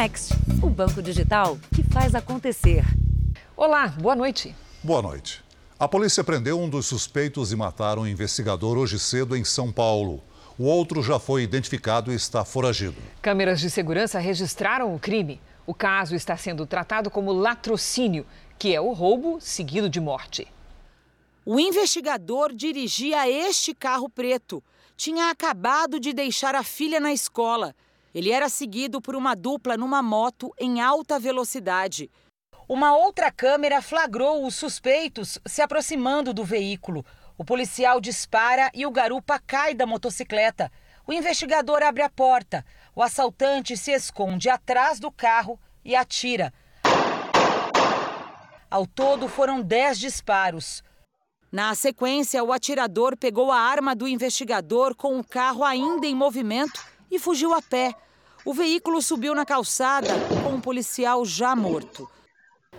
Next, 0.00 0.32
o 0.62 0.70
banco 0.70 1.02
digital 1.02 1.58
que 1.74 1.82
faz 1.82 2.14
acontecer. 2.14 2.82
Olá, 3.54 3.88
boa 3.88 4.16
noite. 4.16 4.56
Boa 4.82 5.02
noite. 5.02 5.44
A 5.78 5.86
polícia 5.86 6.24
prendeu 6.24 6.58
um 6.58 6.70
dos 6.70 6.86
suspeitos 6.86 7.50
de 7.50 7.56
matar 7.56 7.98
um 7.98 8.06
investigador 8.06 8.78
hoje 8.78 8.98
cedo 8.98 9.36
em 9.36 9.44
São 9.44 9.70
Paulo. 9.70 10.22
O 10.58 10.64
outro 10.64 11.02
já 11.02 11.18
foi 11.18 11.42
identificado 11.42 12.10
e 12.10 12.14
está 12.14 12.46
foragido. 12.46 12.96
Câmeras 13.20 13.60
de 13.60 13.68
segurança 13.68 14.18
registraram 14.18 14.94
o 14.94 14.98
crime. 14.98 15.38
O 15.66 15.74
caso 15.74 16.14
está 16.14 16.34
sendo 16.34 16.64
tratado 16.64 17.10
como 17.10 17.30
latrocínio, 17.30 18.24
que 18.58 18.74
é 18.74 18.80
o 18.80 18.94
roubo 18.94 19.38
seguido 19.38 19.90
de 19.90 20.00
morte. 20.00 20.48
O 21.44 21.60
investigador 21.60 22.54
dirigia 22.54 23.28
este 23.28 23.74
carro 23.74 24.08
preto. 24.08 24.64
Tinha 24.96 25.28
acabado 25.28 26.00
de 26.00 26.14
deixar 26.14 26.54
a 26.54 26.62
filha 26.62 26.98
na 26.98 27.12
escola. 27.12 27.74
Ele 28.14 28.32
era 28.32 28.48
seguido 28.48 29.00
por 29.00 29.14
uma 29.14 29.36
dupla 29.36 29.76
numa 29.76 30.02
moto 30.02 30.52
em 30.58 30.80
alta 30.80 31.18
velocidade. 31.18 32.10
Uma 32.68 32.96
outra 32.96 33.30
câmera 33.30 33.80
flagrou 33.80 34.44
os 34.44 34.54
suspeitos 34.54 35.38
se 35.46 35.62
aproximando 35.62 36.34
do 36.34 36.44
veículo. 36.44 37.04
O 37.38 37.44
policial 37.44 38.00
dispara 38.00 38.70
e 38.74 38.84
o 38.84 38.90
garupa 38.90 39.38
cai 39.38 39.74
da 39.74 39.86
motocicleta. 39.86 40.70
O 41.06 41.12
investigador 41.12 41.82
abre 41.82 42.02
a 42.02 42.10
porta. 42.10 42.64
O 42.94 43.02
assaltante 43.02 43.76
se 43.76 43.92
esconde 43.92 44.48
atrás 44.48 45.00
do 45.00 45.10
carro 45.10 45.58
e 45.84 45.94
atira. 45.94 46.52
Ao 48.68 48.86
todo 48.86 49.28
foram 49.28 49.62
dez 49.62 49.98
disparos. 49.98 50.82
Na 51.50 51.74
sequência, 51.74 52.44
o 52.44 52.52
atirador 52.52 53.16
pegou 53.16 53.50
a 53.50 53.58
arma 53.58 53.96
do 53.96 54.06
investigador 54.06 54.94
com 54.94 55.18
o 55.18 55.24
carro 55.24 55.64
ainda 55.64 56.06
em 56.06 56.14
movimento 56.14 56.80
e 57.10 57.18
fugiu 57.18 57.52
a 57.52 57.60
pé. 57.60 57.94
O 58.44 58.54
veículo 58.54 59.02
subiu 59.02 59.34
na 59.34 59.44
calçada 59.44 60.08
com 60.42 60.54
um 60.54 60.60
policial 60.60 61.24
já 61.24 61.54
morto. 61.54 62.08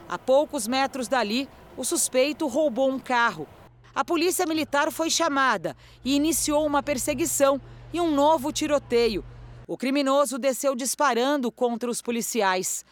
A 0.07 0.17
poucos 0.17 0.67
metros 0.67 1.07
dali, 1.07 1.47
o 1.77 1.83
suspeito 1.83 2.47
roubou 2.47 2.89
um 2.89 2.99
carro. 2.99 3.47
A 3.93 4.03
polícia 4.03 4.45
militar 4.45 4.91
foi 4.91 5.09
chamada 5.09 5.75
e 6.03 6.15
iniciou 6.15 6.65
uma 6.65 6.81
perseguição 6.81 7.61
e 7.93 7.99
um 7.99 8.11
novo 8.13 8.51
tiroteio. 8.51 9.23
O 9.67 9.77
criminoso 9.77 10.37
desceu 10.39 10.75
disparando 10.75 11.51
contra 11.51 11.89
os 11.89 12.01
policiais. 12.01 12.83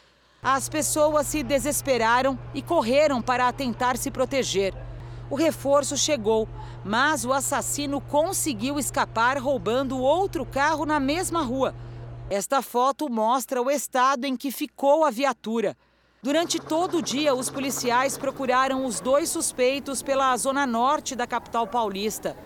As 0.42 0.70
pessoas 0.70 1.28
se 1.28 1.44
desesperaram 1.44 2.40
e 2.54 2.62
correram 2.62 3.22
para 3.22 3.52
tentar 3.52 3.98
se 3.98 4.10
proteger. 4.10 4.74
O 5.30 5.36
reforço 5.36 5.98
chegou, 5.98 6.48
mas 6.84 7.26
o 7.26 7.34
assassino 7.34 8.00
conseguiu 8.00 8.80
escapar 8.80 9.38
roubando 9.38 10.00
outro 10.00 10.46
carro 10.46 10.86
na 10.86 11.00
mesma 11.00 11.42
rua. 11.42 11.76
Esta 12.30 12.62
foto 12.62 13.10
mostra 13.10 13.62
o 13.62 13.70
estado 13.70 14.26
em 14.26 14.38
que 14.38 14.52
ficou 14.52 15.04
a 15.04 15.10
viatura. 15.10 15.76
Durante 16.22 16.60
todo 16.60 16.98
o 16.98 17.02
dia, 17.02 17.34
os 17.34 17.50
policiais 17.50 18.18
procuraram 18.18 18.86
os 18.86 19.00
dois 19.00 19.30
suspeitos 19.30 20.04
pela 20.04 20.36
zona 20.38 20.68
norte 20.68 21.16
da 21.16 21.26
capital 21.26 21.66
paulista. 21.66 22.38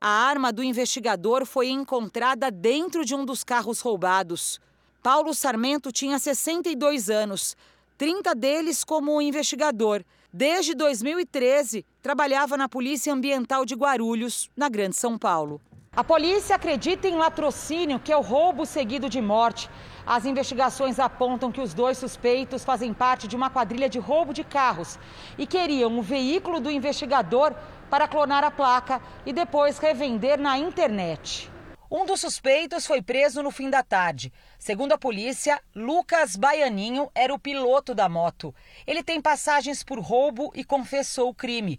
A 0.00 0.08
arma 0.08 0.52
do 0.52 0.64
investigador 0.64 1.46
foi 1.46 1.68
encontrada 1.68 2.50
dentro 2.50 3.04
de 3.04 3.14
um 3.14 3.24
dos 3.24 3.44
carros 3.44 3.80
roubados. 3.80 4.58
Paulo 5.02 5.34
Sarmento 5.34 5.92
tinha 5.92 6.18
62 6.18 7.10
anos, 7.10 7.56
30 7.98 8.34
deles 8.34 8.82
como 8.82 9.20
investigador. 9.22 10.02
Desde 10.34 10.74
2013, 10.74 11.84
trabalhava 12.00 12.56
na 12.56 12.66
Polícia 12.66 13.12
Ambiental 13.12 13.66
de 13.66 13.74
Guarulhos, 13.74 14.50
na 14.56 14.70
Grande 14.70 14.96
São 14.96 15.18
Paulo. 15.18 15.60
A 15.94 16.02
polícia 16.02 16.56
acredita 16.56 17.06
em 17.06 17.16
latrocínio, 17.16 18.00
que 18.00 18.10
é 18.10 18.16
o 18.16 18.22
roubo 18.22 18.64
seguido 18.64 19.10
de 19.10 19.20
morte. 19.20 19.68
As 20.06 20.24
investigações 20.24 20.98
apontam 20.98 21.52
que 21.52 21.60
os 21.60 21.74
dois 21.74 21.98
suspeitos 21.98 22.64
fazem 22.64 22.94
parte 22.94 23.28
de 23.28 23.36
uma 23.36 23.50
quadrilha 23.50 23.90
de 23.90 23.98
roubo 23.98 24.32
de 24.32 24.42
carros 24.42 24.98
e 25.36 25.46
queriam 25.46 25.98
o 25.98 26.02
veículo 26.02 26.60
do 26.60 26.70
investigador 26.70 27.54
para 27.90 28.08
clonar 28.08 28.42
a 28.42 28.50
placa 28.50 29.02
e 29.26 29.34
depois 29.34 29.76
revender 29.76 30.40
na 30.40 30.56
internet. 30.56 31.51
Um 31.94 32.06
dos 32.06 32.22
suspeitos 32.22 32.86
foi 32.86 33.02
preso 33.02 33.42
no 33.42 33.50
fim 33.50 33.68
da 33.68 33.82
tarde. 33.82 34.32
Segundo 34.58 34.92
a 34.92 34.98
polícia, 34.98 35.60
Lucas 35.76 36.36
Baianinho 36.36 37.10
era 37.14 37.34
o 37.34 37.38
piloto 37.38 37.94
da 37.94 38.08
moto. 38.08 38.54
Ele 38.86 39.02
tem 39.02 39.20
passagens 39.20 39.82
por 39.82 39.98
roubo 39.98 40.50
e 40.54 40.64
confessou 40.64 41.28
o 41.28 41.34
crime. 41.34 41.78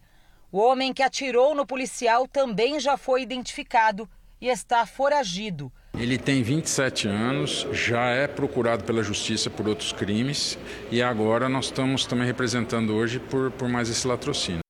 O 0.51 0.59
homem 0.59 0.93
que 0.93 1.01
atirou 1.01 1.55
no 1.55 1.65
policial 1.65 2.27
também 2.27 2.79
já 2.79 2.95
foi 2.95 3.23
identificado 3.23 4.07
e 4.39 4.49
está 4.49 4.85
foragido. 4.85 5.73
Ele 5.97 6.19
tem 6.19 6.43
27 6.43 7.07
anos, 7.07 7.65
já 7.71 8.05
é 8.09 8.27
procurado 8.27 8.83
pela 8.83 9.01
justiça 9.01 9.49
por 9.49 9.67
outros 9.67 9.91
crimes 9.91 10.59
e 10.91 11.01
agora 11.01 11.49
nós 11.49 11.65
estamos 11.65 12.05
também 12.05 12.27
representando 12.27 12.93
hoje 12.93 13.19
por, 13.19 13.49
por 13.49 13.67
mais 13.67 13.89
esse 13.89 14.07
latrocínio. 14.07 14.62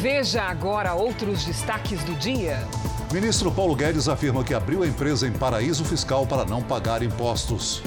Veja 0.00 0.44
agora 0.44 0.94
outros 0.94 1.44
destaques 1.44 2.02
do 2.04 2.14
dia. 2.14 2.66
Ministro 3.12 3.52
Paulo 3.52 3.76
Guedes 3.76 4.08
afirma 4.08 4.42
que 4.42 4.54
abriu 4.54 4.82
a 4.82 4.86
empresa 4.86 5.28
em 5.28 5.32
paraíso 5.32 5.84
fiscal 5.84 6.26
para 6.26 6.46
não 6.46 6.62
pagar 6.62 7.02
impostos 7.02 7.82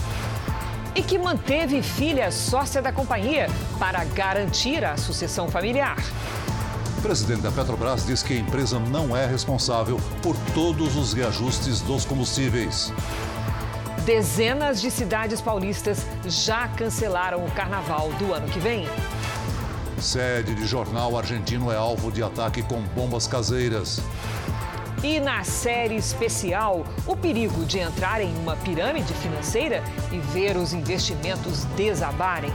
e 0.94 1.01
que 1.01 1.18
manteve 1.18 1.81
filha 1.81 2.31
sócia 2.31 2.84
da 2.84 2.91
companhia 2.91 3.47
para 3.79 4.06
garantir 4.06 4.85
a 4.85 4.96
sucessão 4.96 5.50
familiar. 5.50 5.97
O 7.00 7.01
presidente 7.01 7.41
da 7.41 7.51
Petrobras 7.51 8.06
diz 8.06 8.22
que 8.22 8.34
a 8.34 8.38
empresa 8.38 8.80
não 8.80 9.18
é 9.18 9.25
responsável 9.25 10.00
por 10.22 10.38
todos 10.53 10.95
os 10.95 11.13
reajustes 11.13 11.81
dos 11.81 12.06
combustíveis. 12.06 12.94
Dezenas 14.06 14.80
de 14.80 14.91
cidades 14.91 15.41
paulistas 15.41 16.06
já 16.28 16.68
cancelaram 16.68 17.44
o 17.44 17.50
carnaval 17.53 18.12
do 18.19 18.31
ano 18.31 18.47
que 18.50 18.59
vem. 18.59 18.88
Sede 20.03 20.53
de 20.53 20.67
jornal 20.67 21.17
argentino 21.17 21.71
é 21.71 21.77
alvo 21.77 22.11
de 22.11 22.21
ataque 22.21 22.61
com 22.61 22.81
bombas 22.93 23.25
caseiras. 23.25 24.01
E 25.01 25.17
na 25.21 25.45
série 25.45 25.95
especial, 25.95 26.85
o 27.07 27.15
perigo 27.15 27.63
de 27.63 27.79
entrar 27.79 28.19
em 28.19 28.35
uma 28.35 28.57
pirâmide 28.57 29.13
financeira 29.13 29.81
e 30.11 30.19
ver 30.19 30.57
os 30.57 30.73
investimentos 30.73 31.63
desabarem. 31.77 32.51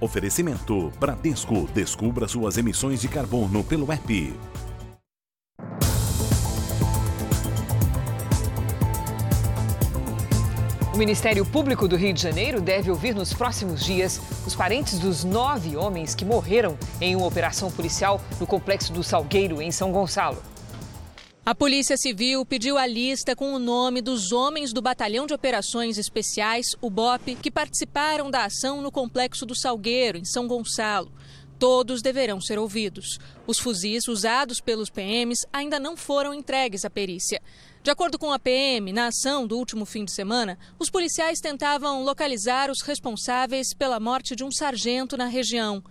Oferecimento 0.00 0.92
Bradesco. 1.00 1.68
Descubra 1.74 2.28
suas 2.28 2.56
emissões 2.56 3.00
de 3.00 3.08
carbono 3.08 3.64
pelo 3.64 3.90
app. 3.90 4.32
Ministério 11.00 11.46
Público 11.46 11.88
do 11.88 11.96
Rio 11.96 12.12
de 12.12 12.20
Janeiro 12.20 12.60
deve 12.60 12.90
ouvir 12.90 13.14
nos 13.14 13.32
próximos 13.32 13.82
dias 13.82 14.20
os 14.46 14.54
parentes 14.54 14.98
dos 14.98 15.24
nove 15.24 15.74
homens 15.74 16.14
que 16.14 16.26
morreram 16.26 16.78
em 17.00 17.16
uma 17.16 17.26
operação 17.26 17.72
policial 17.72 18.20
no 18.38 18.46
complexo 18.46 18.92
do 18.92 19.02
Salgueiro, 19.02 19.62
em 19.62 19.72
São 19.72 19.90
Gonçalo. 19.90 20.42
A 21.42 21.54
Polícia 21.54 21.96
Civil 21.96 22.44
pediu 22.44 22.76
a 22.76 22.86
lista 22.86 23.34
com 23.34 23.54
o 23.54 23.58
nome 23.58 24.02
dos 24.02 24.30
homens 24.30 24.74
do 24.74 24.82
Batalhão 24.82 25.26
de 25.26 25.32
Operações 25.32 25.96
Especiais, 25.96 26.76
o 26.82 26.90
BOP, 26.90 27.34
que 27.36 27.50
participaram 27.50 28.30
da 28.30 28.44
ação 28.44 28.82
no 28.82 28.92
complexo 28.92 29.46
do 29.46 29.56
Salgueiro, 29.56 30.18
em 30.18 30.24
São 30.26 30.46
Gonçalo. 30.46 31.10
Todos 31.58 32.02
deverão 32.02 32.42
ser 32.42 32.58
ouvidos. 32.58 33.18
Os 33.46 33.58
fuzis 33.58 34.06
usados 34.06 34.60
pelos 34.60 34.90
PMs 34.90 35.46
ainda 35.50 35.80
não 35.80 35.96
foram 35.96 36.34
entregues 36.34 36.84
à 36.84 36.90
perícia. 36.90 37.40
De 37.82 37.90
acordo 37.90 38.18
com 38.18 38.30
a 38.30 38.38
PM, 38.38 38.92
na 38.92 39.06
ação 39.06 39.46
do 39.46 39.56
último 39.56 39.86
fim 39.86 40.04
de 40.04 40.12
semana, 40.12 40.58
os 40.78 40.90
policiais 40.90 41.40
tentavam 41.40 42.04
localizar 42.04 42.70
os 42.70 42.82
responsáveis 42.82 43.72
pela 43.72 43.98
morte 43.98 44.36
de 44.36 44.44
um 44.44 44.52
sargento 44.52 45.16
na 45.16 45.24
região. 45.24 45.82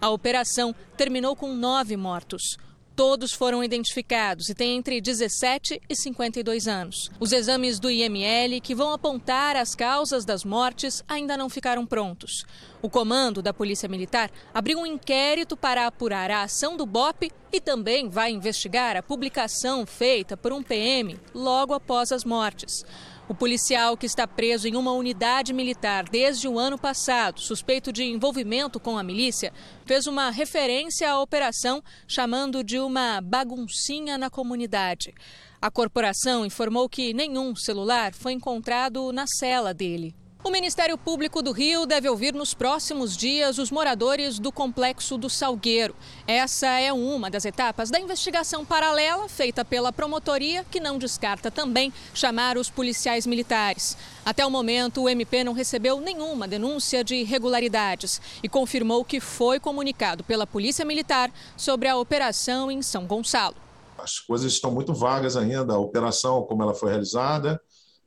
A 0.00 0.08
operação 0.08 0.74
terminou 0.96 1.36
com 1.36 1.52
nove 1.52 1.98
mortos. 1.98 2.56
Todos 2.96 3.32
foram 3.32 3.64
identificados 3.64 4.48
e 4.48 4.54
têm 4.54 4.76
entre 4.76 5.00
17 5.00 5.82
e 5.88 5.96
52 5.96 6.68
anos. 6.68 7.10
Os 7.18 7.32
exames 7.32 7.80
do 7.80 7.90
IML, 7.90 8.60
que 8.60 8.72
vão 8.72 8.92
apontar 8.92 9.56
as 9.56 9.74
causas 9.74 10.24
das 10.24 10.44
mortes, 10.44 11.02
ainda 11.08 11.36
não 11.36 11.50
ficaram 11.50 11.84
prontos. 11.84 12.46
O 12.80 12.88
comando 12.88 13.42
da 13.42 13.52
Polícia 13.52 13.88
Militar 13.88 14.30
abriu 14.52 14.78
um 14.78 14.86
inquérito 14.86 15.56
para 15.56 15.88
apurar 15.88 16.30
a 16.30 16.44
ação 16.44 16.76
do 16.76 16.86
BOP 16.86 17.32
e 17.52 17.60
também 17.60 18.08
vai 18.08 18.30
investigar 18.30 18.96
a 18.96 19.02
publicação 19.02 19.84
feita 19.84 20.36
por 20.36 20.52
um 20.52 20.62
PM 20.62 21.18
logo 21.34 21.74
após 21.74 22.12
as 22.12 22.24
mortes. 22.24 22.84
O 23.26 23.34
policial 23.34 23.96
que 23.96 24.04
está 24.04 24.26
preso 24.26 24.68
em 24.68 24.76
uma 24.76 24.92
unidade 24.92 25.54
militar 25.54 26.04
desde 26.04 26.46
o 26.46 26.58
ano 26.58 26.76
passado, 26.76 27.40
suspeito 27.40 27.90
de 27.90 28.04
envolvimento 28.04 28.78
com 28.78 28.98
a 28.98 29.02
milícia, 29.02 29.50
fez 29.86 30.06
uma 30.06 30.28
referência 30.28 31.10
à 31.10 31.18
operação 31.18 31.82
chamando 32.06 32.62
de 32.62 32.78
uma 32.78 33.22
baguncinha 33.22 34.18
na 34.18 34.28
comunidade. 34.28 35.14
A 35.58 35.70
corporação 35.70 36.44
informou 36.44 36.86
que 36.86 37.14
nenhum 37.14 37.56
celular 37.56 38.12
foi 38.12 38.34
encontrado 38.34 39.10
na 39.10 39.24
cela 39.26 39.72
dele. 39.72 40.14
O 40.46 40.50
Ministério 40.50 40.98
Público 40.98 41.40
do 41.40 41.52
Rio 41.52 41.86
deve 41.86 42.06
ouvir 42.06 42.34
nos 42.34 42.52
próximos 42.52 43.16
dias 43.16 43.56
os 43.56 43.70
moradores 43.70 44.38
do 44.38 44.52
complexo 44.52 45.16
do 45.16 45.30
Salgueiro. 45.30 45.96
Essa 46.26 46.66
é 46.78 46.92
uma 46.92 47.30
das 47.30 47.46
etapas 47.46 47.90
da 47.90 47.98
investigação 47.98 48.62
paralela 48.62 49.26
feita 49.26 49.64
pela 49.64 49.90
promotoria, 49.90 50.62
que 50.70 50.78
não 50.78 50.98
descarta 50.98 51.50
também 51.50 51.90
chamar 52.12 52.58
os 52.58 52.68
policiais 52.68 53.26
militares. 53.26 53.96
Até 54.22 54.44
o 54.44 54.50
momento, 54.50 55.04
o 55.04 55.08
MP 55.08 55.42
não 55.42 55.54
recebeu 55.54 55.98
nenhuma 55.98 56.46
denúncia 56.46 57.02
de 57.02 57.14
irregularidades 57.14 58.20
e 58.42 58.48
confirmou 58.48 59.02
que 59.02 59.20
foi 59.20 59.58
comunicado 59.58 60.22
pela 60.24 60.46
Polícia 60.46 60.84
Militar 60.84 61.32
sobre 61.56 61.88
a 61.88 61.96
operação 61.96 62.70
em 62.70 62.82
São 62.82 63.06
Gonçalo. 63.06 63.56
As 63.96 64.20
coisas 64.20 64.52
estão 64.52 64.70
muito 64.70 64.92
vagas 64.92 65.38
ainda, 65.38 65.72
a 65.72 65.78
operação, 65.78 66.42
como 66.42 66.62
ela 66.62 66.74
foi 66.74 66.90
realizada, 66.90 67.58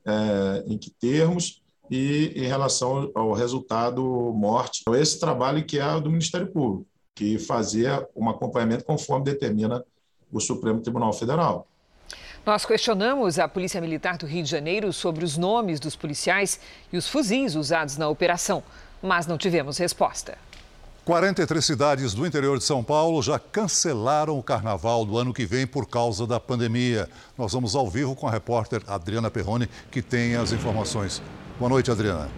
é, 0.06 0.62
em 0.68 0.78
que 0.78 0.88
termos 0.88 1.60
e 1.90 2.32
em 2.34 2.46
relação 2.46 3.10
ao 3.14 3.32
resultado 3.32 4.02
morte. 4.34 4.80
Então, 4.82 4.94
esse 4.94 5.18
trabalho 5.18 5.64
que 5.64 5.78
é 5.78 6.00
do 6.00 6.10
Ministério 6.10 6.46
Público, 6.46 6.86
que 7.14 7.38
fazia 7.38 8.06
um 8.14 8.28
acompanhamento 8.28 8.84
conforme 8.84 9.24
determina 9.24 9.84
o 10.30 10.40
Supremo 10.40 10.80
Tribunal 10.80 11.12
Federal. 11.12 11.66
Nós 12.46 12.64
questionamos 12.64 13.38
a 13.38 13.48
Polícia 13.48 13.80
Militar 13.80 14.16
do 14.16 14.26
Rio 14.26 14.42
de 14.42 14.50
Janeiro 14.50 14.92
sobre 14.92 15.24
os 15.24 15.36
nomes 15.36 15.80
dos 15.80 15.96
policiais 15.96 16.60
e 16.92 16.96
os 16.96 17.08
fuzis 17.08 17.54
usados 17.54 17.96
na 17.96 18.08
operação, 18.08 18.62
mas 19.02 19.26
não 19.26 19.36
tivemos 19.36 19.78
resposta. 19.78 20.38
43 21.04 21.64
cidades 21.64 22.12
do 22.12 22.26
interior 22.26 22.58
de 22.58 22.64
São 22.64 22.84
Paulo 22.84 23.22
já 23.22 23.38
cancelaram 23.38 24.38
o 24.38 24.42
carnaval 24.42 25.06
do 25.06 25.16
ano 25.16 25.32
que 25.32 25.46
vem 25.46 25.66
por 25.66 25.88
causa 25.88 26.26
da 26.26 26.38
pandemia. 26.38 27.08
Nós 27.36 27.52
vamos 27.52 27.74
ao 27.74 27.88
vivo 27.88 28.14
com 28.14 28.28
a 28.28 28.30
repórter 28.30 28.82
Adriana 28.86 29.30
Perrone, 29.30 29.68
que 29.90 30.02
tem 30.02 30.36
as 30.36 30.52
informações. 30.52 31.22
Boa 31.58 31.68
noite, 31.68 31.90
Adriana. 31.90 32.30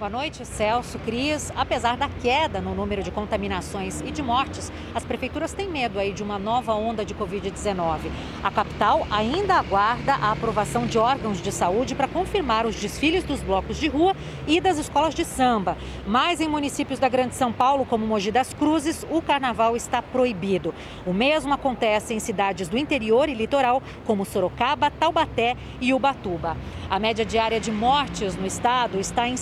Boa 0.00 0.08
noite, 0.08 0.46
Celso, 0.46 0.98
Cris. 1.00 1.52
Apesar 1.54 1.94
da 1.94 2.08
queda 2.08 2.58
no 2.58 2.74
número 2.74 3.02
de 3.02 3.10
contaminações 3.10 4.00
e 4.00 4.10
de 4.10 4.22
mortes, 4.22 4.72
as 4.94 5.04
prefeituras 5.04 5.52
têm 5.52 5.68
medo 5.68 5.98
aí 5.98 6.14
de 6.14 6.22
uma 6.22 6.38
nova 6.38 6.72
onda 6.72 7.04
de 7.04 7.14
Covid-19. 7.14 8.10
A 8.42 8.50
capital 8.50 9.06
ainda 9.10 9.56
aguarda 9.56 10.14
a 10.14 10.32
aprovação 10.32 10.86
de 10.86 10.96
órgãos 10.96 11.42
de 11.42 11.52
saúde 11.52 11.94
para 11.94 12.08
confirmar 12.08 12.64
os 12.64 12.76
desfiles 12.76 13.24
dos 13.24 13.42
blocos 13.42 13.76
de 13.76 13.88
rua 13.88 14.16
e 14.46 14.58
das 14.58 14.78
escolas 14.78 15.14
de 15.14 15.22
samba. 15.22 15.76
Mas 16.06 16.40
em 16.40 16.48
municípios 16.48 16.98
da 16.98 17.06
Grande 17.10 17.34
São 17.34 17.52
Paulo, 17.52 17.84
como 17.84 18.06
Mogi 18.06 18.30
das 18.30 18.54
Cruzes, 18.54 19.06
o 19.10 19.20
carnaval 19.20 19.76
está 19.76 20.00
proibido. 20.00 20.74
O 21.04 21.12
mesmo 21.12 21.52
acontece 21.52 22.14
em 22.14 22.20
cidades 22.20 22.70
do 22.70 22.78
interior 22.78 23.28
e 23.28 23.34
litoral, 23.34 23.82
como 24.06 24.24
Sorocaba, 24.24 24.90
Taubaté 24.90 25.58
e 25.78 25.92
Ubatuba. 25.92 26.56
A 26.88 26.98
média 26.98 27.24
diária 27.24 27.60
de 27.60 27.70
mortes 27.70 28.34
no 28.34 28.46
estado 28.46 28.98
está 28.98 29.28
em 29.28 29.36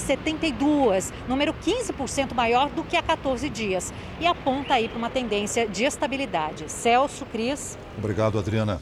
72, 0.49 1.13
número 1.29 1.53
15% 1.55 2.35
maior 2.35 2.71
do 2.71 2.83
que 2.83 2.97
há 2.97 3.03
14 3.03 3.49
dias, 3.49 3.93
e 4.21 4.27
aponta 4.27 4.75
aí 4.75 4.89
para 4.89 4.99
uma 4.99 5.11
tendência 5.11 5.67
de 5.67 5.85
estabilidade. 5.85 6.71
Celso, 6.71 7.25
Cris. 7.27 7.77
Obrigado, 7.97 8.39
Adriana. 8.39 8.81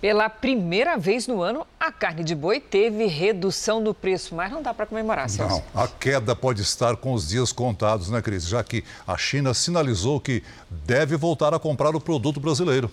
Pela 0.00 0.30
primeira 0.30 0.96
vez 0.96 1.26
no 1.26 1.42
ano, 1.42 1.66
a 1.78 1.92
carne 1.92 2.24
de 2.24 2.34
boi 2.34 2.58
teve 2.58 3.04
redução 3.06 3.80
no 3.80 3.92
preço, 3.92 4.34
mas 4.34 4.50
não 4.50 4.62
dá 4.62 4.72
para 4.72 4.86
comemorar, 4.86 5.28
Celso. 5.28 5.62
Não, 5.74 5.82
a 5.82 5.86
queda 5.86 6.34
pode 6.34 6.62
estar 6.62 6.96
com 6.96 7.12
os 7.12 7.28
dias 7.28 7.52
contados, 7.52 8.08
né, 8.08 8.22
Cris? 8.22 8.46
Já 8.46 8.64
que 8.64 8.82
a 9.06 9.16
China 9.18 9.52
sinalizou 9.52 10.18
que 10.18 10.42
deve 10.70 11.16
voltar 11.18 11.52
a 11.52 11.58
comprar 11.58 11.94
o 11.94 12.00
produto 12.00 12.40
brasileiro. 12.40 12.90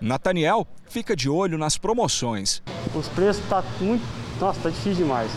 Nathaniel 0.00 0.66
fica 0.88 1.14
de 1.14 1.28
olho 1.28 1.56
nas 1.56 1.78
promoções. 1.78 2.62
Os 2.94 3.08
preços 3.08 3.42
estão 3.42 3.62
tá 3.62 3.68
muito. 3.80 4.04
Nossa, 4.40 4.58
está 4.58 4.70
difícil 4.70 5.04
demais. 5.04 5.30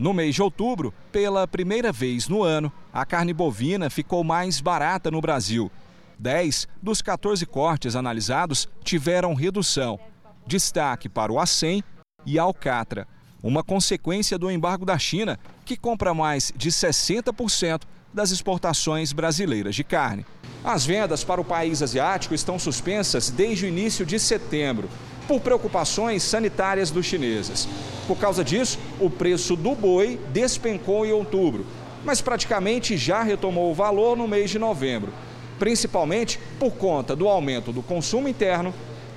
No 0.00 0.14
mês 0.14 0.34
de 0.34 0.42
outubro, 0.42 0.94
pela 1.12 1.46
primeira 1.46 1.92
vez 1.92 2.26
no 2.26 2.42
ano, 2.42 2.72
a 2.90 3.04
carne 3.04 3.34
bovina 3.34 3.90
ficou 3.90 4.24
mais 4.24 4.58
barata 4.58 5.10
no 5.10 5.20
Brasil. 5.20 5.70
10 6.18 6.66
dos 6.80 7.02
14 7.02 7.44
cortes 7.44 7.94
analisados 7.94 8.66
tiveram 8.82 9.34
redução. 9.34 10.00
Destaque 10.46 11.06
para 11.06 11.30
o 11.30 11.38
acém 11.38 11.84
e 12.24 12.38
a 12.38 12.44
alcatra, 12.44 13.06
uma 13.42 13.62
consequência 13.62 14.38
do 14.38 14.50
embargo 14.50 14.86
da 14.86 14.98
China, 14.98 15.38
que 15.66 15.76
compra 15.76 16.14
mais 16.14 16.50
de 16.56 16.70
60% 16.70 17.82
das 18.10 18.30
exportações 18.30 19.12
brasileiras 19.12 19.74
de 19.74 19.84
carne. 19.84 20.24
As 20.64 20.86
vendas 20.86 21.22
para 21.22 21.42
o 21.42 21.44
país 21.44 21.82
asiático 21.82 22.34
estão 22.34 22.58
suspensas 22.58 23.28
desde 23.28 23.66
o 23.66 23.68
início 23.68 24.06
de 24.06 24.18
setembro, 24.18 24.88
por 25.30 25.40
preocupações 25.40 26.24
sanitárias 26.24 26.90
dos 26.90 27.06
chineses. 27.06 27.68
Por 28.08 28.18
causa 28.18 28.42
disso, 28.42 28.80
o 28.98 29.08
preço 29.08 29.54
do 29.54 29.76
boi 29.76 30.18
despencou 30.32 31.06
em 31.06 31.12
outubro, 31.12 31.64
mas 32.04 32.20
praticamente 32.20 32.96
já 32.96 33.22
retomou 33.22 33.70
o 33.70 33.74
valor 33.74 34.16
no 34.16 34.26
mês 34.26 34.50
de 34.50 34.58
novembro, 34.58 35.12
principalmente 35.56 36.40
por 36.58 36.72
conta 36.72 37.14
do 37.14 37.28
aumento 37.28 37.72
do 37.72 37.80
consumo 37.80 38.26
interno 38.26 38.74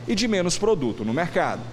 e 0.07 0.13
de 0.13 0.27
menos 0.27 0.55
produto 0.55 1.03
no 1.03 1.15
mercado. 1.15 1.63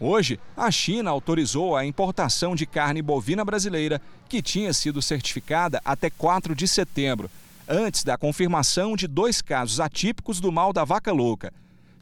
Hoje, 0.00 0.40
a 0.56 0.72
China 0.72 1.12
autorizou 1.12 1.76
a 1.76 1.86
importação 1.86 2.56
de 2.56 2.66
carne 2.66 3.00
bovina 3.00 3.44
brasileira 3.44 4.02
que 4.28 4.42
tinha 4.42 4.72
sido 4.72 5.00
certificada 5.00 5.80
até 5.84 6.10
4 6.10 6.52
de 6.52 6.66
setembro, 6.66 7.30
antes 7.68 8.02
da 8.02 8.18
confirmação 8.18 8.96
de 8.96 9.06
dois 9.06 9.40
casos 9.40 9.78
atípicos 9.78 10.40
do 10.40 10.50
mal 10.50 10.72
da 10.72 10.82
vaca 10.82 11.12
louca. 11.12 11.52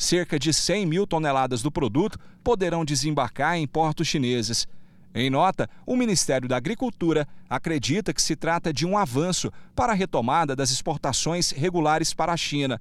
Cerca 0.02 0.36
de 0.36 0.52
100 0.52 0.84
mil 0.84 1.06
toneladas 1.06 1.62
do 1.62 1.70
produto 1.70 2.18
poderão 2.42 2.84
desembarcar 2.84 3.56
em 3.56 3.68
portos 3.68 4.08
chineses. 4.08 4.66
Em 5.14 5.30
nota, 5.30 5.70
o 5.86 5.94
Ministério 5.94 6.48
da 6.48 6.56
Agricultura 6.56 7.24
acredita 7.48 8.12
que 8.12 8.20
se 8.20 8.34
trata 8.34 8.72
de 8.72 8.84
um 8.84 8.98
avanço 8.98 9.52
para 9.76 9.92
a 9.92 9.94
retomada 9.94 10.56
das 10.56 10.72
exportações 10.72 11.52
regulares 11.52 12.12
para 12.12 12.32
a 12.32 12.36
China. 12.36 12.80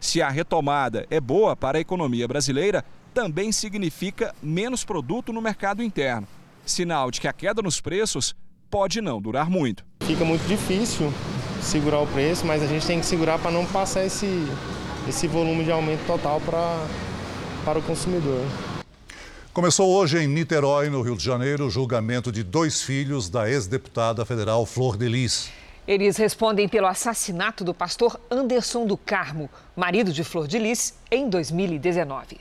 Se 0.00 0.22
a 0.22 0.30
retomada 0.30 1.06
é 1.10 1.20
boa 1.20 1.54
para 1.54 1.76
a 1.76 1.80
economia 1.82 2.26
brasileira, 2.26 2.82
também 3.12 3.52
significa 3.52 4.34
menos 4.42 4.82
produto 4.82 5.30
no 5.30 5.42
mercado 5.42 5.82
interno. 5.82 6.26
Sinal 6.64 7.10
de 7.10 7.20
que 7.20 7.28
a 7.28 7.34
queda 7.34 7.60
nos 7.60 7.82
preços 7.82 8.34
pode 8.70 9.02
não 9.02 9.20
durar 9.20 9.50
muito. 9.50 9.84
Fica 10.04 10.24
muito 10.24 10.48
difícil 10.48 11.12
segurar 11.60 12.00
o 12.00 12.06
preço, 12.06 12.46
mas 12.46 12.62
a 12.62 12.66
gente 12.66 12.86
tem 12.86 12.98
que 12.98 13.04
segurar 13.04 13.38
para 13.38 13.50
não 13.50 13.66
passar 13.66 14.06
esse, 14.06 14.48
esse 15.08 15.26
volume 15.26 15.64
de 15.64 15.72
aumento 15.72 16.04
total 16.06 16.40
para, 16.40 16.86
para 17.64 17.78
o 17.78 17.82
consumidor. 17.82 18.44
Começou 19.52 19.94
hoje 19.94 20.18
em 20.18 20.26
Niterói, 20.26 20.88
no 20.88 21.02
Rio 21.02 21.16
de 21.16 21.24
Janeiro, 21.24 21.66
o 21.66 21.70
julgamento 21.70 22.32
de 22.32 22.42
dois 22.42 22.80
filhos 22.80 23.28
da 23.28 23.50
ex-deputada 23.50 24.24
federal 24.24 24.64
Flor 24.64 24.96
Delis. 24.96 25.50
Eles 25.86 26.16
respondem 26.16 26.68
pelo 26.68 26.86
assassinato 26.86 27.62
do 27.62 27.74
pastor 27.74 28.18
Anderson 28.30 28.86
do 28.86 28.96
Carmo, 28.96 29.50
marido 29.76 30.12
de 30.12 30.24
Flor 30.24 30.46
Delis, 30.46 30.94
em 31.10 31.28
2019. 31.28 32.40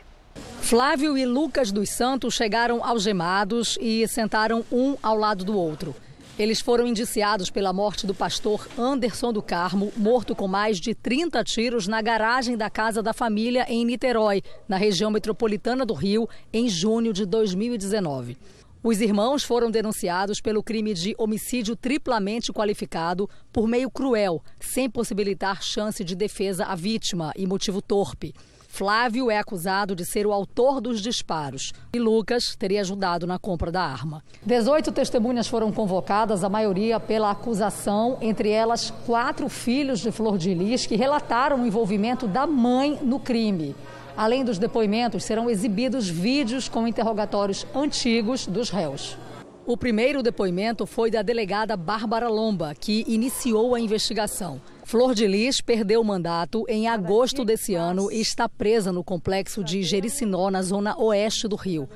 Flávio 0.62 1.18
e 1.18 1.26
Lucas 1.26 1.72
dos 1.72 1.90
Santos 1.90 2.36
chegaram 2.36 2.86
algemados 2.86 3.78
e 3.82 4.08
sentaram 4.08 4.64
um 4.72 4.96
ao 5.04 5.18
lado 5.18 5.44
do 5.44 5.58
outro. 5.58 5.94
Eles 6.40 6.62
foram 6.62 6.88
indiciados 6.88 7.50
pela 7.50 7.74
morte 7.74 8.08
do 8.08 8.16
pastor 8.16 8.68
Anderson 8.78 9.34
do 9.34 9.42
Carmo, 9.42 9.92
morto 9.98 10.34
com 10.34 10.48
mais 10.48 10.80
de 10.80 10.96
30 10.96 11.44
tiros 11.44 11.88
na 11.88 12.02
garagem 12.02 12.58
da 12.58 12.70
casa 12.70 13.04
da 13.04 13.14
família 13.14 13.66
em 13.68 13.86
Niterói, 13.86 14.42
na 14.68 14.78
região 14.78 15.12
metropolitana 15.12 15.86
do 15.86 15.94
Rio, 15.94 16.28
em 16.52 16.70
junho 16.70 17.12
de 17.12 17.26
2019. 17.26 18.38
Os 18.84 19.00
irmãos 19.00 19.44
foram 19.44 19.70
denunciados 19.70 20.42
pelo 20.42 20.64
crime 20.64 20.94
de 20.96 21.14
homicídio 21.18 21.76
triplamente 21.76 22.52
qualificado 22.52 23.30
por 23.54 23.68
meio 23.68 23.92
cruel, 23.92 24.42
sem 24.60 24.90
possibilitar 24.90 25.62
chance 25.62 26.04
de 26.04 26.16
defesa 26.16 26.66
à 26.66 26.74
vítima 26.74 27.32
e 27.36 27.46
motivo 27.46 27.80
torpe. 27.80 28.34
Flávio 28.74 29.30
é 29.30 29.38
acusado 29.38 29.94
de 29.94 30.06
ser 30.06 30.26
o 30.26 30.32
autor 30.32 30.80
dos 30.80 31.02
disparos 31.02 31.74
e 31.94 32.00
Lucas 32.00 32.56
teria 32.56 32.80
ajudado 32.80 33.28
na 33.28 33.38
compra 33.38 33.70
da 33.70 33.84
arma. 33.84 34.24
18 34.46 34.94
testemunhas 34.94 35.46
foram 35.46 35.74
convocadas, 35.74 36.42
a 36.42 36.48
maioria 36.48 36.98
pela 36.98 37.32
acusação, 37.32 38.18
entre 38.22 38.50
elas 38.50 38.90
quatro 39.06 39.50
filhos 39.50 40.00
de 40.00 40.10
Flor 40.10 40.38
de 40.38 40.54
Lis 40.54 40.86
que 40.86 40.96
relataram 40.96 41.62
o 41.62 41.68
envolvimento 41.68 42.28
da 42.28 42.48
mãe 42.48 42.98
no 43.04 43.20
crime. 43.20 43.76
Além 44.16 44.46
dos 44.46 44.58
depoimentos, 44.58 45.26
serão 45.26 45.50
exibidos 45.50 46.08
vídeos 46.08 46.70
com 46.70 46.88
interrogatórios 46.88 47.68
antigos 47.76 48.48
dos 48.48 48.70
réus. 48.70 49.18
O 49.66 49.76
primeiro 49.76 50.24
depoimento 50.24 50.86
foi 50.86 51.12
da 51.12 51.22
delegada 51.22 51.76
Bárbara 51.76 52.30
Lomba, 52.30 52.74
que 52.74 53.04
iniciou 53.06 53.76
a 53.76 53.80
investigação. 53.82 54.62
Flor 54.92 55.16
de 55.16 55.26
Lis 55.26 55.62
perdeu 55.62 56.02
o 56.02 56.04
mandato 56.04 56.66
em 56.68 56.90
agosto 56.90 57.46
desse 57.46 57.76
ano 57.76 58.12
e 58.12 58.20
está 58.20 58.50
presa 58.50 58.92
no 58.92 59.06
complexo 59.06 59.64
de 59.64 59.84
Jericinó, 59.84 60.52
na 60.52 60.62
zona 60.62 61.00
oeste 61.00 61.48
do 61.48 61.56
Rio. 61.56 61.88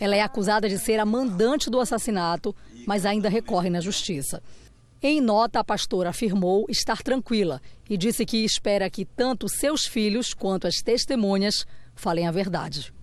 Ela 0.00 0.16
é 0.16 0.22
acusada 0.22 0.66
de 0.66 0.78
ser 0.78 0.98
a 0.98 1.04
mandante 1.04 1.68
do 1.68 1.78
assassinato, 1.78 2.56
mas 2.86 3.04
ainda 3.04 3.28
recorre 3.28 3.68
na 3.68 3.82
justiça. 3.82 4.42
Em 5.02 5.20
nota, 5.20 5.60
a 5.60 5.64
pastora 5.64 6.08
afirmou 6.08 6.64
estar 6.70 7.02
tranquila 7.02 7.60
e 7.86 7.98
disse 7.98 8.24
que 8.24 8.38
espera 8.38 8.88
que 8.88 9.04
tanto 9.04 9.46
seus 9.46 9.84
filhos 9.84 10.32
quanto 10.32 10.66
as 10.66 10.76
testemunhas 10.76 11.66
falem 11.94 12.26
a 12.26 12.30
verdade. 12.30 12.94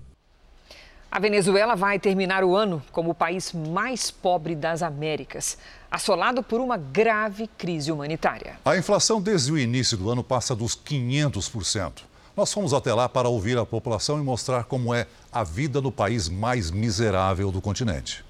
A 1.16 1.20
Venezuela 1.20 1.75
vai 1.75 1.98
terminar 1.98 2.44
o 2.44 2.56
ano 2.56 2.84
como 2.92 3.12
o 3.12 3.16
país 3.16 3.54
mais 3.54 4.12
pobre 4.12 4.54
das 4.54 4.84
Américas, 4.84 5.58
assolado 5.96 6.44
por 6.44 6.60
uma 6.60 6.75
grave 6.75 7.48
crise 7.58 7.90
humanitária. 7.90 8.60
A 8.66 8.75
inflação 8.75 9.22
desde 9.22 9.54
o 9.54 9.58
início 9.58 9.98
do 9.98 10.10
ano 10.10 10.24
passa 10.24 10.54
dos 10.54 10.75
500%. 10.75 12.04
Nós 12.36 12.52
fomos 12.52 12.74
até 12.74 12.94
lá 12.94 13.08
para 13.08 13.30
ouvir 13.30 13.58
a 13.58 13.66
população 13.66 14.20
e 14.20 14.22
mostrar 14.22 14.66
como 14.66 14.94
é 14.94 15.08
a 15.32 15.42
vida 15.42 15.80
no 15.80 15.94
país 15.94 16.28
mais 16.28 16.70
miserável 16.70 17.50
do 17.50 17.62
continente. 17.62 18.25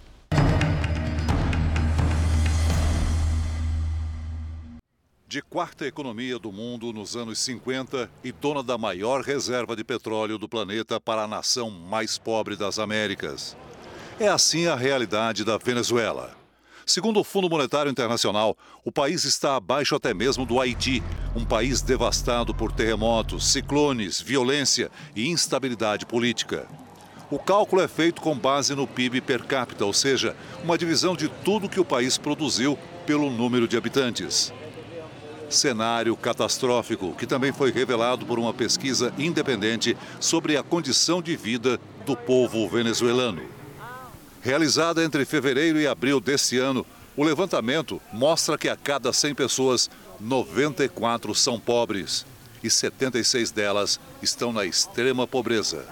De 5.27 5.41
quarta 5.41 5.87
economia 5.87 6.37
do 6.37 6.51
mundo 6.51 6.93
nos 6.93 7.15
anos 7.15 7.39
50 7.39 8.09
e 8.23 8.31
dona 8.31 8.61
da 8.61 8.77
maior 8.77 9.21
reserva 9.21 9.75
de 9.75 9.83
petróleo 9.83 10.37
do 10.37 10.47
planeta 10.47 11.01
para 11.01 11.23
a 11.23 11.27
nação 11.27 11.71
mais 11.71 12.15
pobre 12.15 12.55
das 12.55 12.77
Américas. 12.77 13.57
É 14.19 14.27
assim 14.27 14.67
a 14.67 14.75
realidade 14.75 15.43
da 15.43 15.57
Venezuela. 15.57 16.44
Segundo 16.85 17.19
o 17.19 17.23
Fundo 17.23 17.49
Monetário 17.49 17.91
Internacional, 17.91 18.55
o 18.83 18.91
país 18.91 19.23
está 19.25 19.55
abaixo 19.55 19.95
até 19.95 20.13
mesmo 20.13 20.45
do 20.45 20.61
Haiti, 20.61 21.01
um 21.35 21.43
país 21.43 21.81
devastado 21.81 22.53
por 22.53 22.71
terremotos, 22.71 23.51
ciclones, 23.51 24.21
violência 24.21 24.91
e 25.15 25.27
instabilidade 25.27 26.05
política. 26.05 26.67
O 27.31 27.39
cálculo 27.39 27.81
é 27.81 27.87
feito 27.87 28.21
com 28.21 28.37
base 28.37 28.75
no 28.75 28.85
PIB 28.85 29.19
per 29.21 29.43
capita, 29.45 29.83
ou 29.83 29.93
seja, 29.93 30.35
uma 30.63 30.77
divisão 30.77 31.15
de 31.15 31.27
tudo 31.27 31.67
que 31.67 31.79
o 31.79 31.85
país 31.85 32.19
produziu 32.19 32.77
pelo 33.07 33.31
número 33.31 33.67
de 33.67 33.75
habitantes. 33.75 34.53
Cenário 35.49 36.15
catastrófico 36.15 37.15
que 37.15 37.25
também 37.25 37.51
foi 37.51 37.71
revelado 37.71 38.27
por 38.27 38.37
uma 38.37 38.53
pesquisa 38.53 39.11
independente 39.17 39.97
sobre 40.19 40.55
a 40.55 40.61
condição 40.61 41.19
de 41.19 41.35
vida 41.35 41.79
do 42.05 42.15
povo 42.15 42.69
venezuelano. 42.69 43.64
Realizada 44.45 45.03
entre 45.03 45.25
fevereiro 45.25 45.79
e 45.79 45.87
abril 45.87 46.19
deste 46.19 46.59
ano, 46.59 46.85
o 47.17 47.23
levantamento 47.23 47.99
mostra 48.13 48.59
que 48.59 48.69
a 48.69 48.75
cada 48.75 49.11
100 49.11 49.33
pessoas, 49.33 49.89
94 50.19 51.33
são 51.33 51.59
pobres 51.59 52.23
e 52.63 52.69
76 52.69 53.49
delas 53.49 53.99
estão 54.21 54.53
na 54.53 54.63
extrema 54.63 55.25
pobreza. 55.25 55.87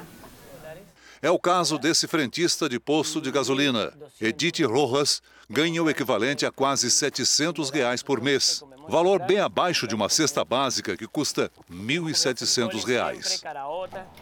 É 1.20 1.32
o 1.32 1.40
caso 1.40 1.80
desse 1.80 2.06
frentista 2.06 2.70
de 2.70 2.80
posto 2.80 3.20
de 3.20 3.32
gasolina. 3.32 3.92
Edith 4.22 4.64
Rojas 4.68 5.20
ganha 5.50 5.82
o 5.82 5.90
equivalente 5.90 6.46
a 6.46 6.52
quase 6.52 6.92
700 6.92 7.72
reais 7.72 8.04
por 8.04 8.22
mês. 8.22 8.64
Valor 8.88 9.18
bem 9.26 9.40
abaixo 9.40 9.88
de 9.88 9.96
uma 9.96 10.10
cesta 10.10 10.46
básica 10.46 10.96
que 10.96 11.08
custa 11.08 11.50
R$ 11.68 11.76
1.700. 11.76 13.42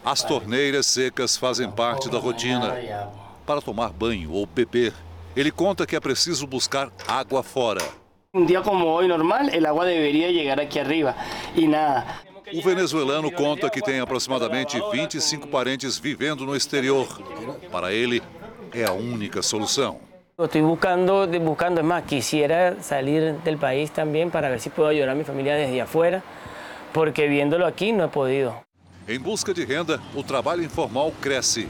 As 0.02 0.22
torneiras 0.22 0.86
secas 0.86 1.36
fazem 1.36 1.70
parte 1.70 2.08
da 2.08 2.18
rotina 2.18 2.72
para 3.42 3.60
tomar 3.60 3.90
banho 3.90 4.32
ou 4.32 4.46
beber. 4.46 4.92
Ele 5.34 5.50
conta 5.50 5.86
que 5.86 5.96
é 5.96 6.00
preciso 6.00 6.46
buscar 6.46 6.90
água 7.06 7.42
fora. 7.42 7.82
Um 8.34 8.46
dia 8.46 8.62
como 8.62 8.86
hoje 8.86 9.08
normal, 9.08 9.40
a 9.40 9.68
água 9.68 9.84
deveria 9.84 10.32
chegar 10.32 10.58
aqui 10.58 10.78
arriba 10.78 11.14
e 11.54 11.66
nada. 11.66 12.06
O 12.54 12.60
venezuelano 12.60 13.30
conta 13.30 13.70
que 13.70 13.80
tem 13.80 14.00
aproximadamente 14.00 14.80
25 14.92 15.48
parentes 15.48 15.98
vivendo 15.98 16.44
no 16.44 16.54
exterior. 16.54 17.06
Para 17.70 17.92
ele, 17.92 18.22
é 18.72 18.84
a 18.84 18.92
única 18.92 19.42
solução. 19.42 19.98
Estou 20.38 20.62
buscando, 20.62 21.26
buscando, 21.40 21.84
más, 21.84 22.04
quisiera 22.04 22.82
salir 22.82 23.34
del 23.44 23.58
país 23.58 23.90
también 23.90 24.30
para 24.30 24.48
ver 24.48 24.60
si 24.60 24.70
puedo 24.70 24.88
ayudar 24.88 25.10
a 25.10 25.14
mi 25.14 25.24
familia 25.24 25.54
desde 25.54 25.80
afuera, 25.80 26.22
porque 26.92 27.28
viéndolo 27.28 27.66
aquí 27.66 27.92
no 27.92 28.04
he 28.04 28.08
podido. 28.08 28.54
Em 29.06 29.20
busca 29.20 29.52
de 29.52 29.64
renda, 29.64 30.00
o 30.14 30.22
trabalho 30.22 30.62
informal 30.62 31.12
cresce. 31.20 31.68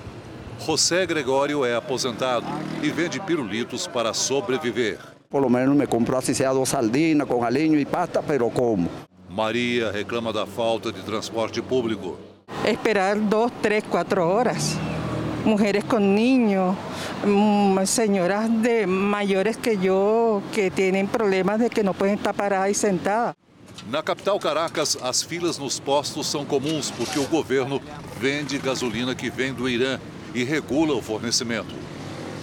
José 0.62 1.04
Gregório 1.06 1.64
é 1.64 1.74
aposentado 1.74 2.46
e 2.80 2.88
vende 2.90 3.18
pirulitos 3.18 3.88
para 3.88 4.14
sobreviver. 4.14 4.96
Por 5.28 5.42
lo 5.42 5.50
menos 5.50 5.74
me 5.74 5.88
compro 5.88 6.16
así 6.16 6.34
sea 6.34 6.52
dos 6.52 6.68
sardinas 6.68 7.26
con 7.26 7.44
aliño 7.44 7.78
y 7.80 7.84
pasta, 7.84 8.22
pero 8.22 8.48
como. 8.48 8.88
Maria 9.28 9.90
reclama 9.90 10.32
da 10.32 10.46
falta 10.46 10.92
de 10.92 11.02
transporte 11.02 11.60
público. 11.60 12.16
Esperar 12.64 13.18
dos, 13.18 13.50
três, 13.60 13.82
quatro 13.82 14.28
horas. 14.28 14.76
Mujeres 15.44 15.82
com 15.82 15.98
niños, 15.98 16.76
señoras 17.86 18.48
de 18.62 18.86
mayores 18.86 19.56
que 19.56 19.76
yo 19.78 20.42
que 20.52 20.70
tienen 20.70 21.08
problemas 21.08 21.58
de 21.58 21.70
que 21.70 21.82
no 21.82 21.92
pueden 21.92 22.18
estar 22.18 22.34
paradas 22.34 22.70
y 22.70 22.74
sentadas. 22.74 23.34
Na 23.90 24.00
capital 24.00 24.38
Caracas, 24.38 24.96
as 25.02 25.24
filas 25.24 25.58
nos 25.58 25.80
postos 25.80 26.28
são 26.28 26.44
comuns 26.44 26.92
porque 26.92 27.18
o 27.18 27.26
governo 27.26 27.80
vende 28.20 28.56
gasolina 28.58 29.12
que 29.12 29.28
vem 29.28 29.52
do 29.52 29.68
Irã 29.68 29.98
e 30.34 30.44
regula 30.44 30.94
o 30.94 31.02
fornecimento. 31.02 31.74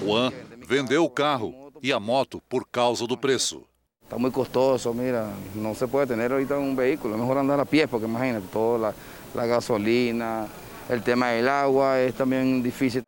Juan 0.04 0.32
vendeu 0.68 1.04
o 1.04 1.10
carro 1.10 1.72
e 1.82 1.92
a 1.92 2.00
moto 2.00 2.42
por 2.50 2.68
causa 2.68 3.08
do 3.08 3.18
preço. 3.18 3.64
Está 4.04 4.18
muy 4.18 4.32
costoso, 4.32 4.94
mira, 4.94 5.30
no 5.54 5.76
se 5.76 5.88
puede 5.88 6.08
tener 6.08 6.32
ahorita 6.32 6.58
un 6.58 6.76
vehículo, 6.76 7.14
es 7.14 7.22
mejor 7.22 7.38
andar 7.38 7.60
a 7.60 7.66
pie 7.66 7.88
porque 7.88 8.08
imagínate, 8.08 8.48
toda 8.52 8.96
la 9.36 9.46
gasolina, 9.46 10.48
el 10.90 11.04
tema 11.04 11.30
del 11.30 11.48
agua 11.48 12.02
es 12.02 12.16
también 12.16 12.64
difícil. 12.64 13.04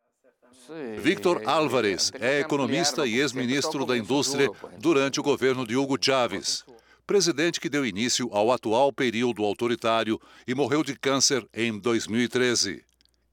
Victor 1.02 1.42
Álvares 1.44 2.12
é 2.18 2.40
economista 2.40 3.06
e 3.06 3.20
ex-ministro 3.20 3.84
da 3.84 3.96
Indústria 3.96 4.48
durante 4.78 5.20
o 5.20 5.22
governo 5.22 5.66
de 5.66 5.76
Hugo 5.76 5.98
Chávez. 6.00 6.64
Presidente 7.06 7.60
que 7.60 7.68
deu 7.68 7.84
início 7.84 8.30
ao 8.32 8.52
atual 8.52 8.92
período 8.92 9.44
autoritário 9.44 10.20
e 10.46 10.54
morreu 10.54 10.82
de 10.82 10.96
câncer 10.96 11.46
em 11.52 11.78
2013. 11.78 12.82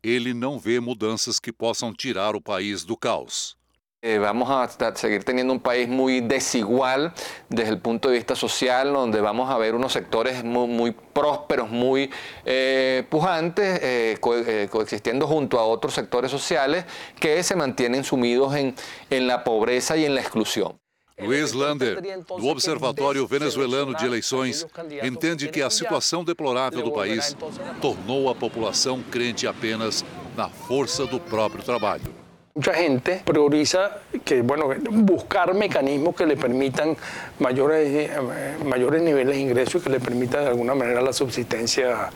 Ele 0.04 0.34
não 0.34 0.58
vê 0.58 0.80
mudanças 0.80 1.40
que 1.40 1.52
possam 1.52 1.94
tirar 1.94 2.36
o 2.36 2.42
país 2.42 2.86
do 2.86 2.96
caos. 2.96 3.58
Eh, 4.02 4.18
vamos 4.18 4.50
a 4.50 4.96
seguir 4.96 5.26
teniendo 5.26 5.52
un 5.52 5.60
país 5.60 5.90
muy 5.90 6.22
desigual 6.22 7.14
desde 7.50 7.72
el 7.72 7.80
punto 7.80 8.08
de 8.08 8.16
vista 8.16 8.34
social, 8.34 8.94
donde 8.94 9.20
vamos 9.20 9.50
a 9.50 9.58
ver 9.58 9.76
unos 9.76 9.92
sectores 9.92 10.42
muy, 10.42 10.96
prósperos, 11.12 11.70
muy 11.70 12.10
eh, 12.46 13.04
pujantes, 13.10 13.80
eh, 13.84 14.18
co 14.22 14.36
coexistiendo 14.70 15.28
junto 15.28 15.60
a 15.60 15.66
otros 15.66 15.94
sectores 15.96 16.32
sociales 16.32 16.86
que 17.20 17.44
se 17.44 17.58
mantienen 17.58 18.06
sumidos 18.06 18.56
en, 18.56 18.74
en 19.10 19.28
la 19.28 19.44
pobreza 19.44 19.98
y 19.98 20.06
en 20.06 20.16
la 20.16 20.22
exclusión. 20.22 20.80
Luiz 21.22 21.54
Lander, 21.54 22.02
do 22.28 22.48
Observatório 22.48 23.28
Venezuelano 23.28 23.94
de 23.96 24.06
Eleições, 24.06 24.66
entende 25.04 25.50
que 25.50 25.62
a 25.62 25.70
situação 25.70 26.24
deplorável 26.24 26.82
do 26.82 26.92
país 26.92 27.36
tornou 27.82 28.30
a 28.30 28.36
população 28.36 29.02
crente 29.12 29.46
apenas 29.46 30.04
na 30.36 30.50
força 30.50 31.06
do 31.06 31.20
próprio 31.20 31.64
trabalho. 31.64 32.20
Mucha 32.56 32.74
gente 32.74 33.22
prioriza 33.24 34.02
que, 34.26 34.42
bueno, 34.42 34.68
buscar 34.92 35.54
mecanismos 35.54 36.16
que 36.16 36.26
le 36.26 36.36
permitan 36.36 36.98
mayores, 37.40 37.88
eh, 37.88 39.00
niveles 39.02 39.36
de 39.36 39.40
ingresos 39.40 39.82
y 39.82 39.84
que 39.86 39.90
le 39.90 40.00
permitan 40.00 40.44
de 40.44 40.50
alguna 40.50 40.76
manera 40.76 41.02
la 41.02 41.14
subsistencia. 41.14 42.10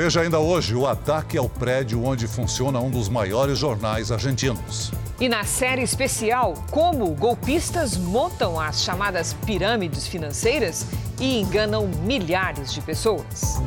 Veja 0.00 0.20
ainda 0.20 0.38
hoje 0.38 0.76
o 0.76 0.86
ataque 0.86 1.36
ao 1.36 1.48
prédio 1.48 2.04
onde 2.04 2.28
funciona 2.28 2.78
um 2.78 2.88
dos 2.88 3.08
maiores 3.08 3.58
jornais 3.58 4.12
argentinos. 4.12 4.92
E 5.20 5.28
na 5.28 5.42
série 5.42 5.82
especial, 5.82 6.54
como 6.70 7.12
golpistas 7.16 7.96
montam 7.96 8.60
as 8.60 8.80
chamadas 8.80 9.32
pirâmides 9.44 10.06
financeiras 10.06 10.86
e 11.18 11.40
enganam 11.40 11.88
milhares 12.04 12.72
de 12.72 12.80
pessoas. 12.80 13.60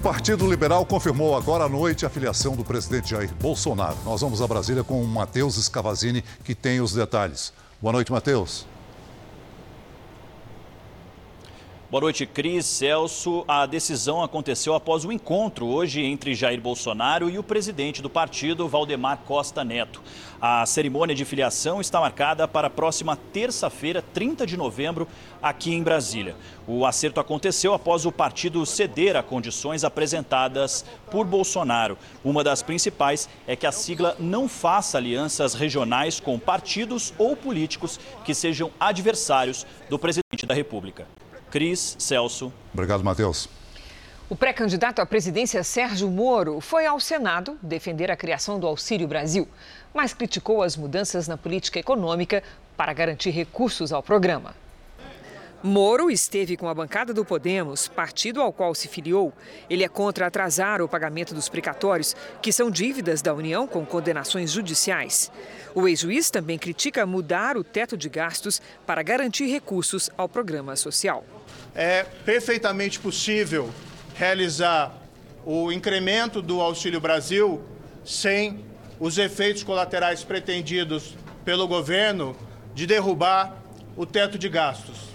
O 0.00 0.02
Partido 0.02 0.48
Liberal 0.48 0.86
confirmou 0.86 1.36
agora 1.36 1.64
à 1.64 1.68
noite 1.68 2.06
a 2.06 2.08
filiação 2.08 2.56
do 2.56 2.64
presidente 2.64 3.10
Jair 3.10 3.30
Bolsonaro. 3.38 3.98
Nós 4.02 4.22
vamos 4.22 4.40
a 4.40 4.48
Brasília 4.48 4.82
com 4.82 5.02
o 5.02 5.06
Matheus 5.06 5.62
Scavazini, 5.62 6.24
que 6.42 6.54
tem 6.54 6.80
os 6.80 6.94
detalhes. 6.94 7.52
Boa 7.82 7.92
noite, 7.92 8.10
Matheus. 8.10 8.64
Boa 11.90 12.02
noite, 12.02 12.24
Cris, 12.24 12.66
Celso. 12.66 13.44
A 13.48 13.66
decisão 13.66 14.22
aconteceu 14.22 14.76
após 14.76 15.04
o 15.04 15.10
encontro 15.10 15.66
hoje 15.66 16.00
entre 16.00 16.36
Jair 16.36 16.60
Bolsonaro 16.60 17.28
e 17.28 17.36
o 17.36 17.42
presidente 17.42 18.00
do 18.00 18.08
partido, 18.08 18.68
Valdemar 18.68 19.18
Costa 19.26 19.64
Neto. 19.64 20.00
A 20.40 20.64
cerimônia 20.66 21.16
de 21.16 21.24
filiação 21.24 21.80
está 21.80 21.98
marcada 21.98 22.46
para 22.46 22.68
a 22.68 22.70
próxima 22.70 23.16
terça-feira, 23.16 24.00
30 24.14 24.46
de 24.46 24.56
novembro, 24.56 25.08
aqui 25.42 25.74
em 25.74 25.82
Brasília. 25.82 26.36
O 26.64 26.86
acerto 26.86 27.18
aconteceu 27.18 27.74
após 27.74 28.06
o 28.06 28.12
partido 28.12 28.64
ceder 28.64 29.16
a 29.16 29.22
condições 29.22 29.82
apresentadas 29.82 30.84
por 31.10 31.26
Bolsonaro. 31.26 31.98
Uma 32.22 32.44
das 32.44 32.62
principais 32.62 33.28
é 33.48 33.56
que 33.56 33.66
a 33.66 33.72
sigla 33.72 34.14
não 34.16 34.48
faça 34.48 34.96
alianças 34.96 35.54
regionais 35.54 36.20
com 36.20 36.38
partidos 36.38 37.12
ou 37.18 37.34
políticos 37.34 37.98
que 38.24 38.32
sejam 38.32 38.70
adversários 38.78 39.66
do 39.88 39.98
presidente 39.98 40.46
da 40.46 40.54
República. 40.54 41.04
Cris, 41.50 41.96
Celso. 41.98 42.52
Obrigado, 42.72 43.02
Matheus. 43.02 43.48
O 44.28 44.36
pré-candidato 44.36 45.00
à 45.00 45.06
presidência 45.06 45.64
Sérgio 45.64 46.08
Moro 46.08 46.60
foi 46.60 46.86
ao 46.86 47.00
Senado 47.00 47.58
defender 47.60 48.12
a 48.12 48.16
criação 48.16 48.60
do 48.60 48.66
Auxílio 48.66 49.08
Brasil, 49.08 49.48
mas 49.92 50.14
criticou 50.14 50.62
as 50.62 50.76
mudanças 50.76 51.26
na 51.26 51.36
política 51.36 51.80
econômica 51.80 52.40
para 52.76 52.92
garantir 52.92 53.30
recursos 53.30 53.92
ao 53.92 54.02
programa. 54.02 54.54
Moro 55.62 56.10
esteve 56.10 56.56
com 56.56 56.68
a 56.68 56.74
bancada 56.74 57.12
do 57.12 57.22
Podemos, 57.22 57.86
partido 57.86 58.40
ao 58.40 58.50
qual 58.50 58.74
se 58.74 58.88
filiou. 58.88 59.30
Ele 59.68 59.84
é 59.84 59.88
contra 59.88 60.26
atrasar 60.26 60.80
o 60.80 60.88
pagamento 60.88 61.34
dos 61.34 61.50
precatórios, 61.50 62.16
que 62.40 62.50
são 62.50 62.70
dívidas 62.70 63.20
da 63.20 63.34
União 63.34 63.66
com 63.66 63.84
condenações 63.84 64.52
judiciais. 64.52 65.30
O 65.74 65.86
ex-juiz 65.86 66.30
também 66.30 66.58
critica 66.58 67.04
mudar 67.04 67.58
o 67.58 67.64
teto 67.64 67.94
de 67.94 68.08
gastos 68.08 68.62
para 68.86 69.02
garantir 69.02 69.48
recursos 69.48 70.08
ao 70.16 70.26
programa 70.30 70.74
social. 70.76 71.26
É 71.74 72.04
perfeitamente 72.24 72.98
possível 72.98 73.68
realizar 74.14 74.94
o 75.44 75.70
incremento 75.70 76.40
do 76.40 76.58
Auxílio 76.62 77.02
Brasil 77.02 77.60
sem 78.02 78.64
os 78.98 79.18
efeitos 79.18 79.62
colaterais 79.62 80.24
pretendidos 80.24 81.14
pelo 81.44 81.68
governo 81.68 82.34
de 82.74 82.86
derrubar 82.86 83.62
o 83.94 84.06
teto 84.06 84.38
de 84.38 84.48
gastos. 84.48 85.09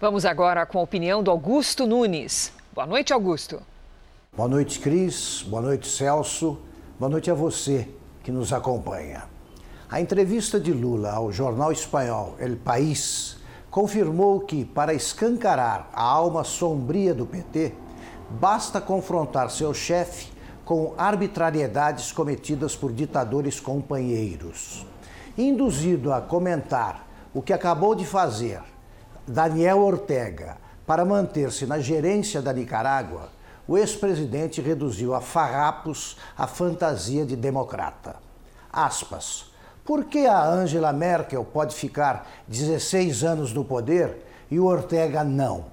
Vamos 0.00 0.24
agora 0.24 0.64
com 0.64 0.78
a 0.78 0.82
opinião 0.82 1.24
do 1.24 1.28
Augusto 1.28 1.84
Nunes. 1.84 2.52
Boa 2.72 2.86
noite, 2.86 3.12
Augusto. 3.12 3.60
Boa 4.32 4.48
noite, 4.48 4.78
Cris. 4.78 5.44
Boa 5.44 5.60
noite, 5.60 5.88
Celso. 5.88 6.60
Boa 7.00 7.10
noite 7.10 7.28
a 7.32 7.34
você 7.34 7.88
que 8.22 8.30
nos 8.30 8.52
acompanha. 8.52 9.24
A 9.90 10.00
entrevista 10.00 10.60
de 10.60 10.72
Lula 10.72 11.10
ao 11.10 11.32
jornal 11.32 11.72
espanhol 11.72 12.36
El 12.38 12.54
País 12.58 13.38
confirmou 13.72 14.38
que, 14.38 14.64
para 14.64 14.94
escancarar 14.94 15.90
a 15.92 16.04
alma 16.04 16.44
sombria 16.44 17.12
do 17.12 17.26
PT, 17.26 17.74
basta 18.30 18.80
confrontar 18.80 19.50
seu 19.50 19.74
chefe 19.74 20.30
com 20.64 20.94
arbitrariedades 20.96 22.12
cometidas 22.12 22.76
por 22.76 22.92
ditadores 22.92 23.58
companheiros. 23.58 24.86
Induzido 25.36 26.12
a 26.12 26.20
comentar 26.20 27.04
o 27.34 27.42
que 27.42 27.52
acabou 27.52 27.96
de 27.96 28.06
fazer 28.06 28.60
Daniel 29.28 29.80
Ortega 29.80 30.56
para 30.86 31.04
manter-se 31.04 31.66
na 31.66 31.78
gerência 31.78 32.40
da 32.40 32.50
Nicarágua, 32.50 33.28
o 33.66 33.76
ex-presidente 33.76 34.62
reduziu 34.62 35.14
a 35.14 35.20
farrapos 35.20 36.16
a 36.36 36.46
fantasia 36.46 37.26
de 37.26 37.36
democrata. 37.36 38.16
Aspas. 38.72 39.52
Por 39.84 40.06
que 40.06 40.26
a 40.26 40.46
Angela 40.46 40.94
Merkel 40.94 41.44
pode 41.44 41.74
ficar 41.74 42.26
16 42.48 43.22
anos 43.22 43.52
no 43.52 43.66
poder 43.66 44.16
e 44.50 44.58
o 44.58 44.64
Ortega 44.64 45.22
não? 45.22 45.66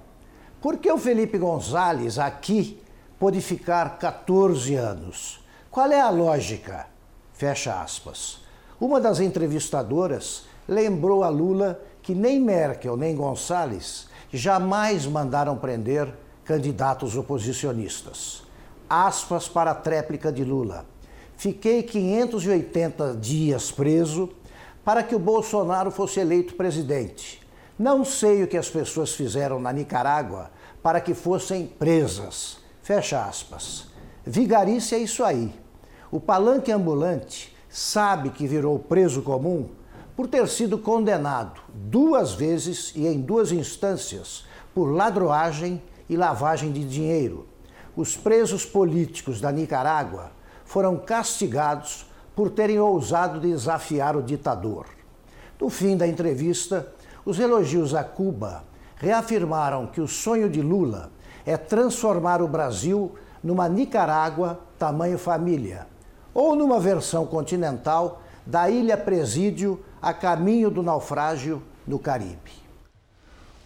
Por 0.60 0.76
que 0.76 0.92
o 0.92 0.98
Felipe 0.98 1.38
Gonzalez 1.38 2.18
aqui 2.18 2.82
pode 3.18 3.40
ficar 3.40 3.98
14 3.98 4.74
anos? 4.74 5.40
Qual 5.70 5.90
é 5.90 6.00
a 6.00 6.10
lógica? 6.10 6.86
Fecha 7.32 7.80
aspas. 7.80 8.42
Uma 8.78 9.00
das 9.00 9.18
entrevistadoras 9.18 10.44
lembrou 10.68 11.24
a 11.24 11.30
Lula 11.30 11.80
que 12.06 12.14
nem 12.14 12.40
Merkel 12.40 12.96
nem 12.96 13.16
Gonçalves 13.16 14.06
jamais 14.32 15.06
mandaram 15.06 15.56
prender 15.58 16.14
candidatos 16.44 17.16
oposicionistas. 17.16 18.44
Aspas 18.88 19.48
para 19.48 19.72
a 19.72 19.74
tréplica 19.74 20.30
de 20.30 20.44
Lula. 20.44 20.86
Fiquei 21.36 21.82
580 21.82 23.16
dias 23.20 23.72
preso 23.72 24.30
para 24.84 25.02
que 25.02 25.16
o 25.16 25.18
Bolsonaro 25.18 25.90
fosse 25.90 26.20
eleito 26.20 26.54
presidente. 26.54 27.42
Não 27.76 28.04
sei 28.04 28.44
o 28.44 28.46
que 28.46 28.56
as 28.56 28.70
pessoas 28.70 29.12
fizeram 29.12 29.58
na 29.58 29.72
Nicarágua 29.72 30.52
para 30.80 31.00
que 31.00 31.12
fossem 31.12 31.66
presas. 31.66 32.58
Fecha 32.84 33.24
aspas. 33.24 33.88
Vigarice 34.24 34.94
é 34.94 34.98
isso 34.98 35.24
aí. 35.24 35.52
O 36.12 36.20
palanque 36.20 36.70
ambulante 36.70 37.52
sabe 37.68 38.30
que 38.30 38.46
virou 38.46 38.78
preso 38.78 39.22
comum 39.22 39.68
por 40.16 40.26
ter 40.26 40.48
sido 40.48 40.78
condenado 40.78 41.60
duas 41.74 42.32
vezes 42.32 42.92
e 42.96 43.06
em 43.06 43.20
duas 43.20 43.52
instâncias 43.52 44.46
por 44.74 44.86
ladroagem 44.86 45.82
e 46.08 46.16
lavagem 46.16 46.72
de 46.72 46.82
dinheiro. 46.88 47.46
Os 47.94 48.16
presos 48.16 48.64
políticos 48.64 49.40
da 49.40 49.52
Nicarágua 49.52 50.32
foram 50.64 50.96
castigados 50.96 52.06
por 52.34 52.50
terem 52.50 52.78
ousado 52.80 53.38
desafiar 53.40 54.16
o 54.16 54.22
ditador. 54.22 54.86
No 55.60 55.68
fim 55.70 55.96
da 55.96 56.06
entrevista, 56.06 56.92
os 57.24 57.38
elogios 57.38 57.94
a 57.94 58.04
Cuba 58.04 58.64
reafirmaram 58.96 59.86
que 59.86 60.00
o 60.00 60.08
sonho 60.08 60.48
de 60.48 60.62
Lula 60.62 61.10
é 61.44 61.56
transformar 61.56 62.40
o 62.42 62.48
Brasil 62.48 63.14
numa 63.42 63.68
Nicarágua 63.68 64.60
tamanho 64.78 65.18
família, 65.18 65.86
ou 66.34 66.54
numa 66.54 66.80
versão 66.80 67.26
continental 67.26 68.22
da 68.44 68.68
ilha 68.70 68.96
Presídio 68.96 69.80
a 70.06 70.14
caminho 70.14 70.70
do 70.70 70.84
naufrágio 70.84 71.60
no 71.84 71.98
Caribe. 71.98 72.52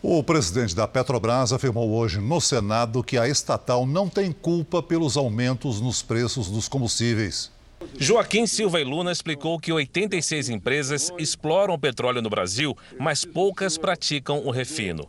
O 0.03 0.22
presidente 0.22 0.74
da 0.74 0.88
Petrobras 0.88 1.53
afirmou 1.53 1.90
hoje 1.90 2.18
no 2.18 2.40
Senado 2.40 3.05
que 3.05 3.18
a 3.18 3.29
estatal 3.29 3.85
não 3.85 4.09
tem 4.09 4.33
culpa 4.33 4.83
pelos 4.83 5.18
aumentos 5.18 5.83
nos 5.83 6.00
preços 6.00 6.50
dos 6.50 6.66
combustíveis. 6.66 7.50
Joaquim 7.98 8.46
Silva 8.46 8.81
e 8.81 8.85
Luna 8.85 9.12
explicou 9.12 9.59
que 9.59 9.70
86 9.70 10.48
empresas 10.48 11.12
exploram 11.18 11.74
o 11.74 11.79
petróleo 11.79 12.22
no 12.22 12.31
Brasil, 12.31 12.74
mas 12.98 13.22
poucas 13.22 13.76
praticam 13.76 14.38
o 14.46 14.50
refino. 14.50 15.07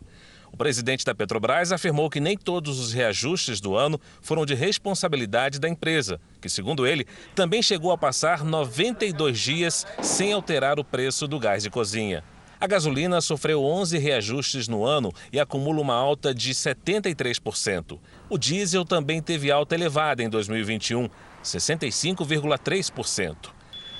O 0.52 0.56
presidente 0.56 1.04
da 1.04 1.14
Petrobras 1.14 1.72
afirmou 1.72 2.10
que 2.10 2.20
nem 2.20 2.36
todos 2.36 2.78
os 2.78 2.92
reajustes 2.92 3.58
do 3.58 3.74
ano 3.74 3.98
foram 4.20 4.44
de 4.44 4.54
responsabilidade 4.54 5.58
da 5.58 5.66
empresa, 5.66 6.20
que, 6.42 6.48
segundo 6.48 6.86
ele, 6.86 7.06
também 7.34 7.62
chegou 7.62 7.90
a 7.90 7.96
passar 7.96 8.44
92 8.44 9.38
dias 9.38 9.86
sem 10.02 10.34
alterar 10.34 10.78
o 10.78 10.84
preço 10.84 11.26
do 11.26 11.38
gás 11.38 11.62
de 11.62 11.70
cozinha. 11.70 12.22
A 12.60 12.66
gasolina 12.66 13.22
sofreu 13.22 13.64
11 13.64 13.96
reajustes 13.98 14.68
no 14.68 14.84
ano 14.84 15.10
e 15.32 15.40
acumula 15.40 15.80
uma 15.80 15.94
alta 15.94 16.34
de 16.34 16.52
73%. 16.52 17.98
O 18.28 18.36
diesel 18.36 18.84
também 18.84 19.22
teve 19.22 19.50
alta 19.50 19.74
elevada 19.74 20.22
em 20.22 20.28
2021, 20.28 21.08
65,3%. 21.42 23.36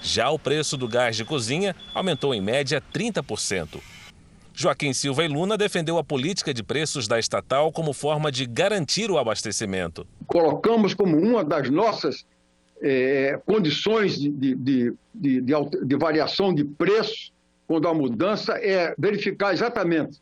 Já 0.02 0.30
o 0.30 0.38
preço 0.38 0.76
do 0.76 0.86
gás 0.86 1.16
de 1.16 1.24
cozinha 1.24 1.74
aumentou 1.94 2.34
em 2.34 2.42
média 2.42 2.82
30%. 2.92 3.80
Joaquim 4.54 4.92
Silva 4.92 5.24
e 5.24 5.28
Luna 5.28 5.56
defendeu 5.56 5.98
a 5.98 6.04
política 6.04 6.52
de 6.52 6.62
preços 6.62 7.08
da 7.08 7.18
estatal 7.18 7.72
como 7.72 7.92
forma 7.92 8.30
de 8.30 8.46
garantir 8.46 9.10
o 9.10 9.18
abastecimento. 9.18 10.06
Colocamos 10.26 10.94
como 10.94 11.16
uma 11.16 11.42
das 11.42 11.70
nossas 11.70 12.26
é, 12.80 13.40
condições 13.46 14.18
de, 14.18 14.28
de, 14.30 14.94
de, 15.14 15.40
de, 15.40 15.96
variação 15.96 16.52
de 16.52 16.64
preço, 16.64 17.32
quando 17.66 17.88
a 17.88 17.94
mudança 17.94 18.54
é 18.54 18.94
verificar 18.98 19.52
exatamente 19.52 20.20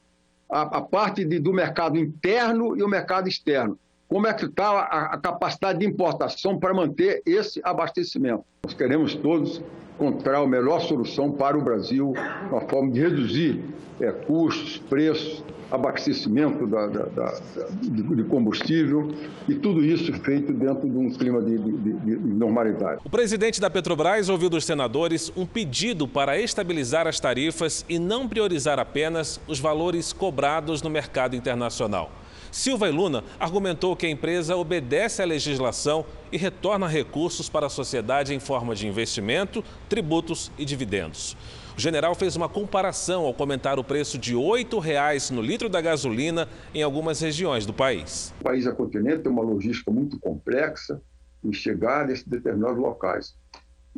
a, 0.48 0.62
a 0.62 0.80
parte 0.80 1.24
do 1.24 1.52
mercado 1.52 1.98
interno 1.98 2.76
e 2.76 2.82
o 2.82 2.88
mercado 2.88 3.28
externo. 3.28 3.78
Como 4.08 4.26
é 4.26 4.34
que 4.34 4.44
está 4.44 4.68
a, 4.68 5.14
a 5.14 5.18
capacidade 5.18 5.78
de 5.78 5.86
importação 5.86 6.58
para 6.58 6.74
manter 6.74 7.22
esse 7.24 7.60
abastecimento? 7.64 8.44
Nós 8.62 8.74
queremos 8.74 9.14
todos 9.14 9.62
encontrar 10.00 10.38
a 10.38 10.46
melhor 10.46 10.80
solução 10.80 11.30
para 11.30 11.58
o 11.58 11.60
Brasil, 11.60 12.14
uma 12.50 12.62
forma 12.62 12.90
de 12.90 13.00
reduzir 13.00 13.62
é, 14.00 14.10
custos, 14.10 14.78
preços, 14.88 15.44
abastecimento 15.70 16.66
da, 16.66 16.86
da, 16.86 17.04
da, 17.04 17.40
de 17.82 18.24
combustível 18.24 19.12
e 19.48 19.54
tudo 19.54 19.84
isso 19.84 20.12
feito 20.20 20.52
dentro 20.52 20.88
de 20.88 20.96
um 20.96 21.10
clima 21.10 21.40
de, 21.40 21.56
de, 21.58 21.92
de, 21.92 22.16
normalidade. 22.16 23.00
O 23.04 23.10
presidente 23.10 23.60
da 23.60 23.70
Petrobras 23.70 24.28
ouviu 24.28 24.50
dos 24.50 24.64
senadores 24.64 25.32
um 25.36 25.46
pedido 25.46 26.08
para 26.08 26.40
estabilizar 26.40 27.06
as 27.06 27.20
tarifas 27.20 27.84
e 27.88 28.00
não 28.00 28.26
priorizar 28.26 28.80
apenas 28.80 29.40
os 29.46 29.60
valores 29.60 30.12
cobrados 30.12 30.82
no 30.82 30.90
mercado 30.90 31.36
internacional. 31.36 32.10
Silva 32.50 32.88
e 32.88 32.90
Luna 32.90 33.22
argumentou 33.38 33.94
que 33.94 34.06
a 34.06 34.10
empresa 34.10 34.56
obedece 34.56 35.22
à 35.22 35.24
legislação 35.24 36.04
e 36.32 36.36
retorna 36.36 36.86
recursos 36.86 37.48
para 37.48 37.66
a 37.66 37.70
sociedade 37.70 38.34
em 38.34 38.40
forma 38.40 38.74
de 38.74 38.86
investimento, 38.86 39.64
tributos 39.88 40.50
e 40.58 40.64
dividendos. 40.64 41.36
O 41.76 41.80
general 41.80 42.14
fez 42.14 42.36
uma 42.36 42.48
comparação 42.48 43.24
ao 43.24 43.32
comentar 43.32 43.78
o 43.78 43.84
preço 43.84 44.18
de 44.18 44.34
R$ 44.34 44.40
8,00 44.40 45.30
no 45.30 45.40
litro 45.40 45.68
da 45.68 45.80
gasolina 45.80 46.48
em 46.74 46.82
algumas 46.82 47.20
regiões 47.20 47.64
do 47.64 47.72
país. 47.72 48.34
O 48.40 48.44
país 48.44 48.66
é 48.66 48.72
continente 48.72 49.22
tem 49.22 49.32
uma 49.32 49.42
logística 49.42 49.90
muito 49.90 50.18
complexa 50.18 51.00
em 51.44 51.52
chegar 51.52 52.06
nesses 52.06 52.26
determinados 52.26 52.78
locais. 52.78 53.34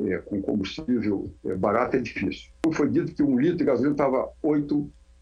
É, 0.07 0.19
com 0.19 0.41
combustível 0.41 1.35
é, 1.45 1.55
barato 1.55 1.97
é 1.97 2.01
difícil. 2.01 2.51
Foi 2.73 2.89
dito 2.89 3.15
que 3.15 3.23
um 3.23 3.39
litro 3.39 3.59
de 3.59 3.65
gasolina 3.65 3.93
estava 3.93 4.25
R$ 4.43 4.51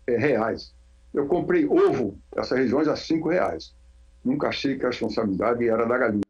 8,00. 0.07 0.73
Eu 1.13 1.27
comprei 1.27 1.67
ovo 1.67 2.19
nessas 2.35 2.59
regiões 2.59 2.89
a 2.89 2.97
cinco 2.97 3.29
reais. 3.29 3.75
Nunca 4.25 4.49
achei 4.49 4.79
que 4.79 4.85
a 4.85 4.91
responsabilidade 4.91 5.69
era 5.69 5.87
da 5.87 5.99
galinha. 5.99 6.23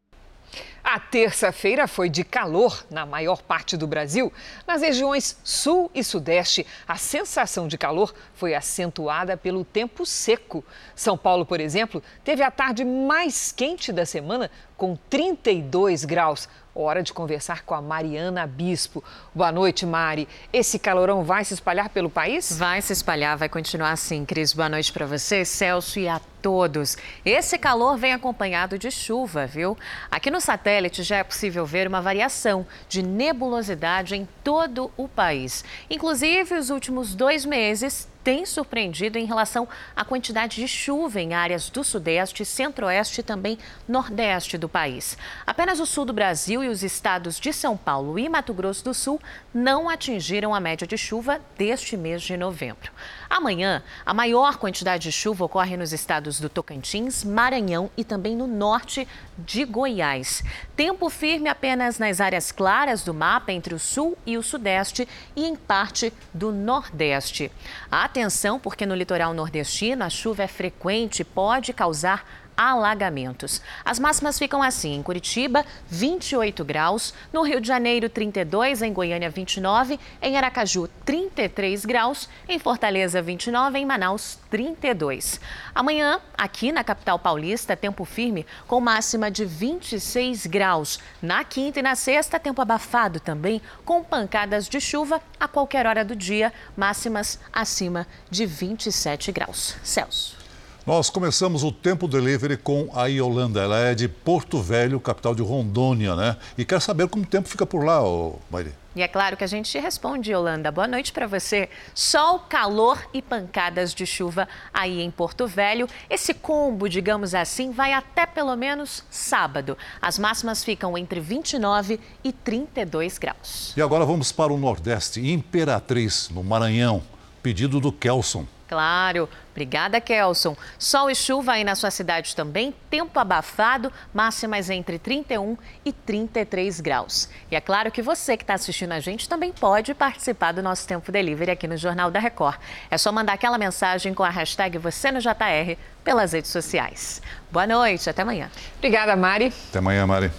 A 0.83 0.99
terça-feira 0.99 1.87
foi 1.87 2.09
de 2.09 2.23
calor 2.23 2.85
na 2.89 3.05
maior 3.05 3.41
parte 3.41 3.77
do 3.77 3.87
Brasil. 3.87 4.33
Nas 4.67 4.81
regiões 4.81 5.37
sul 5.43 5.89
e 5.93 6.03
sudeste, 6.03 6.65
a 6.87 6.97
sensação 6.97 7.67
de 7.67 7.77
calor 7.77 8.13
foi 8.33 8.55
acentuada 8.55 9.37
pelo 9.37 9.63
tempo 9.63 10.05
seco. 10.05 10.65
São 10.95 11.17
Paulo, 11.17 11.45
por 11.45 11.61
exemplo, 11.61 12.03
teve 12.25 12.43
a 12.43 12.51
tarde 12.51 12.83
mais 12.83 13.51
quente 13.53 13.93
da 13.93 14.05
semana, 14.05 14.51
com 14.75 14.97
32 15.09 16.03
graus. 16.03 16.49
Hora 16.73 17.03
de 17.03 17.11
conversar 17.11 17.63
com 17.63 17.75
a 17.75 17.81
Mariana 17.81 18.47
Bispo. 18.47 19.03
Boa 19.35 19.51
noite, 19.51 19.85
Mari. 19.85 20.27
Esse 20.53 20.79
calorão 20.79 21.21
vai 21.21 21.43
se 21.43 21.53
espalhar 21.53 21.89
pelo 21.89 22.09
país? 22.09 22.57
Vai 22.57 22.81
se 22.81 22.93
espalhar, 22.93 23.37
vai 23.37 23.49
continuar 23.49 23.91
assim, 23.91 24.23
Cris. 24.23 24.53
Boa 24.53 24.69
noite 24.69 24.93
para 24.93 25.05
você, 25.05 25.43
Celso 25.43 25.99
e 25.99 26.07
a 26.07 26.21
todos. 26.41 26.97
Esse 27.25 27.57
calor 27.57 27.97
vem 27.97 28.13
acompanhado 28.13 28.77
de 28.77 28.89
chuva, 28.89 29.45
viu? 29.45 29.77
Aqui 30.09 30.31
no 30.31 30.41
satélite 30.41 31.03
já 31.03 31.17
é 31.17 31.23
possível 31.23 31.65
ver 31.65 31.87
uma 31.87 32.01
variação 32.01 32.65
de 32.89 33.03
nebulosidade 33.03 34.15
em 34.15 34.27
todo 34.43 34.91
o 34.97 35.07
país. 35.07 35.63
Inclusive, 35.89 36.55
os 36.55 36.69
últimos 36.69 37.13
dois 37.13 37.45
meses 37.45 38.09
tem 38.23 38.45
surpreendido 38.45 39.17
em 39.17 39.25
relação 39.25 39.67
à 39.95 40.05
quantidade 40.05 40.57
de 40.57 40.67
chuva 40.67 41.19
em 41.19 41.33
áreas 41.33 41.69
do 41.69 41.83
Sudeste, 41.83 42.45
Centro-Oeste 42.45 43.21
e 43.21 43.23
também 43.23 43.57
Nordeste 43.87 44.57
do 44.57 44.69
país. 44.69 45.17
Apenas 45.45 45.79
o 45.79 45.85
sul 45.85 46.05
do 46.05 46.13
Brasil 46.13 46.63
e 46.63 46.67
os 46.67 46.83
estados 46.83 47.39
de 47.39 47.51
São 47.51 47.75
Paulo 47.75 48.19
e 48.19 48.29
Mato 48.29 48.53
Grosso 48.53 48.83
do 48.83 48.93
Sul 48.93 49.19
não 49.53 49.89
atingiram 49.89 50.53
a 50.53 50.59
média 50.59 50.85
de 50.85 50.97
chuva 50.97 51.41
deste 51.57 51.97
mês 51.97 52.21
de 52.21 52.37
novembro. 52.37 52.91
Amanhã, 53.31 53.81
a 54.05 54.13
maior 54.13 54.57
quantidade 54.57 55.03
de 55.03 55.11
chuva 55.13 55.45
ocorre 55.45 55.77
nos 55.77 55.93
estados 55.93 56.37
do 56.37 56.49
Tocantins, 56.49 57.23
Maranhão 57.23 57.89
e 57.95 58.03
também 58.03 58.35
no 58.35 58.45
norte 58.45 59.07
de 59.37 59.63
Goiás. 59.63 60.43
Tempo 60.75 61.09
firme 61.09 61.47
apenas 61.47 61.97
nas 61.97 62.19
áreas 62.19 62.51
claras 62.51 63.03
do 63.03 63.13
mapa 63.13 63.53
entre 63.53 63.73
o 63.73 63.79
sul 63.79 64.17
e 64.25 64.37
o 64.37 64.43
sudeste 64.43 65.07
e 65.33 65.45
em 65.45 65.55
parte 65.55 66.11
do 66.33 66.51
nordeste. 66.51 67.49
Atenção, 67.89 68.59
porque 68.59 68.85
no 68.85 68.93
litoral 68.93 69.33
nordestino 69.33 70.03
a 70.03 70.09
chuva 70.09 70.43
é 70.43 70.47
frequente 70.47 71.21
e 71.21 71.23
pode 71.23 71.71
causar 71.71 72.25
alagamentos. 72.61 73.61
As 73.83 73.97
máximas 73.97 74.37
ficam 74.37 74.61
assim: 74.61 74.93
em 74.93 75.03
Curitiba, 75.03 75.65
28 75.87 76.63
graus, 76.63 77.13
no 77.33 77.41
Rio 77.41 77.59
de 77.59 77.67
Janeiro, 77.67 78.07
32, 78.07 78.81
em 78.81 78.93
Goiânia, 78.93 79.29
29, 79.29 79.99
em 80.21 80.37
Aracaju, 80.37 80.87
33 81.03 81.85
graus, 81.85 82.29
em 82.47 82.59
Fortaleza, 82.59 83.21
29, 83.21 83.79
em 83.79 83.85
Manaus, 83.85 84.37
32. 84.49 85.41
Amanhã, 85.73 86.19
aqui 86.37 86.71
na 86.71 86.83
capital 86.83 87.17
paulista, 87.17 87.75
tempo 87.75 88.05
firme 88.05 88.45
com 88.67 88.79
máxima 88.79 89.31
de 89.31 89.45
26 89.45 90.45
graus. 90.45 90.99
Na 91.21 91.43
quinta 91.43 91.79
e 91.79 91.83
na 91.83 91.95
sexta, 91.95 92.39
tempo 92.39 92.61
abafado 92.61 93.19
também, 93.19 93.61
com 93.83 94.03
pancadas 94.03 94.67
de 94.67 94.79
chuva 94.79 95.21
a 95.39 95.47
qualquer 95.47 95.87
hora 95.87 96.05
do 96.05 96.15
dia, 96.15 96.53
máximas 96.75 97.39
acima 97.51 98.05
de 98.29 98.45
27 98.45 99.31
graus. 99.31 99.75
Celso. 99.83 100.40
Nós 100.83 101.11
começamos 101.11 101.63
o 101.63 101.71
Tempo 101.71 102.07
Delivery 102.07 102.57
com 102.57 102.89
a 102.95 103.05
Yolanda. 103.05 103.61
Ela 103.61 103.77
é 103.77 103.93
de 103.93 104.07
Porto 104.07 104.59
Velho, 104.59 104.99
capital 104.99 105.35
de 105.35 105.43
Rondônia, 105.43 106.15
né? 106.15 106.37
E 106.57 106.65
quer 106.65 106.81
saber 106.81 107.07
como 107.07 107.23
o 107.23 107.27
tempo 107.27 107.47
fica 107.47 107.67
por 107.67 107.85
lá, 107.85 108.03
ô 108.03 108.39
Mairi. 108.49 108.73
E 108.95 109.03
é 109.03 109.07
claro 109.07 109.37
que 109.37 109.43
a 109.43 109.47
gente 109.47 109.77
responde, 109.77 110.31
Yolanda. 110.31 110.71
Boa 110.71 110.87
noite 110.87 111.13
para 111.13 111.27
você. 111.27 111.69
Sol, 111.93 112.39
calor 112.39 112.97
e 113.13 113.21
pancadas 113.21 113.93
de 113.93 114.07
chuva 114.07 114.47
aí 114.73 115.01
em 115.01 115.11
Porto 115.11 115.45
Velho. 115.45 115.87
Esse 116.09 116.33
combo, 116.33 116.89
digamos 116.89 117.35
assim, 117.35 117.71
vai 117.71 117.93
até 117.93 118.25
pelo 118.25 118.55
menos 118.55 119.03
sábado. 119.11 119.77
As 120.01 120.17
máximas 120.17 120.63
ficam 120.63 120.97
entre 120.97 121.19
29 121.19 121.99
e 122.23 122.33
32 122.33 123.19
graus. 123.19 123.71
E 123.77 123.81
agora 123.83 124.03
vamos 124.03 124.31
para 124.31 124.51
o 124.51 124.57
Nordeste, 124.57 125.31
Imperatriz, 125.31 126.27
no 126.31 126.43
Maranhão. 126.43 127.03
Pedido 127.43 127.79
do 127.79 127.91
Kelson. 127.91 128.47
Claro. 128.71 129.27
Obrigada, 129.51 129.99
Kelson. 129.99 130.55
Sol 130.79 131.11
e 131.11 131.15
chuva 131.15 131.51
aí 131.51 131.63
na 131.65 131.75
sua 131.75 131.91
cidade 131.91 132.33
também. 132.33 132.73
Tempo 132.89 133.19
abafado, 133.19 133.91
máximas 134.13 134.69
entre 134.69 134.97
31 134.97 135.57
e 135.83 135.91
33 135.91 136.79
graus. 136.79 137.27
E 137.51 137.55
é 137.57 137.59
claro 137.59 137.91
que 137.91 138.01
você 138.01 138.37
que 138.37 138.43
está 138.43 138.53
assistindo 138.53 138.93
a 138.93 139.01
gente 139.01 139.27
também 139.27 139.51
pode 139.51 139.93
participar 139.93 140.53
do 140.53 140.63
nosso 140.63 140.87
Tempo 140.87 141.11
Delivery 141.11 141.51
aqui 141.51 141.67
no 141.67 141.75
Jornal 141.75 142.09
da 142.09 142.21
Record. 142.21 142.57
É 142.89 142.97
só 142.97 143.11
mandar 143.11 143.33
aquela 143.33 143.57
mensagem 143.57 144.13
com 144.13 144.23
a 144.23 144.29
hashtag 144.29 144.77
você 144.77 145.11
no 145.11 145.19
JR 145.19 145.77
pelas 146.01 146.31
redes 146.31 146.49
sociais. 146.49 147.21
Boa 147.51 147.67
noite, 147.67 148.09
até 148.09 148.21
amanhã. 148.21 148.49
Obrigada, 148.77 149.17
Mari. 149.17 149.53
Até 149.67 149.79
amanhã, 149.79 150.07
Mari. 150.07 150.31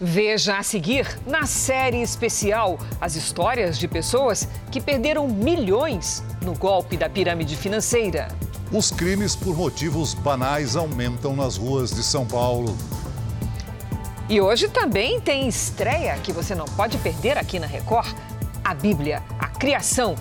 Veja 0.00 0.58
a 0.58 0.62
seguir, 0.62 1.18
na 1.26 1.44
série 1.44 2.00
especial, 2.00 2.78
as 3.00 3.16
histórias 3.16 3.76
de 3.76 3.88
pessoas 3.88 4.48
que 4.70 4.80
perderam 4.80 5.26
milhões 5.26 6.22
no 6.40 6.54
golpe 6.54 6.96
da 6.96 7.08
pirâmide 7.08 7.56
financeira. 7.56 8.28
Os 8.70 8.92
crimes 8.92 9.34
por 9.34 9.56
motivos 9.56 10.14
banais 10.14 10.76
aumentam 10.76 11.34
nas 11.34 11.56
ruas 11.56 11.90
de 11.90 12.04
São 12.04 12.24
Paulo. 12.24 12.76
E 14.28 14.40
hoje 14.40 14.68
também 14.68 15.20
tem 15.20 15.48
estreia 15.48 16.16
que 16.18 16.32
você 16.32 16.54
não 16.54 16.66
pode 16.66 16.96
perder 16.98 17.36
aqui 17.36 17.58
na 17.58 17.66
Record. 17.66 18.14
A 18.62 18.74
Bíblia, 18.74 19.20
a 19.36 19.48
criação, 19.48 20.14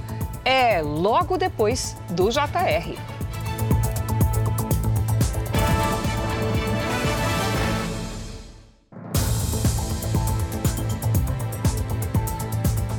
é 0.43 0.81
logo 0.81 1.37
depois 1.37 1.95
do 2.09 2.29
JR. 2.31 3.16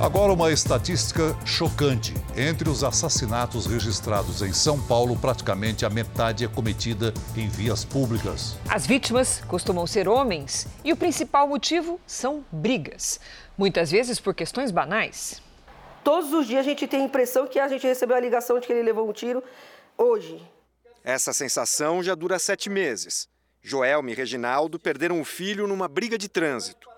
Agora, 0.00 0.32
uma 0.32 0.52
estatística 0.52 1.36
chocante. 1.44 2.14
Entre 2.36 2.68
os 2.68 2.84
assassinatos 2.84 3.66
registrados 3.66 4.42
em 4.42 4.52
São 4.52 4.80
Paulo, 4.80 5.18
praticamente 5.18 5.84
a 5.84 5.90
metade 5.90 6.44
é 6.44 6.48
cometida 6.48 7.12
em 7.36 7.48
vias 7.48 7.84
públicas. 7.84 8.56
As 8.68 8.86
vítimas 8.86 9.40
costumam 9.48 9.88
ser 9.88 10.06
homens 10.06 10.68
e 10.84 10.92
o 10.92 10.96
principal 10.96 11.48
motivo 11.48 12.00
são 12.06 12.44
brigas, 12.52 13.18
muitas 13.58 13.90
vezes 13.90 14.20
por 14.20 14.36
questões 14.36 14.70
banais. 14.70 15.42
Todos 16.04 16.32
os 16.32 16.46
dias 16.46 16.60
a 16.60 16.68
gente 16.68 16.86
tem 16.86 17.00
a 17.00 17.04
impressão 17.04 17.48
que 17.48 17.58
a 17.58 17.66
gente 17.66 17.84
recebeu 17.84 18.16
a 18.16 18.20
ligação 18.20 18.60
de 18.60 18.68
que 18.68 18.72
ele 18.72 18.84
levou 18.84 19.08
um 19.10 19.12
tiro 19.12 19.42
hoje. 19.96 20.40
Essa 21.02 21.32
sensação 21.32 22.04
já 22.04 22.14
dura 22.14 22.38
sete 22.38 22.70
meses. 22.70 23.26
Joelme 23.60 24.12
e 24.12 24.14
Reginaldo 24.14 24.78
perderam 24.78 25.20
o 25.20 25.24
filho 25.24 25.66
numa 25.66 25.88
briga 25.88 26.16
de 26.16 26.28
trânsito. 26.28 26.88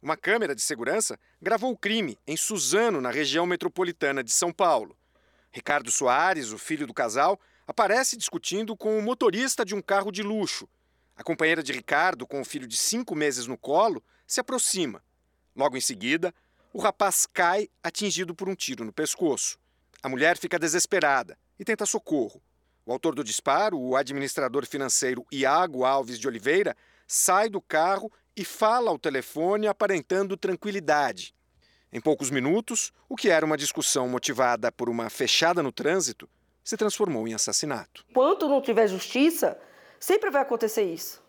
Uma 0.00 0.16
câmera 0.16 0.54
de 0.54 0.62
segurança 0.62 1.18
gravou 1.42 1.72
o 1.72 1.76
crime 1.76 2.16
em 2.24 2.36
Suzano, 2.36 3.00
na 3.00 3.10
região 3.10 3.44
metropolitana 3.44 4.22
de 4.22 4.32
São 4.32 4.52
Paulo. 4.52 4.96
Ricardo 5.50 5.90
Soares, 5.90 6.52
o 6.52 6.58
filho 6.58 6.86
do 6.86 6.94
casal, 6.94 7.38
aparece 7.66 8.16
discutindo 8.16 8.76
com 8.76 8.96
o 8.96 9.02
motorista 9.02 9.64
de 9.64 9.74
um 9.74 9.82
carro 9.82 10.12
de 10.12 10.22
luxo. 10.22 10.68
A 11.16 11.24
companheira 11.24 11.64
de 11.64 11.72
Ricardo, 11.72 12.28
com 12.28 12.40
o 12.40 12.44
filho 12.44 12.66
de 12.66 12.76
cinco 12.76 13.16
meses 13.16 13.48
no 13.48 13.58
colo, 13.58 14.00
se 14.24 14.38
aproxima. 14.38 15.02
Logo 15.56 15.76
em 15.76 15.80
seguida, 15.80 16.32
o 16.72 16.78
rapaz 16.78 17.26
cai 17.26 17.68
atingido 17.82 18.36
por 18.36 18.48
um 18.48 18.54
tiro 18.54 18.84
no 18.84 18.92
pescoço. 18.92 19.58
A 20.00 20.08
mulher 20.08 20.38
fica 20.38 20.60
desesperada 20.60 21.36
e 21.58 21.64
tenta 21.64 21.84
socorro. 21.84 22.40
O 22.86 22.92
autor 22.92 23.16
do 23.16 23.24
disparo, 23.24 23.76
o 23.76 23.96
administrador 23.96 24.64
financeiro 24.64 25.26
Iago 25.32 25.84
Alves 25.84 26.20
de 26.20 26.28
Oliveira, 26.28 26.76
sai 27.04 27.48
do 27.48 27.60
carro 27.60 28.12
e 28.38 28.44
fala 28.44 28.90
ao 28.90 28.98
telefone 28.98 29.66
aparentando 29.66 30.36
tranquilidade. 30.36 31.34
Em 31.92 32.00
poucos 32.00 32.30
minutos, 32.30 32.92
o 33.08 33.16
que 33.16 33.30
era 33.30 33.44
uma 33.44 33.56
discussão 33.56 34.08
motivada 34.08 34.70
por 34.70 34.88
uma 34.88 35.10
fechada 35.10 35.62
no 35.62 35.72
trânsito 35.72 36.28
se 36.62 36.76
transformou 36.76 37.26
em 37.26 37.34
assassinato. 37.34 38.04
Enquanto 38.10 38.48
não 38.48 38.60
tiver 38.60 38.86
justiça, 38.86 39.58
sempre 39.98 40.30
vai 40.30 40.42
acontecer 40.42 40.82
isso. 40.82 41.22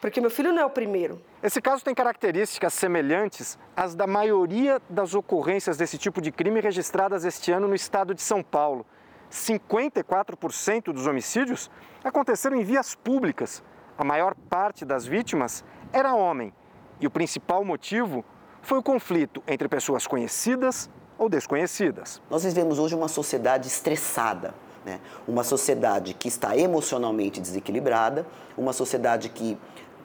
Porque 0.00 0.20
meu 0.20 0.30
filho 0.30 0.52
não 0.52 0.62
é 0.62 0.64
o 0.64 0.70
primeiro. 0.70 1.22
Esse 1.42 1.60
caso 1.60 1.84
tem 1.84 1.94
características 1.94 2.72
semelhantes 2.72 3.58
às 3.76 3.94
da 3.94 4.06
maioria 4.06 4.80
das 4.88 5.14
ocorrências 5.14 5.76
desse 5.76 5.98
tipo 5.98 6.20
de 6.20 6.32
crime 6.32 6.60
registradas 6.60 7.24
este 7.24 7.52
ano 7.52 7.68
no 7.68 7.74
estado 7.74 8.14
de 8.14 8.22
São 8.22 8.42
Paulo. 8.42 8.86
54% 9.30 10.92
dos 10.92 11.06
homicídios 11.06 11.70
aconteceram 12.02 12.56
em 12.56 12.64
vias 12.64 12.94
públicas. 12.94 13.62
A 13.98 14.04
maior 14.04 14.34
parte 14.48 14.84
das 14.84 15.04
vítimas 15.04 15.64
era 15.92 16.14
homem 16.14 16.52
e 17.00 17.06
o 17.06 17.10
principal 17.10 17.64
motivo 17.64 18.24
foi 18.62 18.78
o 18.78 18.82
conflito 18.82 19.42
entre 19.46 19.68
pessoas 19.68 20.06
conhecidas 20.06 20.90
ou 21.18 21.28
desconhecidas. 21.28 22.20
Nós 22.30 22.44
vivemos 22.44 22.78
hoje 22.78 22.94
uma 22.94 23.08
sociedade 23.08 23.68
estressada, 23.68 24.54
né? 24.84 25.00
uma 25.26 25.42
sociedade 25.42 26.14
que 26.14 26.28
está 26.28 26.56
emocionalmente 26.56 27.40
desequilibrada, 27.40 28.26
uma 28.56 28.72
sociedade 28.72 29.28
que 29.28 29.56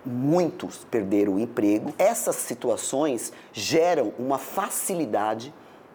muitos 0.05 0.85
perderam 0.85 1.35
o 1.35 1.39
emprego. 1.39 1.93
Essas 1.97 2.35
situações 2.37 3.31
geram 3.51 4.13
uma 4.17 4.37
facilidade 4.37 5.53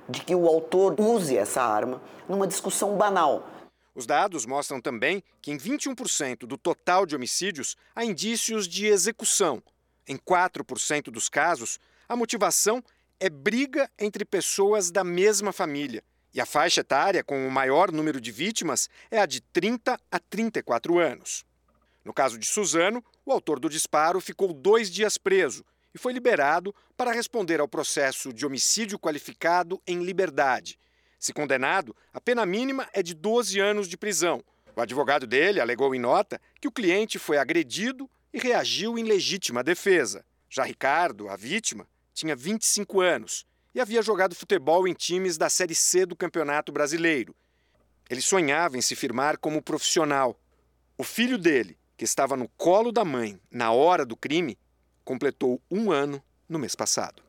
de 0.08 0.20
que 0.20 0.34
o 0.34 0.46
autor 0.46 0.98
use 0.98 1.36
essa 1.36 1.62
arma 1.62 2.00
numa 2.28 2.46
discussão 2.46 2.96
banal. 2.96 3.46
Os 3.94 4.06
dados 4.06 4.46
mostram 4.46 4.80
também 4.80 5.22
que 5.42 5.50
em 5.50 5.58
21% 5.58 6.46
do 6.46 6.56
total 6.56 7.04
de 7.04 7.16
homicídios 7.16 7.76
há 7.94 8.04
indícios 8.04 8.68
de 8.68 8.86
execução, 8.86 9.60
em 10.08 10.16
4% 10.16 11.10
dos 11.10 11.28
casos, 11.28 11.78
a 12.08 12.16
motivação 12.16 12.82
é 13.20 13.28
briga 13.28 13.90
entre 13.98 14.24
pessoas 14.24 14.90
da 14.90 15.04
mesma 15.04 15.52
família. 15.52 16.02
E 16.32 16.40
a 16.40 16.46
faixa 16.46 16.80
etária 16.80 17.22
com 17.22 17.46
o 17.46 17.50
maior 17.50 17.92
número 17.92 18.20
de 18.20 18.32
vítimas 18.32 18.88
é 19.10 19.18
a 19.18 19.26
de 19.26 19.40
30 19.40 19.98
a 20.10 20.18
34 20.18 20.98
anos. 20.98 21.44
No 22.04 22.14
caso 22.14 22.38
de 22.38 22.46
Suzano, 22.46 23.04
o 23.26 23.32
autor 23.32 23.60
do 23.60 23.68
disparo 23.68 24.20
ficou 24.20 24.52
dois 24.54 24.90
dias 24.90 25.18
preso 25.18 25.64
e 25.94 25.98
foi 25.98 26.12
liberado 26.12 26.74
para 26.96 27.12
responder 27.12 27.60
ao 27.60 27.68
processo 27.68 28.32
de 28.32 28.46
homicídio 28.46 28.98
qualificado 28.98 29.80
em 29.86 30.02
liberdade. 30.02 30.78
Se 31.18 31.32
condenado, 31.32 31.94
a 32.14 32.20
pena 32.20 32.46
mínima 32.46 32.88
é 32.92 33.02
de 33.02 33.14
12 33.14 33.58
anos 33.58 33.88
de 33.88 33.96
prisão. 33.96 34.42
O 34.76 34.80
advogado 34.80 35.26
dele 35.26 35.60
alegou 35.60 35.94
em 35.94 35.98
nota 35.98 36.40
que 36.60 36.68
o 36.68 36.72
cliente 36.72 37.18
foi 37.18 37.36
agredido 37.36 38.08
e 38.32 38.38
reagiu 38.38 38.98
em 38.98 39.02
legítima 39.02 39.62
defesa. 39.62 40.24
Já 40.48 40.64
Ricardo, 40.64 41.28
a 41.28 41.36
vítima, 41.36 41.86
tinha 42.12 42.34
25 42.34 43.00
anos 43.00 43.46
e 43.74 43.80
havia 43.80 44.02
jogado 44.02 44.34
futebol 44.34 44.88
em 44.88 44.94
times 44.94 45.36
da 45.36 45.48
Série 45.48 45.74
C 45.74 46.06
do 46.06 46.16
Campeonato 46.16 46.72
Brasileiro. 46.72 47.34
Ele 48.08 48.22
sonhava 48.22 48.78
em 48.78 48.82
se 48.82 48.96
firmar 48.96 49.38
como 49.38 49.62
profissional. 49.62 50.40
O 50.96 51.04
filho 51.04 51.38
dele, 51.38 51.78
que 51.96 52.04
estava 52.04 52.36
no 52.36 52.48
colo 52.56 52.90
da 52.90 53.04
mãe 53.04 53.38
na 53.50 53.70
hora 53.70 54.04
do 54.04 54.16
crime, 54.16 54.58
completou 55.04 55.60
um 55.70 55.92
ano 55.92 56.22
no 56.48 56.58
mês 56.58 56.74
passado. 56.74 57.22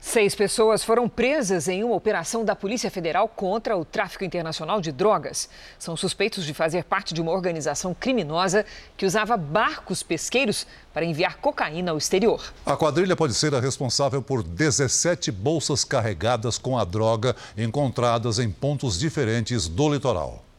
Seis 0.00 0.34
pessoas 0.34 0.82
foram 0.82 1.06
presas 1.06 1.68
em 1.68 1.84
uma 1.84 1.94
operação 1.94 2.42
da 2.42 2.56
Polícia 2.56 2.90
Federal 2.90 3.28
contra 3.28 3.76
o 3.76 3.84
tráfico 3.84 4.24
internacional 4.24 4.80
de 4.80 4.90
drogas. 4.90 5.48
São 5.78 5.94
suspeitos 5.94 6.46
de 6.46 6.54
fazer 6.54 6.84
parte 6.84 7.12
de 7.12 7.20
uma 7.20 7.30
organização 7.30 7.94
criminosa 7.94 8.64
que 8.96 9.04
usava 9.04 9.36
barcos 9.36 10.02
pesqueiros 10.02 10.66
para 10.94 11.04
enviar 11.04 11.36
cocaína 11.36 11.90
ao 11.90 11.98
exterior. 11.98 12.52
A 12.64 12.76
quadrilha 12.76 13.14
pode 13.14 13.34
ser 13.34 13.54
a 13.54 13.60
responsável 13.60 14.22
por 14.22 14.42
17 14.42 15.30
bolsas 15.30 15.84
carregadas 15.84 16.56
com 16.56 16.78
a 16.78 16.84
droga 16.84 17.36
encontradas 17.56 18.38
em 18.38 18.50
pontos 18.50 18.98
diferentes 18.98 19.68
do 19.68 19.92
litoral. 19.92 20.49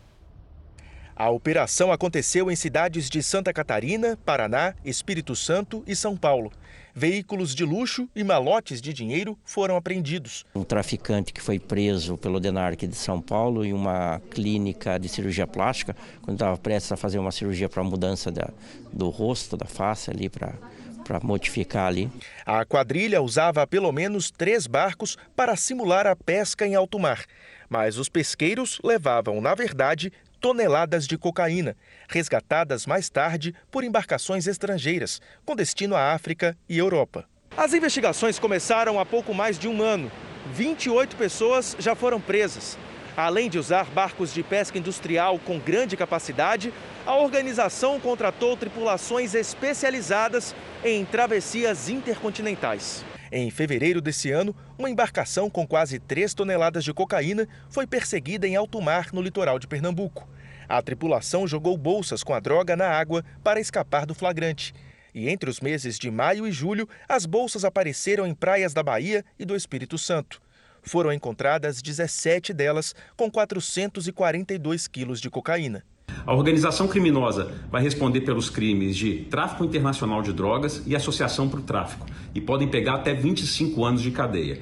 A 1.21 1.29
operação 1.29 1.91
aconteceu 1.91 2.49
em 2.49 2.55
cidades 2.55 3.07
de 3.07 3.21
Santa 3.21 3.53
Catarina, 3.53 4.17
Paraná, 4.25 4.73
Espírito 4.83 5.35
Santo 5.35 5.83
e 5.85 5.95
São 5.95 6.17
Paulo. 6.17 6.51
Veículos 6.95 7.53
de 7.53 7.63
luxo 7.63 8.09
e 8.15 8.23
malotes 8.23 8.81
de 8.81 8.91
dinheiro 8.91 9.37
foram 9.45 9.75
apreendidos. 9.75 10.43
Um 10.55 10.63
traficante 10.63 11.31
que 11.31 11.39
foi 11.39 11.59
preso 11.59 12.17
pelo 12.17 12.39
DENARC 12.39 12.87
de 12.87 12.95
São 12.95 13.21
Paulo 13.21 13.63
em 13.63 13.71
uma 13.71 14.19
clínica 14.31 14.97
de 14.97 15.07
cirurgia 15.07 15.45
plástica, 15.45 15.95
quando 16.23 16.37
estava 16.37 16.57
prestes 16.57 16.91
a 16.91 16.97
fazer 16.97 17.19
uma 17.19 17.31
cirurgia 17.31 17.69
para 17.69 17.83
mudança 17.83 18.31
da, 18.31 18.49
do 18.91 19.07
rosto, 19.09 19.55
da 19.55 19.67
face 19.67 20.09
ali, 20.09 20.27
para 20.27 20.55
para 21.01 21.19
modificar 21.19 21.87
ali. 21.87 22.09
A 22.45 22.63
quadrilha 22.63 23.21
usava 23.21 23.65
pelo 23.67 23.91
menos 23.91 24.31
três 24.31 24.67
barcos 24.67 25.17
para 25.35 25.55
simular 25.55 26.07
a 26.07 26.15
pesca 26.15 26.65
em 26.65 26.75
alto 26.75 26.97
mar. 26.99 27.25
Mas 27.67 27.97
os 27.97 28.07
pesqueiros 28.07 28.79
levavam, 28.83 29.41
na 29.41 29.55
verdade, 29.55 30.11
toneladas 30.41 31.07
de 31.07 31.17
cocaína, 31.17 31.77
resgatadas 32.09 32.87
mais 32.87 33.09
tarde 33.09 33.53
por 33.69 33.83
embarcações 33.83 34.47
estrangeiras, 34.47 35.21
com 35.45 35.55
destino 35.55 35.95
à 35.95 36.13
África 36.13 36.57
e 36.67 36.79
Europa. 36.79 37.25
As 37.55 37.73
investigações 37.73 38.39
começaram 38.39 38.99
há 38.99 39.05
pouco 39.05 39.33
mais 39.33 39.59
de 39.59 39.67
um 39.67 39.81
ano. 39.81 40.11
28 40.53 41.15
pessoas 41.15 41.75
já 41.77 41.93
foram 41.95 42.19
presas. 42.19 42.77
Além 43.15 43.49
de 43.49 43.59
usar 43.59 43.85
barcos 43.85 44.33
de 44.33 44.41
pesca 44.41 44.77
industrial 44.77 45.37
com 45.37 45.59
grande 45.59 45.95
capacidade, 45.95 46.73
a 47.05 47.15
organização 47.15 47.99
contratou 47.99 48.57
tripulações 48.57 49.35
especializadas 49.35 50.55
em 50.83 51.05
travessias 51.05 51.87
intercontinentais. 51.87 53.05
Em 53.31 53.49
fevereiro 53.49 54.01
desse 54.01 54.29
ano, 54.29 54.53
uma 54.77 54.89
embarcação 54.89 55.49
com 55.49 55.65
quase 55.65 55.97
3 55.99 56.33
toneladas 56.33 56.83
de 56.83 56.93
cocaína 56.93 57.47
foi 57.69 57.87
perseguida 57.87 58.45
em 58.45 58.57
alto 58.57 58.81
mar 58.81 59.13
no 59.13 59.21
litoral 59.21 59.57
de 59.57 59.67
Pernambuco. 59.67 60.27
A 60.67 60.81
tripulação 60.81 61.47
jogou 61.47 61.77
bolsas 61.77 62.23
com 62.23 62.33
a 62.33 62.41
droga 62.41 62.75
na 62.75 62.89
água 62.89 63.23
para 63.41 63.61
escapar 63.61 64.05
do 64.05 64.13
flagrante. 64.13 64.73
E 65.15 65.29
entre 65.29 65.49
os 65.49 65.61
meses 65.61 65.97
de 65.97 66.11
maio 66.11 66.45
e 66.45 66.51
julho, 66.51 66.89
as 67.07 67.25
bolsas 67.25 67.63
apareceram 67.63 68.27
em 68.27 68.33
praias 68.33 68.73
da 68.73 68.83
Bahia 68.83 69.23
e 69.39 69.45
do 69.45 69.55
Espírito 69.55 69.97
Santo. 69.97 70.41
Foram 70.81 71.13
encontradas 71.13 71.81
17 71.81 72.53
delas 72.53 72.93
com 73.15 73.31
442 73.31 74.89
quilos 74.89 75.21
de 75.21 75.29
cocaína. 75.29 75.85
A 76.25 76.33
organização 76.33 76.87
criminosa 76.87 77.51
vai 77.71 77.81
responder 77.81 78.21
pelos 78.21 78.49
crimes 78.49 78.95
de 78.95 79.25
tráfico 79.29 79.65
internacional 79.65 80.21
de 80.21 80.33
drogas 80.33 80.83
e 80.85 80.95
associação 80.95 81.49
para 81.49 81.59
o 81.59 81.63
tráfico, 81.63 82.05
e 82.33 82.39
podem 82.39 82.67
pegar 82.67 82.95
até 82.95 83.13
25 83.13 83.83
anos 83.83 84.01
de 84.01 84.11
cadeia. 84.11 84.59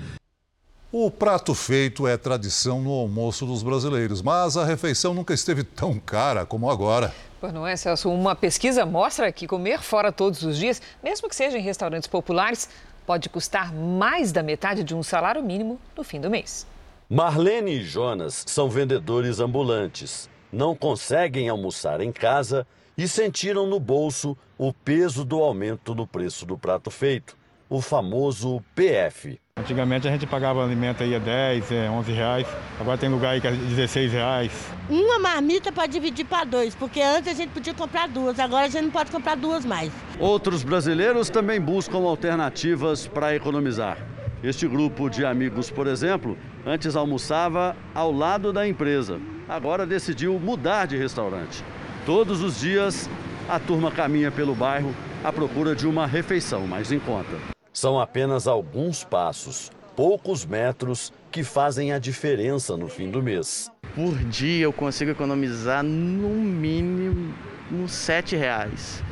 O 0.92 1.12
prato 1.12 1.54
feito 1.54 2.08
é 2.08 2.18
tradição 2.18 2.82
no 2.82 2.92
almoço 2.92 3.46
dos 3.46 3.62
brasileiros, 3.62 4.24
mas 4.24 4.58
a 4.58 4.66
refeição 4.66 5.14
nunca 5.14 5.36
esteve 5.36 5.64
tão 5.64 6.00
cara 6.00 6.48
como 6.48 6.68
agora. 6.68 7.14
Pois 7.40 7.54
não 7.54 7.66
é, 7.66 7.76
Celso? 7.76 8.10
Uma 8.10 8.36
pesquisa 8.36 8.86
mostra 8.88 9.32
que 9.32 9.48
comer 9.48 9.82
fora 9.82 10.12
todos 10.12 10.42
os 10.42 10.58
dias, 10.58 10.82
mesmo 11.04 11.30
que 11.30 11.36
seja 11.36 11.60
em 11.60 11.62
restaurantes 11.62 12.08
populares, 12.08 12.68
pode 13.06 13.30
custar 13.30 13.72
mais 13.74 14.32
da 14.32 14.42
metade 14.42 14.84
de 14.84 14.96
um 14.96 15.04
salário 15.04 15.44
mínimo 15.44 15.80
no 15.96 16.04
fim 16.04 16.20
do 16.20 16.30
mês. 16.30 16.66
Marlene 17.08 17.72
e 17.72 17.84
Jonas 17.84 18.44
são 18.48 18.70
vendedores 18.70 19.40
ambulantes. 19.40 20.30
Não 20.52 20.76
conseguem 20.76 21.48
almoçar 21.48 22.02
em 22.02 22.12
casa 22.12 22.66
e 22.98 23.08
sentiram 23.08 23.68
no 23.68 23.80
bolso 23.80 24.36
o 24.58 24.74
peso 24.74 25.24
do 25.24 25.40
aumento 25.42 25.94
no 25.94 26.08
preço 26.08 26.46
do 26.46 26.58
prato 26.58 26.90
feito, 26.90 27.38
o 27.70 27.82
famoso 27.82 28.62
PF. 28.74 29.40
Antigamente 29.56 30.08
a 30.08 30.12
gente 30.12 30.26
pagava 30.26 30.64
alimento 30.64 31.04
aí 31.04 31.14
a 31.14 31.20
10, 31.20 31.66
11 31.92 32.12
é, 32.12 32.16
reais. 32.16 32.48
Agora 32.80 32.98
tem 32.98 33.10
lugar 33.10 33.32
aí 33.32 33.42
que 33.42 33.48
é 33.48 33.52
16 33.52 34.12
reais. 34.12 34.52
Uma 34.90 35.20
marmita 35.20 35.72
para 35.72 35.86
dividir 35.86 36.26
para 36.26 36.46
dois, 36.46 36.74
porque 36.74 37.00
antes 37.02 37.32
a 37.32 37.36
gente 37.36 37.52
podia 37.52 37.74
comprar 37.74 38.08
duas, 38.08 38.40
agora 38.40 38.66
a 38.66 38.70
gente 38.70 38.86
não 38.86 38.92
pode 38.92 39.12
comprar 39.12 39.36
duas 39.36 39.64
mais. 39.64 39.92
Outros 40.18 40.64
brasileiros 40.64 41.30
também 41.30 41.62
buscam 41.62 42.00
alternativas 42.00 43.06
para 43.06 43.36
economizar. 43.36 43.98
Este 44.42 44.68
grupo 44.68 45.10
de 45.10 45.26
amigos, 45.26 45.70
por 45.70 45.86
exemplo, 45.86 46.38
antes 46.66 46.96
almoçava 46.96 47.76
ao 47.94 48.12
lado 48.12 48.52
da 48.52 48.68
empresa. 48.68 49.20
Agora 49.50 49.84
decidiu 49.84 50.40
mudar 50.40 50.86
de 50.86 50.96
restaurante. 50.96 51.64
Todos 52.06 52.44
os 52.44 52.60
dias, 52.60 53.10
a 53.50 53.60
turma 53.60 53.90
caminha 53.90 54.30
pelo 54.30 54.54
bairro 54.54 54.94
à 55.24 55.34
procura 55.34 55.76
de 55.76 55.88
uma 55.88 56.06
refeição 56.06 56.68
mais 56.68 56.92
em 56.92 57.00
conta. 57.00 57.36
São 57.74 58.00
apenas 58.00 58.48
alguns 58.48 59.04
passos, 59.04 59.72
poucos 59.96 60.46
metros, 60.46 61.12
que 61.32 61.44
fazem 61.44 61.92
a 61.92 61.98
diferença 61.98 62.78
no 62.78 62.88
fim 62.88 63.10
do 63.10 63.24
mês. 63.24 63.72
Por 63.96 64.16
dia 64.26 64.66
eu 64.66 64.74
consigo 64.74 65.10
economizar 65.10 65.82
no 65.82 66.30
mínimo 66.30 67.34
uns 67.72 67.92
sete 67.92 68.36
reais. 68.36 69.04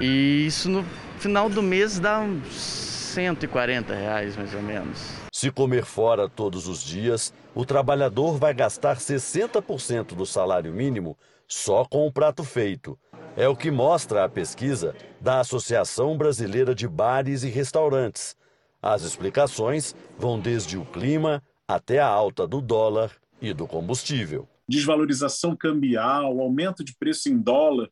E 0.00 0.46
isso 0.46 0.70
no 0.70 0.84
final 1.18 1.50
do 1.50 1.60
mês 1.60 1.98
dá 1.98 2.20
uns 2.20 2.54
140 2.54 3.92
reais 3.94 4.36
mais 4.36 4.54
ou 4.54 4.62
menos. 4.62 5.19
Se 5.32 5.50
comer 5.50 5.84
fora 5.84 6.28
todos 6.28 6.66
os 6.66 6.82
dias, 6.82 7.32
o 7.54 7.64
trabalhador 7.64 8.36
vai 8.36 8.52
gastar 8.52 8.96
60% 8.96 10.14
do 10.14 10.26
salário 10.26 10.72
mínimo 10.72 11.16
só 11.46 11.84
com 11.84 12.06
o 12.06 12.12
prato 12.12 12.42
feito. 12.42 12.98
É 13.36 13.48
o 13.48 13.56
que 13.56 13.70
mostra 13.70 14.24
a 14.24 14.28
pesquisa 14.28 14.94
da 15.20 15.40
Associação 15.40 16.16
Brasileira 16.16 16.74
de 16.74 16.88
Bares 16.88 17.42
e 17.44 17.48
Restaurantes. 17.48 18.36
As 18.82 19.02
explicações 19.02 19.94
vão 20.18 20.40
desde 20.40 20.76
o 20.76 20.84
clima 20.84 21.42
até 21.66 22.00
a 22.00 22.06
alta 22.06 22.46
do 22.46 22.60
dólar 22.60 23.12
e 23.40 23.52
do 23.52 23.66
combustível. 23.66 24.48
Desvalorização 24.68 25.56
cambial, 25.56 26.40
aumento 26.40 26.82
de 26.82 26.94
preço 26.96 27.28
em 27.28 27.38
dólar 27.38 27.88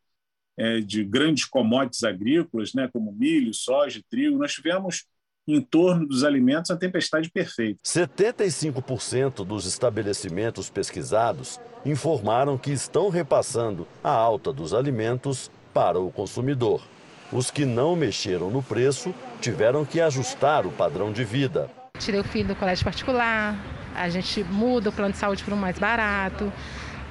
é, 0.57 0.81
de 0.81 1.05
grandes 1.05 1.45
commodities 1.45 2.03
agrícolas, 2.03 2.75
né, 2.75 2.89
como 2.93 3.13
milho, 3.13 3.55
soja, 3.55 4.03
trigo. 4.11 4.39
Nós 4.39 4.53
tivemos 4.53 5.05
em 5.49 5.61
torno 5.61 6.07
dos 6.07 6.25
alimentos 6.25 6.71
a 6.71 6.77
tempestade 6.77 7.31
perfeita. 7.31 7.81
75% 7.85 9.45
dos 9.45 9.65
estabelecimentos 9.65 10.69
pesquisados 10.69 11.59
informaram 11.87 12.59
que 12.59 12.71
estão 12.71 13.09
repassando 13.09 13.89
a 14.05 14.11
alta 14.11 14.53
dos 14.53 14.75
alimentos 14.75 15.51
para 15.73 15.99
o 15.99 16.11
consumidor. 16.11 16.83
Os 17.33 17.51
que 17.51 17.65
não 17.65 17.97
mexeram 17.97 18.51
no 18.51 18.63
preço 18.63 19.15
tiveram 19.41 19.85
que 19.85 20.01
ajustar 20.01 20.67
o 20.67 20.71
padrão 20.71 21.13
de 21.13 21.25
vida. 21.25 21.71
Tirei 21.99 22.21
o 22.21 22.25
filho 22.25 22.49
do 22.49 22.57
colégio 22.57 22.85
particular, 22.85 23.57
a 23.95 24.09
gente 24.09 24.45
muda 24.45 24.91
o 24.91 24.93
plano 24.93 25.13
de 25.13 25.19
saúde 25.19 25.43
para 25.43 25.55
um 25.55 25.59
mais 25.59 25.79
barato. 25.79 26.53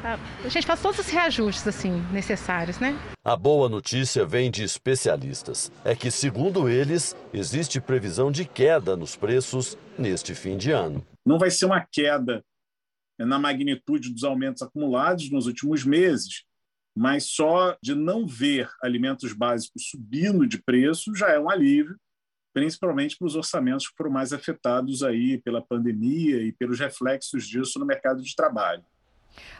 A 0.04 0.50
gente 0.50 0.66
faz 0.66 0.82
todos 0.82 1.00
os 1.00 1.08
reajustes 1.08 1.68
assim 1.68 2.02
necessários, 2.12 2.80
né? 2.80 2.98
A 3.24 3.36
boa 3.36 3.68
notícia 3.68 4.26
vem 4.26 4.50
de 4.52 4.64
especialistas. 4.64 5.72
É 5.84 5.96
que, 5.96 6.12
segundo 6.12 6.70
eles, 6.70 7.16
existe 7.34 7.82
previsão 7.82 8.32
de 8.32 8.46
queda 8.46 8.96
nos 8.96 9.16
preços 9.16 9.78
neste 9.98 10.36
fim 10.36 10.56
de 10.56 10.72
ano. 10.72 11.06
Não 11.26 11.40
vai 11.40 11.52
ser 11.52 11.66
uma 11.66 11.86
queda 11.92 12.44
na 13.20 13.40
magnitude 13.40 14.14
dos 14.14 14.24
aumentos 14.24 14.62
acumulados 14.62 15.32
nos 15.32 15.48
últimos 15.48 15.84
meses, 15.84 16.44
mas 16.96 17.30
só 17.32 17.76
de 17.82 17.96
não 17.96 18.28
ver 18.28 18.70
alimentos 18.82 19.34
básicos 19.34 19.90
subindo 19.90 20.48
de 20.48 20.62
preço 20.62 21.16
já 21.16 21.30
é 21.30 21.40
um 21.40 21.50
alívio, 21.50 21.96
principalmente 22.54 23.18
para 23.18 23.28
os 23.28 23.36
orçamentos 23.36 23.88
que 23.88 23.96
foram 23.96 24.12
mais 24.12 24.34
afetados 24.34 25.04
aí 25.04 25.40
pela 25.40 25.62
pandemia 25.62 26.42
e 26.42 26.52
pelos 26.52 26.80
reflexos 26.80 27.48
disso 27.48 27.80
no 27.80 27.86
mercado 27.86 28.22
de 28.22 28.36
trabalho. 28.36 28.84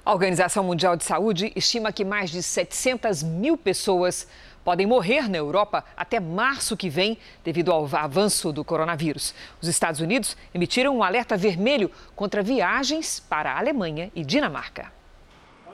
A 0.06 0.14
Organização 0.14 0.64
Mundial 0.64 0.96
de 0.96 1.04
Saúde 1.04 1.52
estima 1.56 1.92
que 1.92 2.06
mais 2.06 2.30
de 2.30 2.42
700 2.42 3.24
mil 3.24 3.58
pessoas 3.58 4.28
podem 4.64 4.86
morrer 4.86 5.30
na 5.30 5.38
Europa 5.38 5.84
até 5.96 6.20
março 6.20 6.76
que 6.76 6.90
vem, 6.90 7.18
devido 7.44 7.72
ao 7.72 7.88
avanço 7.96 8.52
do 8.52 8.64
coronavírus. 8.64 9.34
Os 9.62 9.68
Estados 9.68 10.02
Unidos 10.02 10.36
emitiram 10.54 10.98
um 10.98 11.04
alerta 11.04 11.38
vermelho 11.38 11.92
contra 12.16 12.44
viagens 12.44 13.20
para 13.20 13.52
a 13.52 13.58
Alemanha 13.58 14.12
e 14.16 14.26
Dinamarca. 14.26 14.92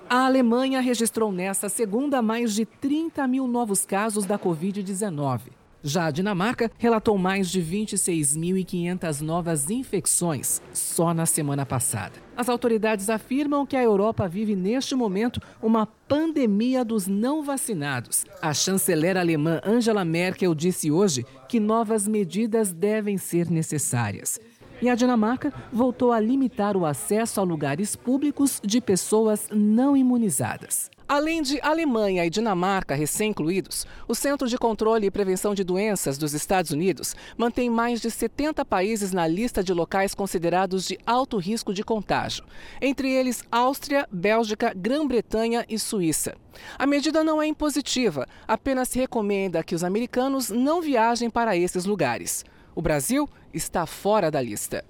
A 0.10 0.26
Alemanha 0.26 0.82
registrou 0.82 1.32
nesta 1.32 1.70
segunda 1.70 2.22
mais 2.22 2.54
de 2.54 2.66
30 2.66 3.28
mil 3.28 3.48
novos 3.48 3.86
casos 3.86 4.26
da 4.26 4.38
Covid-19. 4.38 5.63
Já 5.86 6.06
a 6.06 6.12
Dinamarca 6.12 6.72
relatou 6.78 7.18
mais 7.18 7.50
de 7.52 7.62
26.500 7.62 9.20
novas 9.20 9.70
infecções 9.70 10.62
só 10.72 11.14
na 11.14 11.26
semana 11.26 11.66
passada. 11.66 12.14
As 12.38 12.48
autoridades 12.48 13.10
afirmam 13.10 13.66
que 13.66 13.76
a 13.76 13.84
Europa 13.84 14.26
vive 14.30 14.56
neste 14.56 14.96
momento 14.96 15.42
uma 15.62 15.86
pandemia 15.86 16.86
dos 16.86 17.06
não 17.06 17.44
vacinados. 17.44 18.26
A 18.42 18.54
chanceler 18.54 19.18
alemã 19.18 19.60
Angela 19.66 20.06
Merkel 20.06 20.56
disse 20.56 20.90
hoje 20.90 21.26
que 21.50 21.60
novas 21.60 22.08
medidas 22.08 22.72
devem 22.72 23.18
ser 23.18 23.52
necessárias. 23.52 24.40
E 24.82 24.90
a 24.90 24.96
Dinamarca 24.96 25.54
voltou 25.72 26.14
a 26.14 26.20
limitar 26.20 26.78
o 26.78 26.86
acesso 26.86 27.42
a 27.42 27.44
lugares 27.44 27.94
públicos 27.94 28.62
de 28.64 28.80
pessoas 28.80 29.50
não 29.52 29.98
imunizadas. 29.98 30.90
Além 31.14 31.44
de 31.44 31.62
Alemanha 31.62 32.26
e 32.26 32.30
Dinamarca 32.32 32.96
recém-incluídos, 32.96 33.86
o 34.08 34.16
Centro 34.16 34.48
de 34.48 34.58
Controle 34.58 35.06
e 35.06 35.12
Prevenção 35.12 35.54
de 35.54 35.64
Doenças 35.64 36.18
dos 36.18 36.34
Estados 36.34 36.72
Unidos 36.72 37.16
mantém 37.38 37.70
mais 37.70 38.02
de 38.02 38.10
70 38.10 38.66
países 38.66 39.12
na 39.12 39.28
lista 39.28 39.64
de 39.64 39.72
locais 39.72 40.16
considerados 40.16 40.88
de 40.88 40.98
alto 41.06 41.38
risco 41.38 41.72
de 41.72 41.84
contágio, 41.84 42.44
entre 42.82 43.12
eles 43.12 43.44
Áustria, 43.52 44.08
Bélgica, 44.12 44.74
Grã-Bretanha 44.76 45.64
e 45.70 45.78
Suíça. 45.78 46.36
A 46.80 46.88
medida 46.88 47.24
não 47.24 47.40
é 47.40 47.46
impositiva, 47.46 48.28
apenas 48.48 48.92
recomenda 48.92 49.64
que 49.64 49.76
os 49.76 49.84
americanos 49.84 50.50
não 50.50 50.82
viajem 50.82 51.30
para 51.30 51.56
esses 51.56 51.86
lugares. 51.86 52.44
O 52.74 52.82
Brasil 52.82 53.30
está 53.54 53.86
fora 53.86 54.32
da 54.32 54.42
lista. 54.42 54.84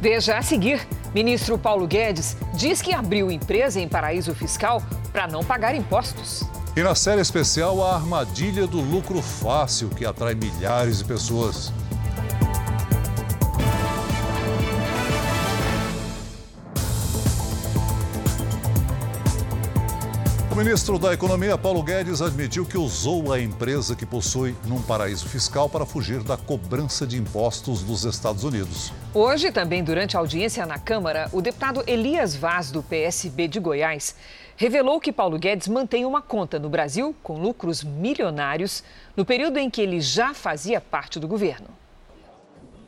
Veja 0.00 0.38
a 0.38 0.42
seguir. 0.42 0.86
Ministro 1.14 1.56
Paulo 1.56 1.86
Guedes 1.86 2.36
diz 2.54 2.82
que 2.82 2.92
abriu 2.92 3.30
empresa 3.30 3.80
em 3.80 3.88
paraíso 3.88 4.34
fiscal 4.34 4.82
para 5.12 5.28
não 5.28 5.44
pagar 5.44 5.74
impostos. 5.74 6.42
E 6.76 6.82
na 6.82 6.94
série 6.94 7.20
especial, 7.20 7.84
a 7.84 7.94
armadilha 7.94 8.66
do 8.66 8.80
lucro 8.80 9.22
fácil 9.22 9.88
que 9.90 10.04
atrai 10.04 10.34
milhares 10.34 10.98
de 10.98 11.04
pessoas. 11.04 11.72
O 20.54 20.56
ministro 20.56 21.00
da 21.00 21.12
Economia, 21.12 21.58
Paulo 21.58 21.82
Guedes, 21.82 22.22
admitiu 22.22 22.64
que 22.64 22.78
usou 22.78 23.32
a 23.32 23.40
empresa 23.40 23.96
que 23.96 24.06
possui 24.06 24.54
num 24.68 24.80
paraíso 24.80 25.28
fiscal 25.28 25.68
para 25.68 25.84
fugir 25.84 26.22
da 26.22 26.36
cobrança 26.36 27.04
de 27.04 27.18
impostos 27.18 27.82
dos 27.82 28.04
Estados 28.04 28.44
Unidos. 28.44 28.92
Hoje, 29.12 29.50
também 29.50 29.82
durante 29.82 30.16
a 30.16 30.20
audiência 30.20 30.64
na 30.64 30.78
Câmara, 30.78 31.28
o 31.32 31.42
deputado 31.42 31.82
Elias 31.88 32.36
Vaz, 32.36 32.70
do 32.70 32.84
PSB 32.84 33.48
de 33.48 33.58
Goiás, 33.58 34.14
revelou 34.56 35.00
que 35.00 35.10
Paulo 35.10 35.40
Guedes 35.40 35.66
mantém 35.66 36.04
uma 36.04 36.22
conta 36.22 36.56
no 36.56 36.68
Brasil 36.68 37.16
com 37.20 37.36
lucros 37.36 37.82
milionários 37.82 38.84
no 39.16 39.24
período 39.24 39.58
em 39.58 39.68
que 39.68 39.82
ele 39.82 40.00
já 40.00 40.32
fazia 40.32 40.80
parte 40.80 41.18
do 41.18 41.26
governo. 41.26 41.66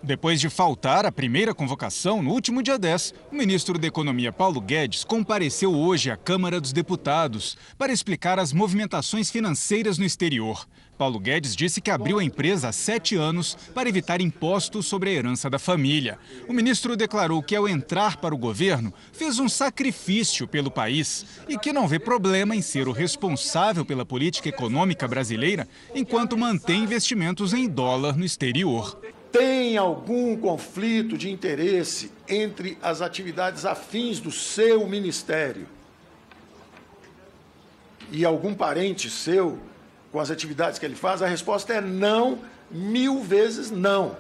Depois 0.07 0.40
de 0.40 0.49
faltar 0.49 1.05
a 1.05 1.11
primeira 1.11 1.53
convocação 1.53 2.23
no 2.23 2.31
último 2.31 2.62
dia 2.62 2.79
10, 2.79 3.12
o 3.33 3.35
ministro 3.35 3.77
da 3.77 3.88
Economia 3.88 4.31
Paulo 4.33 4.61
Guedes 4.61 5.03
compareceu 5.03 5.75
hoje 5.75 6.12
à 6.12 6.16
Câmara 6.16 6.61
dos 6.61 6.73
Deputados 6.73 7.59
para 7.77 7.92
explicar 7.92 8.38
as 8.38 8.53
movimentações 8.53 9.33
financeiras 9.33 9.99
no 9.99 10.05
exterior. 10.05 10.64
Paulo 10.97 11.19
Guedes 11.19 11.57
disse 11.57 11.81
que 11.81 11.90
abriu 11.90 12.21
a 12.21 12.25
empresa 12.25 12.69
há 12.69 12.73
sete 12.73 13.16
anos 13.16 13.59
para 13.75 13.88
evitar 13.88 14.21
impostos 14.21 14.87
sobre 14.87 15.11
a 15.11 15.12
herança 15.12 15.51
da 15.51 15.59
família. 15.59 16.21
O 16.49 16.53
ministro 16.53 16.97
declarou 16.97 17.42
que, 17.42 17.57
ao 17.57 17.69
entrar 17.69 18.19
para 18.19 18.33
o 18.33 18.38
governo, 18.38 18.95
fez 19.12 19.40
um 19.40 19.49
sacrifício 19.49 20.47
pelo 20.47 20.71
país 20.71 21.27
e 21.49 21.59
que 21.59 21.73
não 21.73 21.88
vê 21.88 21.99
problema 21.99 22.55
em 22.55 22.62
ser 22.62 22.87
o 22.87 22.92
responsável 22.92 23.85
pela 23.85 24.07
política 24.07 24.49
econômica 24.49 25.09
brasileira 25.09 25.66
enquanto 25.92 26.38
mantém 26.38 26.85
investimentos 26.85 27.53
em 27.53 27.69
dólar 27.69 28.16
no 28.16 28.25
exterior 28.25 28.97
tem 29.37 29.77
algum 29.77 30.35
conflito 30.35 31.18
de 31.18 31.31
interesse 31.31 32.11
entre 32.27 32.79
as 32.81 33.03
atividades 33.03 33.66
afins 33.66 34.18
do 34.18 34.31
seu 34.31 34.87
ministério 34.87 35.66
e 38.11 38.25
algum 38.25 38.55
parente 38.55 39.11
seu 39.11 39.59
com 40.11 40.18
as 40.18 40.31
atividades 40.31 40.79
que 40.79 40.87
ele 40.87 40.94
faz? 40.94 41.20
A 41.20 41.27
resposta 41.27 41.75
é 41.75 41.83
não, 41.83 42.38
mil 42.70 43.22
vezes 43.22 43.70
não. 43.70 44.16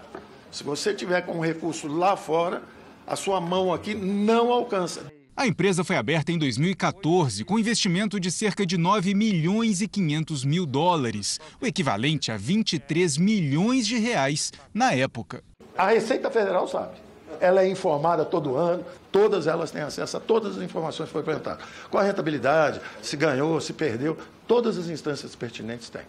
Se 0.52 0.62
você 0.62 0.92
tiver 0.92 1.22
com 1.22 1.38
um 1.38 1.40
recurso 1.40 1.88
lá 1.88 2.14
fora, 2.14 2.62
a 3.06 3.16
sua 3.16 3.40
mão 3.40 3.72
aqui 3.72 3.94
não 3.94 4.52
alcança. 4.52 5.15
A 5.38 5.46
empresa 5.46 5.84
foi 5.84 5.96
aberta 5.96 6.32
em 6.32 6.38
2014 6.38 7.44
com 7.44 7.58
investimento 7.58 8.18
de 8.18 8.32
cerca 8.32 8.64
de 8.64 8.78
9 8.78 9.14
milhões 9.14 9.82
e 9.82 9.86
500 9.86 10.46
mil 10.46 10.64
dólares, 10.64 11.38
o 11.60 11.66
equivalente 11.66 12.32
a 12.32 12.38
23 12.38 13.18
milhões 13.18 13.86
de 13.86 13.98
reais 13.98 14.50
na 14.72 14.94
época. 14.94 15.44
A 15.76 15.88
Receita 15.88 16.30
Federal 16.30 16.66
sabe. 16.66 16.94
Ela 17.38 17.62
é 17.62 17.68
informada 17.68 18.24
todo 18.24 18.56
ano, 18.56 18.82
todas 19.12 19.46
elas 19.46 19.70
têm 19.70 19.82
acesso 19.82 20.16
a 20.16 20.20
todas 20.20 20.56
as 20.56 20.62
informações 20.62 21.08
que 21.08 21.12
foram 21.12 21.24
apresentadas. 21.24 21.66
Qual 21.90 22.02
a 22.02 22.06
rentabilidade, 22.06 22.80
se 23.02 23.14
ganhou, 23.14 23.60
se 23.60 23.74
perdeu, 23.74 24.16
todas 24.48 24.78
as 24.78 24.88
instâncias 24.88 25.36
pertinentes 25.36 25.90
têm 25.90 26.00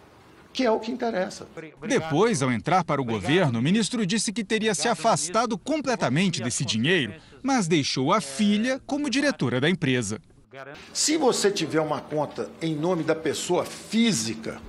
que 0.52 0.64
é 0.64 0.70
o 0.70 0.80
que 0.80 0.90
interessa. 0.90 1.46
Depois, 1.86 2.42
ao 2.42 2.50
entrar 2.50 2.84
para 2.84 3.00
o 3.00 3.04
governo, 3.04 3.58
o 3.58 3.62
ministro 3.62 4.04
disse 4.06 4.32
que 4.32 4.44
teria 4.44 4.74
se 4.74 4.88
afastado 4.88 5.56
completamente 5.56 6.42
desse 6.42 6.64
dinheiro, 6.64 7.14
mas 7.42 7.68
deixou 7.68 8.12
a 8.12 8.20
filha 8.20 8.80
como 8.86 9.10
diretora 9.10 9.60
da 9.60 9.70
empresa. 9.70 10.20
Se 10.92 11.16
você 11.16 11.50
tiver 11.50 11.80
uma 11.80 12.00
conta 12.00 12.50
em 12.60 12.74
nome 12.74 13.04
da 13.04 13.14
pessoa 13.14 13.64
física, 13.64 14.60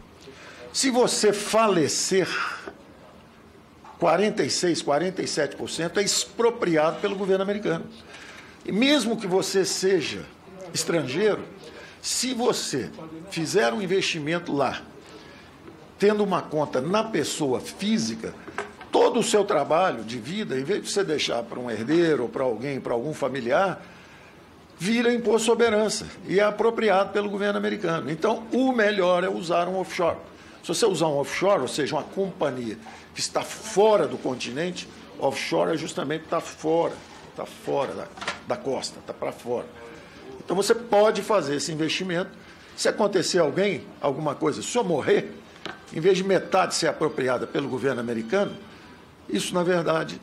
se 0.71 0.91
você 0.91 1.33
falecer, 1.33 2.27
46, 3.97 4.83
47% 4.83 5.97
é 5.97 6.01
expropriado 6.03 6.99
pelo 6.99 7.15
governo 7.15 7.43
americano. 7.43 7.85
E 8.65 8.71
mesmo 8.71 9.17
que 9.17 9.25
você 9.25 9.65
seja 9.65 10.25
estrangeiro, 10.73 11.43
se 12.01 12.33
você 12.33 12.91
fizer 13.31 13.73
um 13.73 13.81
investimento 13.81 14.53
lá 14.53 14.81
tendo 15.99 16.23
uma 16.23 16.41
conta 16.41 16.79
na 16.79 17.03
pessoa 17.03 17.59
física, 17.59 18.33
todo 18.89 19.19
o 19.19 19.23
seu 19.23 19.43
trabalho 19.43 20.03
de 20.03 20.17
vida, 20.17 20.57
em 20.57 20.63
vez 20.63 20.81
de 20.81 20.89
você 20.89 21.03
deixar 21.03 21.43
para 21.43 21.59
um 21.59 21.69
herdeiro 21.69 22.29
para 22.29 22.43
alguém, 22.43 22.79
para 22.79 22.93
algum 22.93 23.13
familiar, 23.13 23.85
vira 24.77 25.13
imposto 25.13 25.45
sobre 25.47 25.65
herança 25.65 26.07
e 26.25 26.39
é 26.39 26.43
apropriado 26.43 27.11
pelo 27.11 27.29
governo 27.29 27.57
americano. 27.57 28.09
Então, 28.09 28.47
o 28.53 28.71
melhor 28.71 29.25
é 29.25 29.29
usar 29.29 29.67
um 29.67 29.77
offshore. 29.77 30.15
Se 30.63 30.69
você 30.69 30.85
usar 30.85 31.07
um 31.07 31.17
offshore, 31.17 31.61
ou 31.61 31.67
seja, 31.67 31.95
uma 31.95 32.03
companhia 32.03 32.77
que 33.13 33.19
está 33.19 33.41
fora 33.41 34.07
do 34.07 34.17
continente, 34.17 34.87
offshore 35.19 35.73
é 35.73 35.77
justamente 35.77 36.23
estar 36.23 36.39
fora, 36.39 36.93
está 37.29 37.45
fora 37.45 37.93
da, 37.93 38.07
da 38.47 38.57
costa, 38.57 38.99
está 38.99 39.13
para 39.13 39.33
fora. 39.33 39.65
Então 40.39 40.55
você 40.55 40.73
pode 40.73 41.21
fazer 41.21 41.55
esse 41.55 41.71
investimento. 41.71 42.31
Se 42.75 42.87
acontecer 42.87 43.39
alguém, 43.39 43.83
alguma 44.01 44.33
coisa, 44.33 44.61
se 44.61 44.77
eu 44.77 44.83
morrer, 44.83 45.33
em 45.93 45.99
vez 45.99 46.17
de 46.17 46.23
metade 46.23 46.75
ser 46.75 46.87
apropriada 46.87 47.47
pelo 47.47 47.67
governo 47.67 47.99
americano, 47.99 48.55
isso, 49.27 49.53
na 49.53 49.63
verdade, 49.63 50.19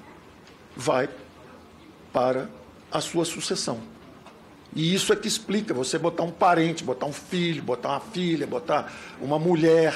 vai 0.76 1.08
para 2.12 2.48
a 2.90 3.00
sua 3.00 3.24
sucessão. 3.24 3.80
E 4.74 4.94
isso 4.94 5.12
é 5.12 5.16
que 5.16 5.26
explica 5.26 5.72
você 5.72 5.98
botar 5.98 6.22
um 6.22 6.30
parente, 6.30 6.84
botar 6.84 7.06
um 7.06 7.12
filho, 7.12 7.62
botar 7.62 7.90
uma 7.90 8.00
filha, 8.00 8.46
botar 8.46 8.92
uma 9.20 9.38
mulher 9.38 9.94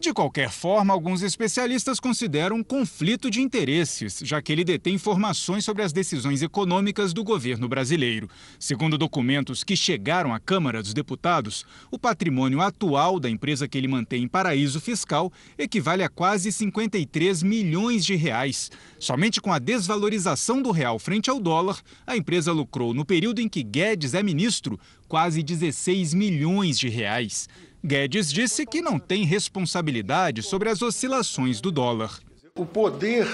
de 0.00 0.14
qualquer 0.14 0.50
forma, 0.50 0.94
alguns 0.94 1.20
especialistas 1.20 2.00
consideram 2.00 2.56
um 2.56 2.64
conflito 2.64 3.30
de 3.30 3.42
interesses, 3.42 4.22
já 4.24 4.40
que 4.40 4.50
ele 4.50 4.64
detém 4.64 4.94
informações 4.94 5.62
sobre 5.62 5.82
as 5.82 5.92
decisões 5.92 6.40
econômicas 6.40 7.12
do 7.12 7.22
governo 7.22 7.68
brasileiro. 7.68 8.26
Segundo 8.58 8.96
documentos 8.96 9.62
que 9.62 9.76
chegaram 9.76 10.32
à 10.32 10.40
Câmara 10.40 10.82
dos 10.82 10.94
Deputados, 10.94 11.66
o 11.90 11.98
patrimônio 11.98 12.62
atual 12.62 13.20
da 13.20 13.28
empresa 13.28 13.68
que 13.68 13.76
ele 13.76 13.88
mantém 13.88 14.22
em 14.22 14.28
paraíso 14.28 14.80
fiscal 14.80 15.30
equivale 15.58 16.02
a 16.02 16.08
quase 16.08 16.50
53 16.50 17.42
milhões 17.42 18.02
de 18.02 18.16
reais. 18.16 18.70
Somente 18.98 19.38
com 19.38 19.52
a 19.52 19.58
desvalorização 19.58 20.62
do 20.62 20.70
real 20.70 20.98
frente 20.98 21.28
ao 21.28 21.38
dólar, 21.38 21.78
a 22.06 22.16
empresa 22.16 22.52
lucrou, 22.52 22.94
no 22.94 23.04
período 23.04 23.40
em 23.40 23.48
que 23.50 23.62
Guedes 23.62 24.14
é 24.14 24.22
ministro, 24.22 24.80
quase 25.06 25.42
16 25.42 26.14
milhões 26.14 26.78
de 26.78 26.88
reais. 26.88 27.48
Guedes 27.82 28.30
disse 28.30 28.66
que 28.66 28.82
não 28.82 28.98
tem 28.98 29.24
responsabilidade 29.24 30.42
sobre 30.42 30.68
as 30.68 30.82
oscilações 30.82 31.62
do 31.62 31.72
dólar. 31.72 32.20
O 32.54 32.66
poder 32.66 33.26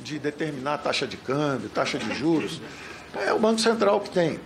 de 0.00 0.18
determinar 0.18 0.74
a 0.74 0.78
taxa 0.78 1.06
de 1.06 1.16
câmbio, 1.16 1.70
taxa 1.70 1.98
de 1.98 2.14
juros, 2.14 2.60
é 3.14 3.32
o 3.32 3.38
Banco 3.38 3.60
Central 3.60 4.00
que 4.00 4.10
tem. 4.10 4.38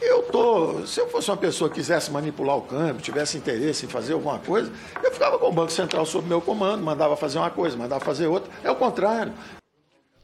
Eu 0.00 0.22
tô, 0.22 0.86
se 0.86 1.00
eu 1.00 1.08
fosse 1.08 1.28
uma 1.28 1.36
pessoa 1.36 1.68
que 1.68 1.74
quisesse 1.76 2.10
manipular 2.12 2.56
o 2.56 2.62
câmbio, 2.62 3.02
tivesse 3.02 3.36
interesse 3.36 3.84
em 3.84 3.88
fazer 3.88 4.12
alguma 4.12 4.38
coisa, 4.38 4.72
eu 5.02 5.12
ficava 5.12 5.36
com 5.38 5.48
o 5.48 5.52
Banco 5.52 5.72
Central 5.72 6.06
sob 6.06 6.28
meu 6.28 6.40
comando, 6.40 6.84
mandava 6.84 7.16
fazer 7.16 7.38
uma 7.38 7.50
coisa, 7.50 7.76
mandava 7.76 8.04
fazer 8.04 8.28
outra. 8.28 8.48
É 8.62 8.70
o 8.70 8.76
contrário. 8.76 9.32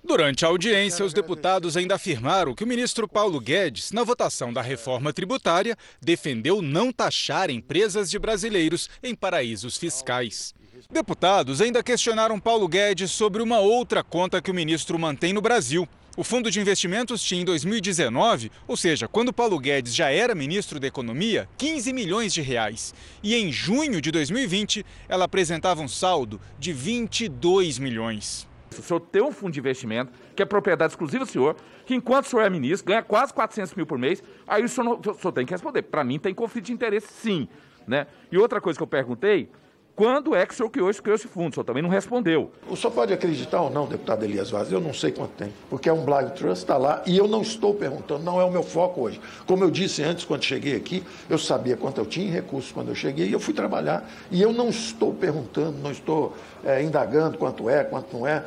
Durante 0.06 0.44
a 0.44 0.48
audiência, 0.48 1.02
os 1.02 1.14
deputados 1.14 1.78
ainda 1.78 1.94
afirmaram 1.94 2.54
que 2.54 2.62
o 2.62 2.66
ministro 2.66 3.08
Paulo 3.08 3.40
Guedes, 3.40 3.90
na 3.90 4.04
votação 4.04 4.52
da 4.52 4.60
reforma 4.60 5.14
tributária, 5.14 5.78
defendeu 5.98 6.60
não 6.60 6.92
taxar 6.92 7.48
empresas 7.48 8.10
de 8.10 8.18
brasileiros 8.18 8.90
em 9.02 9.14
paraísos 9.14 9.78
fiscais. 9.78 10.54
Deputados 10.90 11.62
ainda 11.62 11.82
questionaram 11.82 12.38
Paulo 12.38 12.68
Guedes 12.68 13.12
sobre 13.12 13.42
uma 13.42 13.60
outra 13.60 14.04
conta 14.04 14.42
que 14.42 14.50
o 14.50 14.54
ministro 14.54 14.98
mantém 14.98 15.32
no 15.32 15.40
Brasil. 15.40 15.88
O 16.18 16.22
Fundo 16.22 16.50
de 16.50 16.60
Investimentos 16.60 17.22
tinha 17.22 17.40
em 17.40 17.44
2019, 17.44 18.52
ou 18.68 18.76
seja, 18.76 19.08
quando 19.08 19.32
Paulo 19.32 19.58
Guedes 19.58 19.94
já 19.94 20.10
era 20.10 20.34
ministro 20.34 20.78
da 20.78 20.86
Economia, 20.86 21.48
15 21.56 21.94
milhões 21.94 22.34
de 22.34 22.42
reais. 22.42 22.94
E 23.22 23.34
em 23.34 23.50
junho 23.50 24.02
de 24.02 24.10
2020, 24.10 24.84
ela 25.08 25.24
apresentava 25.24 25.80
um 25.80 25.88
saldo 25.88 26.38
de 26.58 26.74
22 26.74 27.78
milhões. 27.78 28.46
O 28.80 28.84
senhor 28.84 29.00
tem 29.00 29.22
um 29.22 29.32
fundo 29.32 29.52
de 29.52 29.60
investimento, 29.60 30.12
que 30.34 30.42
é 30.42 30.46
propriedade 30.46 30.92
exclusiva 30.92 31.24
do 31.24 31.30
senhor, 31.30 31.56
que 31.84 31.94
enquanto 31.94 32.26
o 32.26 32.28
senhor 32.28 32.42
é 32.42 32.50
ministro, 32.50 32.86
ganha 32.86 33.02
quase 33.02 33.32
400 33.34 33.74
mil 33.74 33.86
por 33.86 33.98
mês, 33.98 34.22
aí 34.46 34.64
o 34.64 34.68
senhor, 34.68 34.84
não, 34.84 35.12
o 35.12 35.14
senhor 35.14 35.32
tem 35.32 35.46
que 35.46 35.52
responder. 35.52 35.82
Para 35.82 36.04
mim 36.04 36.18
tem 36.18 36.34
conflito 36.34 36.66
de 36.66 36.72
interesse, 36.72 37.08
sim. 37.08 37.48
Né? 37.86 38.06
E 38.32 38.38
outra 38.38 38.60
coisa 38.60 38.78
que 38.78 38.82
eu 38.82 38.86
perguntei, 38.86 39.50
quando 39.96 40.34
é 40.34 40.44
que 40.44 40.52
o 40.52 40.56
senhor 40.56 40.70
criou, 40.70 40.92
criou 40.92 41.14
esse 41.14 41.28
fundo? 41.28 41.52
O 41.52 41.54
senhor 41.54 41.64
também 41.64 41.80
não 41.80 41.88
respondeu. 41.88 42.50
O 42.68 42.74
senhor 42.74 42.92
pode 42.92 43.12
acreditar 43.12 43.60
ou 43.60 43.70
não, 43.70 43.86
deputado 43.86 44.24
Elias 44.24 44.50
Vaz, 44.50 44.72
eu 44.72 44.80
não 44.80 44.92
sei 44.92 45.12
quanto 45.12 45.30
tem, 45.32 45.52
porque 45.70 45.88
é 45.88 45.92
um 45.92 46.04
blind 46.04 46.30
trust, 46.30 46.64
está 46.64 46.76
lá, 46.76 47.00
e 47.06 47.16
eu 47.16 47.28
não 47.28 47.42
estou 47.42 47.72
perguntando, 47.74 48.24
não 48.24 48.40
é 48.40 48.44
o 48.44 48.50
meu 48.50 48.64
foco 48.64 49.02
hoje. 49.02 49.20
Como 49.46 49.62
eu 49.62 49.70
disse 49.70 50.02
antes, 50.02 50.24
quando 50.24 50.42
cheguei 50.42 50.74
aqui, 50.74 51.04
eu 51.30 51.38
sabia 51.38 51.76
quanto 51.76 52.00
eu 52.00 52.06
tinha 52.06 52.26
em 52.26 52.30
recursos 52.30 52.72
quando 52.72 52.88
eu 52.88 52.94
cheguei, 52.96 53.28
e 53.28 53.32
eu 53.32 53.38
fui 53.38 53.54
trabalhar, 53.54 54.10
e 54.32 54.42
eu 54.42 54.52
não 54.52 54.68
estou 54.68 55.14
perguntando, 55.14 55.78
não 55.78 55.92
estou 55.92 56.34
é, 56.64 56.82
indagando 56.82 57.38
quanto 57.38 57.70
é, 57.70 57.84
quanto 57.84 58.16
não 58.16 58.26
é. 58.26 58.44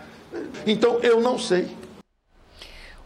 Então, 0.66 1.00
eu 1.00 1.22
não 1.22 1.38
sei. 1.40 1.68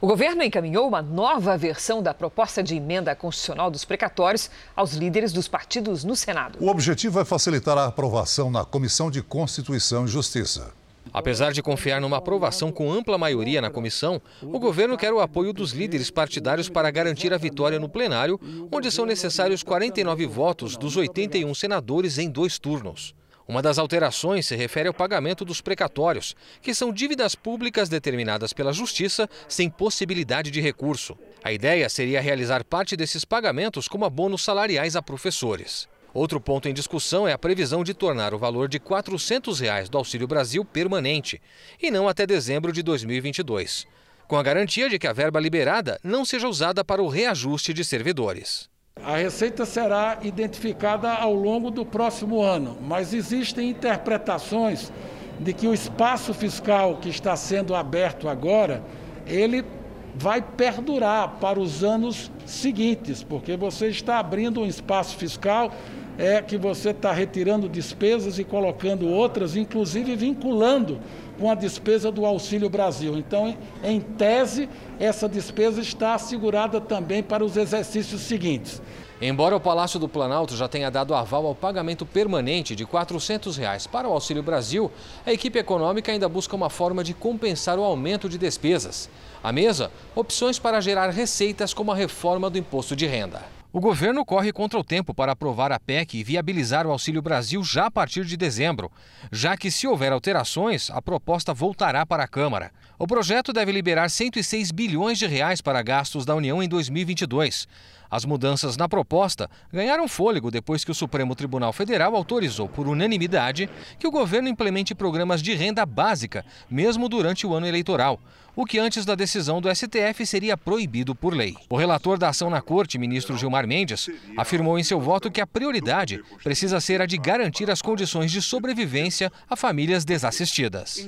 O 0.02 0.08
governo 0.08 0.42
encaminhou 0.42 0.88
uma 0.88 1.00
nova 1.00 1.56
versão 1.56 2.02
da 2.02 2.12
proposta 2.12 2.64
de 2.64 2.76
emenda 2.76 3.16
constitucional 3.16 3.70
dos 3.70 3.86
precatórios 3.86 4.50
aos 4.76 4.94
líderes 4.94 5.32
dos 5.32 5.48
partidos 5.48 6.04
no 6.04 6.16
Senado. 6.16 6.58
O 6.60 6.70
objetivo 6.70 7.20
é 7.20 7.26
facilitar 7.26 7.78
a 7.78 7.86
aprovação 7.86 8.50
na 8.50 8.66
Comissão 8.66 9.12
de 9.12 9.22
Constituição 9.22 10.06
e 10.06 10.08
Justiça. 10.08 10.74
Apesar 11.14 11.52
de 11.52 11.62
confiar 11.62 12.02
numa 12.02 12.18
aprovação 12.18 12.72
com 12.72 12.92
ampla 12.92 13.18
maioria 13.18 13.62
na 13.62 13.70
comissão, 13.70 14.20
o 14.42 14.60
governo 14.60 14.98
quer 14.98 15.14
o 15.14 15.20
apoio 15.20 15.54
dos 15.54 15.72
líderes 15.72 16.10
partidários 16.10 16.68
para 16.68 16.90
garantir 16.90 17.32
a 17.32 17.38
vitória 17.38 17.80
no 17.80 17.90
plenário, 17.90 18.40
onde 18.72 18.90
são 18.92 19.06
necessários 19.06 19.62
49 19.62 20.26
votos 20.26 20.78
dos 20.78 20.98
81 20.98 21.54
senadores 21.54 22.18
em 22.18 22.28
dois 22.28 22.58
turnos. 22.58 23.14
Uma 23.48 23.62
das 23.62 23.78
alterações 23.78 24.46
se 24.46 24.56
refere 24.56 24.88
ao 24.88 24.94
pagamento 24.94 25.44
dos 25.44 25.62
precatórios, 25.62 26.36
que 26.62 26.74
são 26.74 26.94
dívidas 26.94 27.36
públicas 27.36 27.90
determinadas 27.90 28.54
pela 28.54 28.72
Justiça 28.72 29.30
sem 29.48 29.70
possibilidade 29.70 30.52
de 30.52 30.62
recurso. 30.62 31.18
A 31.44 31.52
ideia 31.52 31.90
seria 31.90 32.22
realizar 32.22 32.64
parte 32.64 32.96
desses 32.96 33.26
pagamentos 33.26 33.88
como 33.88 34.06
abonos 34.06 34.44
salariais 34.44 34.96
a 34.96 35.02
professores. 35.02 35.90
Outro 36.14 36.42
ponto 36.42 36.68
em 36.68 36.74
discussão 36.74 37.28
é 37.28 37.32
a 37.32 37.38
previsão 37.38 37.84
de 37.84 37.94
tornar 37.94 38.34
o 38.34 38.38
valor 38.38 38.68
de 38.68 38.80
400 38.80 39.60
reais 39.62 39.90
do 39.90 39.98
Auxílio 39.98 40.28
Brasil 40.28 40.64
permanente, 40.66 41.42
e 41.82 41.90
não 41.90 42.08
até 42.08 42.28
dezembro 42.28 42.74
de 42.74 42.84
2022, 42.84 43.88
com 44.28 44.38
a 44.38 44.44
garantia 44.44 44.90
de 44.90 45.00
que 45.00 45.08
a 45.08 45.14
verba 45.14 45.40
liberada 45.40 46.00
não 46.04 46.26
seja 46.26 46.50
usada 46.50 46.84
para 46.84 47.02
o 47.02 47.08
reajuste 47.08 47.74
de 47.74 47.84
servidores. 47.86 48.71
A 49.04 49.18
receita 49.18 49.66
será 49.66 50.20
identificada 50.22 51.12
ao 51.12 51.34
longo 51.34 51.72
do 51.72 51.84
próximo 51.84 52.42
ano, 52.42 52.78
mas 52.82 53.14
existem 53.14 53.70
interpretações 53.70 54.92
de 55.40 55.54
que 55.54 55.68
o 55.68 55.74
espaço 55.74 56.34
fiscal 56.34 56.98
que 56.98 57.10
está 57.10 57.36
sendo 57.36 57.74
aberto 57.74 58.30
agora, 58.30 58.84
ele 59.26 59.66
vai 60.14 60.42
perdurar 60.42 61.38
para 61.40 61.60
os 61.60 61.84
anos 61.84 62.32
seguintes, 62.46 63.24
porque 63.24 63.58
você 63.58 63.88
está 63.88 64.20
abrindo 64.20 64.62
um 64.62 64.66
espaço 64.66 65.16
fiscal 65.18 65.72
é 66.18 66.42
que 66.42 66.58
você 66.58 66.90
está 66.90 67.12
retirando 67.12 67.70
despesas 67.70 68.38
e 68.38 68.44
colocando 68.44 69.08
outras, 69.08 69.56
inclusive 69.56 70.16
vinculando 70.16 71.00
com 71.40 71.50
a 71.50 71.56
despesa 71.56 72.12
do 72.12 72.26
Auxílio 72.26 72.70
Brasil. 72.70 73.18
Então, 73.18 73.56
em 73.84 74.00
tese, 74.00 74.70
essa 75.00 75.28
despesa 75.28 75.82
está 75.82 76.14
assegurada 76.14 76.80
também 76.80 77.24
para 77.24 77.44
os 77.44 77.58
exercícios 77.58 78.22
seguintes. 78.22 78.82
Embora 79.22 79.56
o 79.56 79.60
Palácio 79.60 80.00
do 80.00 80.10
Planalto 80.10 80.56
já 80.56 80.68
tenha 80.68 80.90
dado 80.90 81.14
aval 81.14 81.46
ao 81.46 81.54
pagamento 81.54 82.08
permanente 82.08 82.76
de 82.76 82.88
400 82.88 83.56
reais 83.56 83.86
para 83.86 84.10
o 84.10 84.14
Auxílio 84.14 84.42
Brasil, 84.42 84.92
a 85.24 85.32
equipe 85.32 85.60
econômica 85.60 86.12
ainda 86.12 86.28
busca 86.28 86.56
uma 86.56 86.72
forma 86.72 87.04
de 87.04 87.14
compensar 87.14 87.78
o 87.78 87.84
aumento 87.84 88.28
de 88.28 88.40
despesas. 88.40 89.08
À 89.44 89.52
mesa, 89.52 89.92
opções 90.16 90.58
para 90.58 90.82
gerar 90.82 91.12
receitas 91.12 91.72
como 91.72 91.92
a 91.92 91.96
reforma 91.96 92.50
do 92.50 92.58
imposto 92.58 92.96
de 92.96 93.06
renda. 93.06 93.61
O 93.74 93.80
governo 93.80 94.26
corre 94.26 94.52
contra 94.52 94.78
o 94.78 94.84
tempo 94.84 95.14
para 95.14 95.32
aprovar 95.32 95.72
a 95.72 95.80
PEC 95.80 96.18
e 96.18 96.24
viabilizar 96.26 96.86
o 96.86 96.92
Auxílio 96.92 97.22
Brasil 97.22 97.64
já 97.64 97.86
a 97.86 97.92
partir 97.92 98.26
de 98.26 98.36
dezembro, 98.36 98.92
já 99.32 99.56
que, 99.56 99.72
se 99.72 99.88
houver 99.88 100.12
alterações, 100.12 100.90
a 100.90 101.02
proposta 101.02 101.54
voltará 101.54 102.06
para 102.06 102.24
a 102.24 102.28
Câmara. 102.28 102.72
O 103.02 103.08
projeto 103.08 103.52
deve 103.52 103.72
liberar 103.72 104.12
106 104.12 104.70
bilhões 104.70 105.18
de 105.18 105.26
reais 105.26 105.60
para 105.60 105.82
gastos 105.82 106.24
da 106.24 106.36
União 106.36 106.62
em 106.62 106.70
2022. 106.70 107.68
As 108.12 108.24
mudanças 108.26 108.78
na 108.78 108.88
proposta 108.88 109.50
ganharam 109.74 110.08
fôlego 110.08 110.52
depois 110.52 110.86
que 110.86 110.92
o 110.92 110.94
Supremo 110.94 111.34
Tribunal 111.34 111.74
Federal 111.74 112.16
autorizou 112.16 112.70
por 112.70 112.88
unanimidade 112.88 113.68
que 113.98 114.06
o 114.06 114.12
governo 114.12 114.50
implemente 114.50 114.94
programas 114.94 115.42
de 115.42 115.56
renda 115.56 115.84
básica, 115.84 116.46
mesmo 116.70 117.10
durante 117.10 117.48
o 117.48 117.56
ano 117.56 117.66
eleitoral, 117.66 118.20
o 118.56 118.68
que 118.68 118.78
antes 118.78 119.04
da 119.04 119.16
decisão 119.16 119.60
do 119.60 119.76
STF 119.76 120.24
seria 120.24 120.56
proibido 120.56 121.16
por 121.16 121.34
lei. 121.34 121.56
O 121.72 121.78
relator 121.78 122.20
da 122.20 122.30
ação 122.30 122.52
na 122.52 122.62
corte, 122.62 123.00
ministro 123.00 123.36
Gilmar 123.36 123.66
Mendes, 123.66 124.12
afirmou 124.38 124.78
em 124.78 124.84
seu 124.84 125.02
voto 125.02 125.32
que 125.32 125.42
a 125.42 125.48
prioridade 125.48 126.24
precisa 126.44 126.80
ser 126.80 127.02
a 127.02 127.08
de 127.08 127.18
garantir 127.18 127.72
as 127.72 127.82
condições 127.82 128.32
de 128.32 128.44
sobrevivência 128.44 129.32
a 129.50 129.56
famílias 129.56 130.06
desassistidas. 130.06 131.08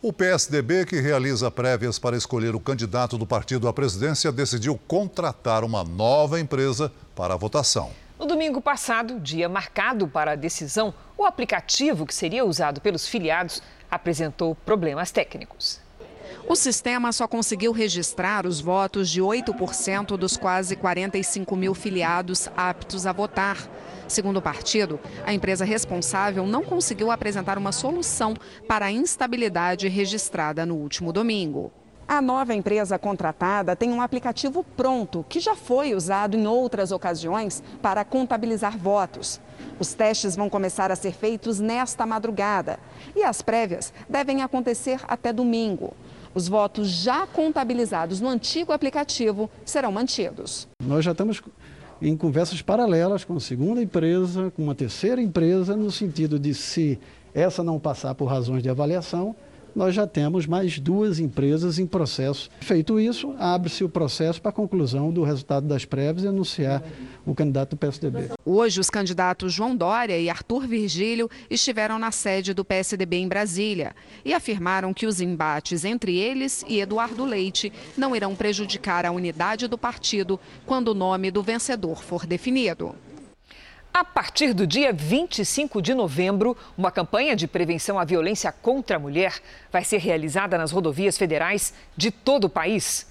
O 0.00 0.12
PSDB, 0.12 0.86
que 0.86 1.00
realiza 1.00 1.50
prévias 1.50 1.98
para 1.98 2.16
escolher 2.16 2.54
o 2.54 2.60
candidato 2.60 3.18
do 3.18 3.26
partido 3.26 3.66
à 3.66 3.72
presidência, 3.72 4.30
decidiu 4.30 4.78
contratar 4.86 5.64
uma 5.64 5.82
nova 5.82 6.38
empresa 6.38 6.92
para 7.16 7.34
a 7.34 7.36
votação. 7.36 7.90
No 8.16 8.24
domingo 8.24 8.60
passado, 8.60 9.18
dia 9.18 9.48
marcado 9.48 10.06
para 10.06 10.32
a 10.32 10.36
decisão, 10.36 10.94
o 11.16 11.24
aplicativo 11.24 12.06
que 12.06 12.14
seria 12.14 12.44
usado 12.44 12.80
pelos 12.80 13.08
filiados 13.08 13.60
apresentou 13.90 14.54
problemas 14.54 15.10
técnicos. 15.10 15.80
O 16.46 16.54
sistema 16.54 17.12
só 17.12 17.26
conseguiu 17.26 17.72
registrar 17.72 18.46
os 18.46 18.60
votos 18.60 19.10
de 19.10 19.20
8% 19.20 20.16
dos 20.16 20.36
quase 20.36 20.76
45 20.76 21.56
mil 21.56 21.74
filiados 21.74 22.48
aptos 22.56 23.06
a 23.06 23.12
votar. 23.12 23.58
Segundo 24.06 24.38
o 24.38 24.42
partido, 24.42 24.98
a 25.26 25.34
empresa 25.34 25.64
responsável 25.64 26.46
não 26.46 26.64
conseguiu 26.64 27.10
apresentar 27.10 27.58
uma 27.58 27.72
solução 27.72 28.34
para 28.66 28.86
a 28.86 28.92
instabilidade 28.92 29.88
registrada 29.88 30.64
no 30.64 30.76
último 30.76 31.12
domingo. 31.12 31.70
A 32.06 32.22
nova 32.22 32.54
empresa 32.54 32.98
contratada 32.98 33.76
tem 33.76 33.92
um 33.92 34.00
aplicativo 34.00 34.64
pronto 34.74 35.26
que 35.28 35.38
já 35.40 35.54
foi 35.54 35.94
usado 35.94 36.38
em 36.38 36.46
outras 36.46 36.90
ocasiões 36.90 37.62
para 37.82 38.02
contabilizar 38.02 38.78
votos. 38.78 39.38
Os 39.78 39.92
testes 39.92 40.34
vão 40.34 40.48
começar 40.48 40.90
a 40.90 40.96
ser 40.96 41.12
feitos 41.12 41.60
nesta 41.60 42.06
madrugada 42.06 42.78
e 43.14 43.22
as 43.22 43.42
prévias 43.42 43.92
devem 44.08 44.40
acontecer 44.40 45.00
até 45.06 45.34
domingo. 45.34 45.94
Os 46.38 46.46
votos 46.46 46.88
já 46.88 47.26
contabilizados 47.26 48.20
no 48.20 48.28
antigo 48.28 48.70
aplicativo 48.72 49.50
serão 49.64 49.90
mantidos. 49.90 50.68
Nós 50.80 51.04
já 51.04 51.10
estamos 51.10 51.42
em 52.00 52.16
conversas 52.16 52.62
paralelas 52.62 53.24
com 53.24 53.34
a 53.34 53.40
segunda 53.40 53.82
empresa, 53.82 54.52
com 54.54 54.62
uma 54.62 54.74
terceira 54.76 55.20
empresa, 55.20 55.74
no 55.74 55.90
sentido 55.90 56.38
de 56.38 56.54
se 56.54 56.96
essa 57.34 57.64
não 57.64 57.80
passar 57.80 58.14
por 58.14 58.26
razões 58.26 58.62
de 58.62 58.70
avaliação, 58.70 59.34
nós 59.74 59.94
já 59.94 60.06
temos 60.06 60.46
mais 60.46 60.78
duas 60.78 61.18
empresas 61.18 61.78
em 61.78 61.86
processo. 61.86 62.50
Feito 62.60 62.98
isso, 62.98 63.34
abre-se 63.38 63.84
o 63.84 63.88
processo 63.88 64.40
para 64.40 64.50
a 64.50 64.52
conclusão 64.52 65.12
do 65.12 65.22
resultado 65.22 65.66
das 65.66 65.84
prévias 65.84 66.24
e 66.24 66.28
anunciar 66.28 66.82
o 67.24 67.34
candidato 67.34 67.70
do 67.70 67.76
PSDB. 67.76 68.30
Hoje, 68.44 68.80
os 68.80 68.90
candidatos 68.90 69.52
João 69.52 69.76
Dória 69.76 70.18
e 70.18 70.30
Arthur 70.30 70.66
Virgílio 70.66 71.30
estiveram 71.50 71.98
na 71.98 72.10
sede 72.10 72.52
do 72.54 72.64
PSDB 72.64 73.16
em 73.16 73.28
Brasília 73.28 73.94
e 74.24 74.34
afirmaram 74.34 74.92
que 74.92 75.06
os 75.06 75.20
embates 75.20 75.84
entre 75.84 76.16
eles 76.16 76.64
e 76.68 76.80
Eduardo 76.80 77.24
Leite 77.24 77.72
não 77.96 78.14
irão 78.14 78.34
prejudicar 78.34 79.04
a 79.04 79.12
unidade 79.12 79.68
do 79.68 79.78
partido 79.78 80.40
quando 80.66 80.88
o 80.88 80.94
nome 80.94 81.30
do 81.30 81.42
vencedor 81.42 82.02
for 82.02 82.26
definido. 82.26 82.94
A 83.92 84.04
partir 84.04 84.52
do 84.52 84.66
dia 84.66 84.92
25 84.92 85.82
de 85.82 85.94
novembro, 85.94 86.56
uma 86.76 86.90
campanha 86.90 87.34
de 87.34 87.48
prevenção 87.48 87.98
à 87.98 88.04
violência 88.04 88.52
contra 88.52 88.96
a 88.96 89.00
mulher 89.00 89.40
vai 89.72 89.82
ser 89.82 89.98
realizada 89.98 90.56
nas 90.56 90.70
rodovias 90.70 91.18
federais 91.18 91.74
de 91.96 92.10
todo 92.10 92.44
o 92.44 92.50
país. 92.50 93.10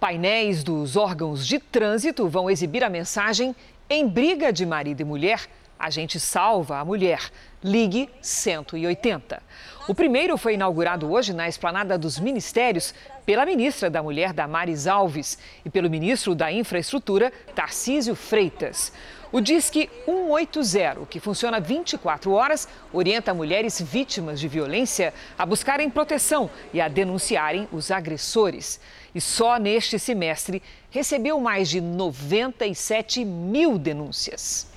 Painéis 0.00 0.62
dos 0.62 0.96
órgãos 0.96 1.46
de 1.46 1.58
trânsito 1.58 2.28
vão 2.28 2.48
exibir 2.48 2.84
a 2.84 2.88
mensagem 2.88 3.54
em 3.88 4.08
briga 4.08 4.52
de 4.52 4.64
marido 4.64 5.00
e 5.00 5.04
mulher, 5.04 5.46
a 5.78 5.90
gente 5.90 6.18
salva 6.18 6.78
a 6.78 6.84
mulher. 6.84 7.30
Ligue 7.62 8.08
180. 8.22 9.42
O 9.88 9.94
primeiro 9.94 10.36
foi 10.38 10.54
inaugurado 10.54 11.10
hoje 11.10 11.32
na 11.32 11.48
Esplanada 11.48 11.98
dos 11.98 12.18
Ministérios 12.18 12.94
pela 13.24 13.44
ministra 13.44 13.90
da 13.90 14.02
Mulher, 14.02 14.32
Damares 14.32 14.86
Alves, 14.86 15.38
e 15.64 15.70
pelo 15.70 15.90
ministro 15.90 16.34
da 16.34 16.50
Infraestrutura, 16.50 17.32
Tarcísio 17.54 18.14
Freitas. 18.14 18.92
O 19.32 19.40
Disque 19.40 19.90
180, 20.04 21.04
que 21.10 21.18
funciona 21.18 21.58
24 21.58 22.30
horas, 22.30 22.68
orienta 22.92 23.34
mulheres 23.34 23.80
vítimas 23.80 24.38
de 24.38 24.46
violência 24.46 25.12
a 25.36 25.44
buscarem 25.44 25.90
proteção 25.90 26.48
e 26.72 26.80
a 26.80 26.86
denunciarem 26.86 27.68
os 27.72 27.90
agressores. 27.90 28.78
E 29.12 29.20
só 29.20 29.58
neste 29.58 29.98
semestre 29.98 30.62
recebeu 30.90 31.40
mais 31.40 31.68
de 31.68 31.80
97 31.80 33.24
mil 33.24 33.78
denúncias. 33.78 34.68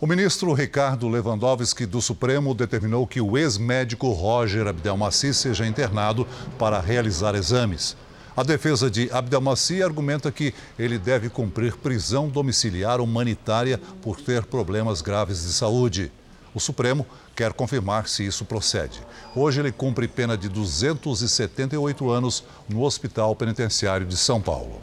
O 0.00 0.06
ministro 0.06 0.52
Ricardo 0.52 1.08
Lewandowski 1.08 1.86
do 1.86 2.02
Supremo 2.02 2.54
determinou 2.54 3.06
que 3.06 3.20
o 3.20 3.38
ex-médico 3.38 4.08
Roger 4.10 4.66
Abdelmaci 4.66 5.32
seja 5.32 5.64
internado 5.64 6.26
para 6.58 6.80
realizar 6.80 7.36
exames. 7.36 7.96
A 8.36 8.42
defesa 8.42 8.90
de 8.90 9.08
Abdelmaci 9.12 9.80
argumenta 9.80 10.32
que 10.32 10.52
ele 10.76 10.98
deve 10.98 11.30
cumprir 11.30 11.76
prisão 11.76 12.28
domiciliar 12.28 13.00
humanitária 13.00 13.80
por 14.02 14.20
ter 14.20 14.44
problemas 14.44 15.00
graves 15.00 15.44
de 15.44 15.52
saúde. 15.52 16.10
O 16.52 16.58
Supremo 16.58 17.06
quer 17.36 17.52
confirmar 17.52 18.08
se 18.08 18.26
isso 18.26 18.44
procede. 18.44 19.00
Hoje 19.36 19.60
ele 19.60 19.70
cumpre 19.70 20.08
pena 20.08 20.36
de 20.36 20.48
278 20.48 22.10
anos 22.10 22.42
no 22.68 22.82
Hospital 22.82 23.36
Penitenciário 23.36 24.04
de 24.04 24.16
São 24.16 24.40
Paulo. 24.42 24.80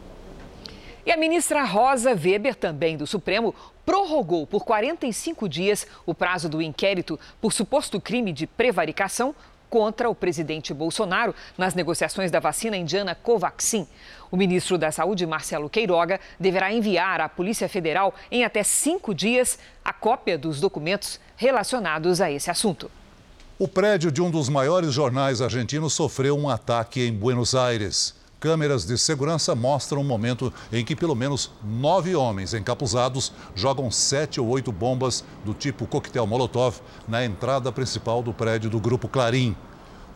E 1.05 1.11
a 1.11 1.17
ministra 1.17 1.65
Rosa 1.65 2.11
Weber, 2.11 2.55
também 2.55 2.95
do 2.95 3.05
Supremo, 3.05 3.53
prorrogou 3.85 4.47
por 4.47 4.63
45 4.63 5.49
dias 5.49 5.85
o 6.05 6.13
prazo 6.13 6.47
do 6.47 6.61
inquérito 6.61 7.19
por 7.41 7.51
suposto 7.51 7.99
crime 7.99 8.31
de 8.31 8.47
prevaricação 8.47 9.35
contra 9.72 10.09
o 10.09 10.13
presidente 10.13 10.74
Bolsonaro 10.74 11.34
nas 11.57 11.74
negociações 11.74 12.30
da 12.30 12.41
vacina 12.41 12.76
indiana 12.76 13.15
Covaxin. 13.15 13.88
O 14.30 14.36
ministro 14.36 14.78
da 14.78 14.91
Saúde, 14.91 15.26
Marcelo 15.26 15.69
Queiroga, 15.69 16.19
deverá 16.38 16.74
enviar 16.74 17.22
à 17.22 17.30
Polícia 17.30 17.69
Federal 17.69 18.13
em 18.30 18.43
até 18.43 18.63
cinco 18.63 19.15
dias 19.15 19.57
a 19.84 19.93
cópia 19.93 20.38
dos 20.38 20.59
documentos 20.59 21.22
relacionados 21.38 22.19
a 22.19 22.30
esse 22.30 22.51
assunto. 22.51 22.91
O 23.57 23.67
prédio 23.67 24.11
de 24.11 24.22
um 24.22 24.30
dos 24.30 24.49
maiores 24.49 24.91
jornais 24.93 25.41
argentinos 25.41 25.93
sofreu 25.93 26.38
um 26.38 26.49
ataque 26.49 27.07
em 27.07 27.13
Buenos 27.13 27.55
Aires. 27.55 28.20
Câmeras 28.41 28.85
de 28.87 28.97
segurança 28.97 29.53
mostram 29.53 30.01
um 30.01 30.03
momento 30.03 30.51
em 30.73 30.83
que 30.83 30.95
pelo 30.95 31.15
menos 31.15 31.51
nove 31.63 32.15
homens 32.15 32.55
encapuzados 32.55 33.31
jogam 33.53 33.91
sete 33.91 34.41
ou 34.41 34.47
oito 34.47 34.71
bombas 34.71 35.23
do 35.45 35.53
tipo 35.53 35.85
coquetel 35.85 36.25
Molotov 36.25 36.81
na 37.07 37.23
entrada 37.23 37.71
principal 37.71 38.23
do 38.23 38.33
prédio 38.33 38.67
do 38.67 38.79
Grupo 38.79 39.07
Clarim. 39.07 39.55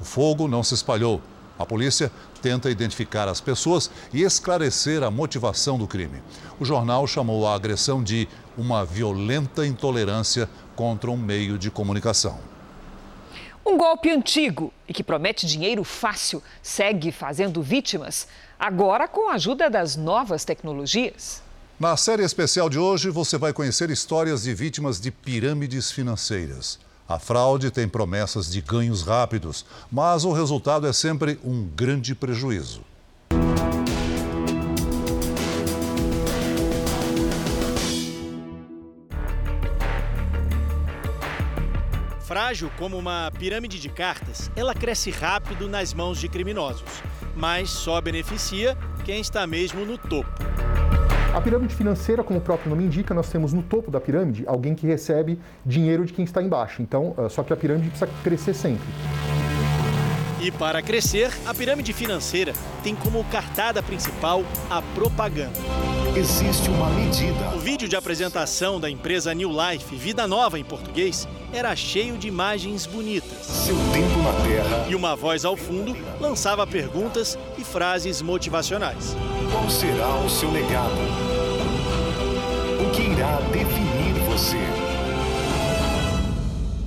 O 0.01 0.03
fogo 0.03 0.47
não 0.47 0.63
se 0.63 0.73
espalhou. 0.73 1.21
A 1.59 1.67
polícia 1.67 2.11
tenta 2.41 2.71
identificar 2.71 3.27
as 3.27 3.39
pessoas 3.39 3.91
e 4.11 4.23
esclarecer 4.23 5.03
a 5.03 5.11
motivação 5.11 5.77
do 5.77 5.85
crime. 5.85 6.19
O 6.59 6.65
jornal 6.65 7.05
chamou 7.05 7.47
a 7.47 7.53
agressão 7.53 8.01
de 8.01 8.27
uma 8.57 8.83
violenta 8.83 9.67
intolerância 9.67 10.49
contra 10.75 11.11
um 11.11 11.17
meio 11.17 11.59
de 11.59 11.69
comunicação. 11.69 12.54
Um 13.67 13.79
golpe 13.79 14.11
antigo 14.11 14.71
e 14.87 14.93
que 14.93 15.03
promete 15.03 15.47
dinheiro 15.47 15.83
fácil 15.83 16.43
segue 16.61 17.11
fazendo 17.11 17.63
vítimas, 17.63 18.27
agora 18.59 19.07
com 19.07 19.27
a 19.27 19.33
ajuda 19.33 19.71
das 19.71 19.95
novas 19.95 20.45
tecnologias. 20.45 21.41
Na 21.79 21.97
série 21.97 22.23
especial 22.23 22.69
de 22.69 22.77
hoje, 22.77 23.09
você 23.09 23.39
vai 23.39 23.51
conhecer 23.51 23.89
histórias 23.89 24.43
de 24.43 24.53
vítimas 24.53 25.01
de 25.01 25.09
pirâmides 25.09 25.91
financeiras. 25.91 26.79
A 27.09 27.17
fraude 27.17 27.71
tem 27.71 27.87
promessas 27.87 28.51
de 28.51 28.61
ganhos 28.61 29.01
rápidos, 29.01 29.65
mas 29.91 30.25
o 30.25 30.31
resultado 30.31 30.85
é 30.85 30.93
sempre 30.93 31.39
um 31.43 31.67
grande 31.75 32.13
prejuízo. 32.13 32.81
Frágil 42.25 42.71
como 42.79 42.97
uma 42.97 43.31
pirâmide 43.37 43.79
de 43.79 43.87
cartas, 43.87 44.49
ela 44.55 44.73
cresce 44.73 45.11
rápido 45.11 45.69
nas 45.69 45.93
mãos 45.93 46.17
de 46.19 46.27
criminosos, 46.27 47.03
mas 47.35 47.69
só 47.69 48.01
beneficia 48.01 48.75
quem 49.03 49.21
está 49.21 49.45
mesmo 49.45 49.85
no 49.85 49.95
topo. 49.95 50.31
A 51.35 51.39
pirâmide 51.39 51.75
financeira, 51.75 52.23
como 52.23 52.39
o 52.39 52.41
próprio 52.41 52.71
nome 52.71 52.83
indica, 52.83 53.13
nós 53.13 53.29
temos 53.29 53.53
no 53.53 53.61
topo 53.61 53.91
da 53.91 54.01
pirâmide 54.01 54.43
alguém 54.47 54.73
que 54.73 54.87
recebe 54.87 55.39
dinheiro 55.63 56.03
de 56.03 56.13
quem 56.13 56.25
está 56.25 56.41
embaixo. 56.41 56.81
Então, 56.81 57.13
eh, 57.15 57.29
só 57.29 57.43
que 57.43 57.53
a 57.53 57.55
pirâmide 57.55 57.89
precisa 57.89 58.09
crescer 58.23 58.55
sempre. 58.55 58.87
E 60.45 60.51
para 60.51 60.79
crescer, 60.79 61.33
a 61.43 61.55
pirâmide 61.55 61.91
financeira 61.91 62.53
tem 62.83 62.93
como 62.93 63.23
cartada 63.23 63.81
principal 63.81 64.43
a 64.69 64.79
propaganda. 64.79 65.57
Existe 66.15 66.69
uma 66.69 66.87
medida. 66.91 67.55
O 67.55 67.59
vídeo 67.59 67.89
de 67.89 67.95
apresentação 67.95 68.79
da 68.79 68.87
empresa 68.87 69.33
New 69.33 69.49
Life, 69.49 69.95
Vida 69.95 70.27
Nova 70.27 70.59
em 70.59 70.63
português, 70.63 71.27
era 71.51 71.75
cheio 71.75 72.15
de 72.15 72.27
imagens 72.27 72.85
bonitas. 72.85 73.43
Seu 73.43 73.75
tempo 73.91 74.19
na 74.21 74.33
Terra. 74.43 74.85
E 74.87 74.93
uma 74.93 75.15
voz 75.15 75.45
ao 75.45 75.57
fundo 75.57 75.97
lançava 76.19 76.67
perguntas 76.67 77.39
e 77.57 77.63
frases 77.63 78.21
motivacionais. 78.21 79.17
Qual 79.51 79.67
será 79.67 80.15
o 80.17 80.29
seu 80.29 80.51
legado? 80.51 80.93
O 82.79 82.91
que 82.91 83.01
irá 83.01 83.39
definir 83.51 84.13
você? 84.29 84.84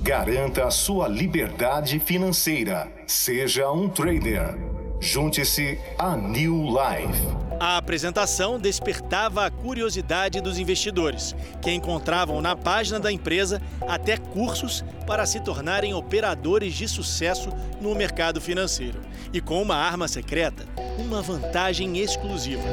Garanta 0.09 0.65
a 0.65 0.71
sua 0.71 1.07
liberdade 1.07 1.99
financeira. 1.99 2.91
Seja 3.05 3.69
um 3.69 3.87
trader. 3.87 4.57
Junte-se 4.99 5.79
a 5.99 6.17
New 6.17 6.63
Life. 6.63 7.21
A 7.59 7.77
apresentação 7.77 8.59
despertava 8.59 9.45
a 9.45 9.51
curiosidade 9.51 10.41
dos 10.41 10.57
investidores, 10.57 11.35
que 11.61 11.69
encontravam 11.69 12.41
na 12.41 12.55
página 12.55 12.99
da 12.99 13.11
empresa 13.11 13.61
até 13.87 14.17
cursos 14.17 14.83
para 15.05 15.27
se 15.27 15.41
tornarem 15.41 15.93
operadores 15.93 16.73
de 16.73 16.87
sucesso 16.87 17.51
no 17.79 17.93
mercado 17.93 18.41
financeiro. 18.41 19.01
E 19.31 19.39
com 19.39 19.61
uma 19.61 19.75
arma 19.75 20.07
secreta, 20.07 20.65
uma 20.97 21.21
vantagem 21.21 21.99
exclusiva. 21.99 22.63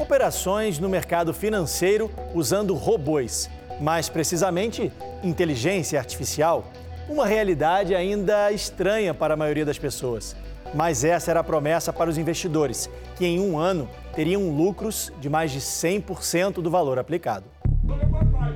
Operações 0.00 0.78
no 0.78 0.88
mercado 0.88 1.34
financeiro 1.34 2.08
usando 2.32 2.74
robôs 2.74 3.50
mais 3.80 4.08
precisamente, 4.08 4.92
inteligência 5.22 5.98
artificial, 5.98 6.70
uma 7.08 7.26
realidade 7.26 7.94
ainda 7.94 8.50
estranha 8.50 9.14
para 9.14 9.34
a 9.34 9.36
maioria 9.36 9.64
das 9.64 9.78
pessoas. 9.78 10.34
Mas 10.74 11.04
essa 11.04 11.30
era 11.30 11.40
a 11.40 11.44
promessa 11.44 11.92
para 11.92 12.10
os 12.10 12.18
investidores, 12.18 12.90
que 13.16 13.24
em 13.24 13.38
um 13.38 13.58
ano 13.58 13.88
teriam 14.14 14.50
lucros 14.50 15.12
de 15.20 15.28
mais 15.28 15.52
de 15.52 15.60
100% 15.60 16.54
do 16.54 16.70
valor 16.70 16.98
aplicado. 16.98 17.44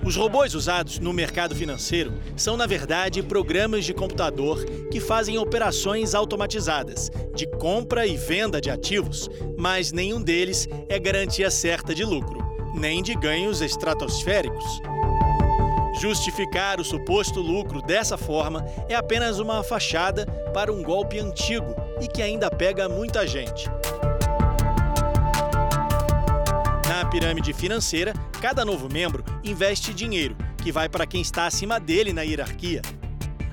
Os 0.04 0.16
robôs 0.16 0.54
usados 0.54 0.98
no 0.98 1.12
mercado 1.12 1.54
financeiro 1.54 2.12
são, 2.34 2.56
na 2.56 2.66
verdade, 2.66 3.22
programas 3.22 3.84
de 3.84 3.92
computador 3.92 4.64
que 4.90 4.98
fazem 4.98 5.38
operações 5.38 6.14
automatizadas 6.14 7.10
de 7.34 7.46
compra 7.46 8.06
e 8.06 8.16
venda 8.16 8.60
de 8.60 8.70
ativos, 8.70 9.28
mas 9.58 9.92
nenhum 9.92 10.20
deles 10.20 10.66
é 10.88 10.98
garantia 10.98 11.50
certa 11.50 11.94
de 11.94 12.04
lucro, 12.04 12.40
nem 12.74 13.02
de 13.02 13.14
ganhos 13.14 13.60
estratosféricos. 13.60 14.80
Justificar 16.00 16.80
o 16.80 16.84
suposto 16.84 17.42
lucro 17.42 17.82
dessa 17.82 18.16
forma 18.16 18.64
é 18.88 18.94
apenas 18.94 19.38
uma 19.38 19.62
fachada 19.62 20.24
para 20.54 20.72
um 20.72 20.82
golpe 20.82 21.18
antigo 21.18 21.76
e 22.00 22.08
que 22.08 22.22
ainda 22.22 22.50
pega 22.50 22.88
muita 22.88 23.26
gente. 23.26 23.68
Na 26.88 27.04
pirâmide 27.04 27.52
financeira, 27.52 28.14
cada 28.40 28.64
novo 28.64 28.88
membro 28.90 29.22
investe 29.44 29.92
dinheiro, 29.92 30.34
que 30.62 30.72
vai 30.72 30.88
para 30.88 31.06
quem 31.06 31.20
está 31.20 31.44
acima 31.44 31.78
dele 31.78 32.14
na 32.14 32.22
hierarquia. 32.22 32.80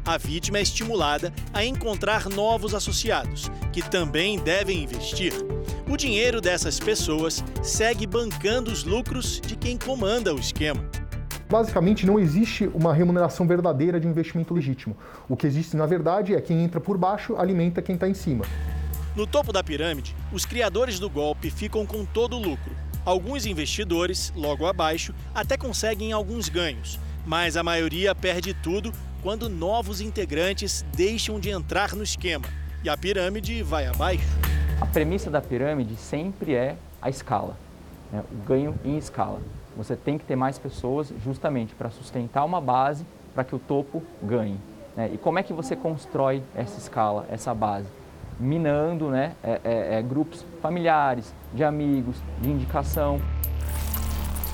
A 0.05 0.17
vítima 0.17 0.59
é 0.59 0.61
estimulada 0.61 1.33
a 1.53 1.65
encontrar 1.65 2.29
novos 2.29 2.73
associados, 2.73 3.51
que 3.73 3.81
também 3.81 4.39
devem 4.39 4.83
investir. 4.83 5.33
O 5.89 5.97
dinheiro 5.97 6.39
dessas 6.39 6.79
pessoas 6.79 7.43
segue 7.61 8.07
bancando 8.07 8.71
os 8.71 8.85
lucros 8.85 9.41
de 9.41 9.57
quem 9.57 9.77
comanda 9.77 10.33
o 10.33 10.39
esquema. 10.39 10.89
Basicamente, 11.49 12.05
não 12.05 12.19
existe 12.19 12.69
uma 12.73 12.93
remuneração 12.93 13.47
verdadeira 13.47 13.99
de 13.99 14.07
um 14.07 14.09
investimento 14.09 14.53
legítimo. 14.53 14.97
O 15.29 15.37
que 15.37 15.47
existe, 15.47 15.77
na 15.77 15.85
verdade, 15.85 16.35
é 16.35 16.41
quem 16.41 16.61
entra 16.63 16.81
por 16.81 16.97
baixo 16.97 17.37
alimenta 17.37 17.81
quem 17.81 17.95
está 17.95 18.07
em 18.07 18.13
cima. 18.13 18.43
No 19.15 19.25
topo 19.25 19.53
da 19.53 19.63
pirâmide, 19.63 20.15
os 20.31 20.45
criadores 20.45 20.99
do 20.99 21.09
golpe 21.09 21.49
ficam 21.49 21.85
com 21.85 22.05
todo 22.05 22.35
o 22.35 22.39
lucro. 22.39 22.75
Alguns 23.05 23.45
investidores, 23.45 24.33
logo 24.35 24.65
abaixo, 24.65 25.13
até 25.33 25.55
conseguem 25.57 26.11
alguns 26.11 26.49
ganhos, 26.49 26.99
mas 27.25 27.55
a 27.55 27.63
maioria 27.63 28.13
perde 28.13 28.53
tudo 28.53 28.91
quando 29.23 29.47
novos 29.47 30.01
integrantes 30.01 30.85
deixam 30.93 31.39
de 31.39 31.49
entrar 31.49 31.95
no 31.95 32.03
esquema 32.03 32.45
e 32.83 32.89
a 32.89 32.97
pirâmide 32.97 33.63
vai 33.63 33.87
abaixo. 33.87 34.27
A 34.79 34.85
premissa 34.85 35.31
da 35.31 35.41
pirâmide 35.41 35.95
sempre 35.95 36.53
é 36.53 36.75
a 37.01 37.09
escala, 37.09 37.57
né? 38.11 38.21
o 38.31 38.47
ganho 38.47 38.75
em 38.83 38.97
escala. 38.97 39.39
Você 39.77 39.95
tem 39.95 40.17
que 40.17 40.25
ter 40.25 40.35
mais 40.35 40.57
pessoas 40.57 41.13
justamente 41.23 41.75
para 41.75 41.91
sustentar 41.91 42.43
uma 42.43 42.59
base 42.59 43.05
para 43.33 43.43
que 43.43 43.55
o 43.55 43.59
topo 43.59 44.01
ganhe. 44.23 44.59
Né? 44.95 45.11
E 45.13 45.17
como 45.19 45.37
é 45.37 45.43
que 45.43 45.53
você 45.53 45.75
constrói 45.75 46.41
essa 46.55 46.79
escala, 46.79 47.27
essa 47.29 47.53
base? 47.53 47.87
Minando 48.39 49.09
né, 49.09 49.35
é, 49.43 49.61
é, 49.63 49.97
é, 49.99 50.01
grupos 50.01 50.43
familiares, 50.63 51.31
de 51.53 51.63
amigos, 51.63 52.17
de 52.41 52.49
indicação. 52.49 53.21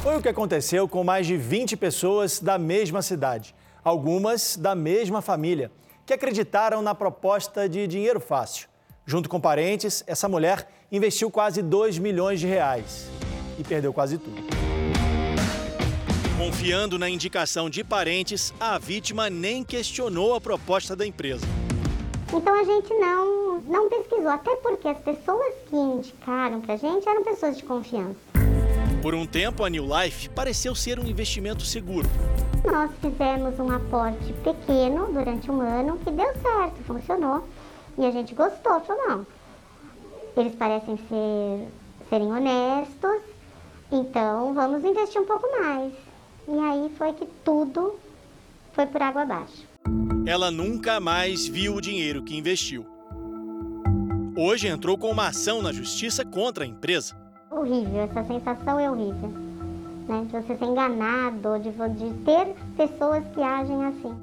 Foi 0.01 0.17
o 0.17 0.21
que 0.21 0.27
aconteceu 0.27 0.89
com 0.89 1.01
mais 1.05 1.25
de 1.25 1.37
20 1.37 1.77
pessoas 1.77 2.41
da 2.41 2.57
mesma 2.57 3.01
cidade, 3.01 3.55
algumas 3.81 4.57
da 4.57 4.75
mesma 4.75 5.21
família, 5.21 5.71
que 6.05 6.13
acreditaram 6.13 6.81
na 6.81 6.93
proposta 6.93 7.69
de 7.69 7.87
dinheiro 7.87 8.19
fácil. 8.19 8.67
Junto 9.05 9.29
com 9.29 9.39
parentes, 9.39 10.03
essa 10.05 10.27
mulher 10.27 10.67
investiu 10.91 11.31
quase 11.31 11.61
2 11.61 11.97
milhões 11.97 12.41
de 12.41 12.47
reais 12.47 13.09
e 13.57 13.63
perdeu 13.63 13.93
quase 13.93 14.17
tudo. 14.17 14.62
Confiando 16.37 16.97
na 16.97 17.07
indicação 17.07 17.69
de 17.69 17.83
parentes, 17.83 18.51
a 18.59 18.79
vítima 18.79 19.29
nem 19.29 19.63
questionou 19.63 20.33
a 20.33 20.41
proposta 20.41 20.95
da 20.95 21.05
empresa. 21.05 21.45
Então 22.33 22.59
a 22.59 22.63
gente 22.63 22.91
não, 22.95 23.61
não 23.61 23.87
pesquisou, 23.87 24.29
até 24.29 24.55
porque 24.55 24.87
as 24.87 24.97
pessoas 24.97 25.53
que 25.69 25.75
indicaram 25.75 26.59
para 26.59 26.73
a 26.73 26.77
gente 26.77 27.07
eram 27.07 27.23
pessoas 27.23 27.55
de 27.55 27.63
confiança. 27.63 28.17
Por 29.03 29.13
um 29.13 29.27
tempo, 29.27 29.63
a 29.63 29.69
New 29.69 29.85
Life 29.85 30.29
pareceu 30.29 30.73
ser 30.73 30.99
um 30.99 31.05
investimento 31.05 31.63
seguro. 31.63 32.09
Nós 32.65 32.89
fizemos 32.99 33.59
um 33.59 33.69
aporte 33.69 34.33
pequeno 34.43 35.13
durante 35.13 35.51
um 35.51 35.61
ano 35.61 35.99
que 35.99 36.09
deu 36.09 36.33
certo, 36.41 36.83
funcionou. 36.87 37.47
E 37.95 38.05
a 38.05 38.11
gente 38.11 38.33
gostou, 38.33 38.79
falou, 38.81 39.07
não. 39.07 39.27
Eles 40.35 40.55
parecem 40.55 40.97
ser, 40.97 41.67
serem 42.09 42.31
honestos, 42.31 43.21
então 43.91 44.55
vamos 44.55 44.83
investir 44.83 45.21
um 45.21 45.25
pouco 45.25 45.47
mais. 45.61 45.93
E 46.47 46.59
aí 46.59 46.91
foi 46.97 47.13
que 47.13 47.25
tudo 47.43 47.97
foi 48.73 48.85
por 48.85 49.01
água 49.01 49.21
abaixo. 49.21 49.63
Ela 50.25 50.51
nunca 50.51 50.99
mais 50.99 51.47
viu 51.47 51.75
o 51.75 51.81
dinheiro 51.81 52.23
que 52.23 52.35
investiu. 52.35 52.85
Hoje 54.35 54.67
entrou 54.67 54.97
com 54.97 55.11
uma 55.11 55.27
ação 55.27 55.61
na 55.61 55.71
justiça 55.71 56.25
contra 56.25 56.63
a 56.63 56.67
empresa. 56.67 57.15
Horrível, 57.51 58.01
essa 58.01 58.23
sensação 58.23 58.79
é 58.79 58.89
horrível. 58.89 59.29
Né? 60.07 60.25
De 60.25 60.31
você 60.31 60.57
ser 60.57 60.65
enganado, 60.65 61.59
de, 61.59 61.71
de 61.71 62.13
ter 62.25 62.55
pessoas 62.75 63.23
que 63.33 63.41
agem 63.41 63.85
assim. 63.85 64.13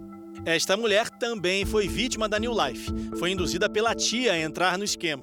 Esta 0.44 0.76
mulher 0.76 1.08
também 1.10 1.64
foi 1.64 1.86
vítima 1.86 2.28
da 2.28 2.38
New 2.38 2.52
Life. 2.52 2.90
Foi 3.18 3.30
induzida 3.30 3.68
pela 3.68 3.94
tia 3.94 4.32
a 4.32 4.38
entrar 4.38 4.76
no 4.76 4.84
esquema. 4.84 5.22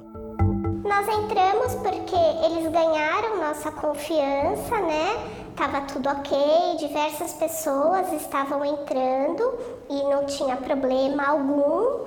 Nós 0.84 1.08
entramos 1.08 1.76
porque 1.76 2.16
eles 2.46 2.72
ganharam 2.72 3.42
nossa 3.42 3.72
confiança, 3.72 4.80
né? 4.82 5.47
Tava 5.58 5.82
tudo 5.82 6.08
ok, 6.08 6.38
diversas 6.78 7.34
pessoas 7.34 8.14
estavam 8.14 8.64
entrando 8.64 9.42
e 9.90 10.04
não 10.04 10.24
tinha 10.28 10.56
problema 10.56 11.26
algum. 11.26 12.06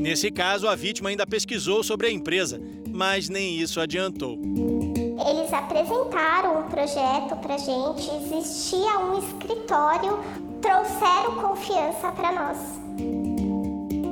Nesse 0.00 0.30
caso, 0.30 0.66
a 0.66 0.74
vítima 0.74 1.10
ainda 1.10 1.26
pesquisou 1.26 1.84
sobre 1.84 2.06
a 2.06 2.10
empresa, 2.10 2.58
mas 2.88 3.28
nem 3.28 3.58
isso 3.58 3.78
adiantou. 3.78 4.38
Eles 4.38 5.52
apresentaram 5.52 6.60
um 6.60 6.68
projeto 6.70 7.36
pra 7.42 7.58
gente, 7.58 8.08
existia 8.24 9.00
um 9.00 9.18
escritório, 9.18 10.18
trouxeram 10.62 11.34
confiança 11.36 12.10
para 12.12 12.32
nós. 12.32 12.58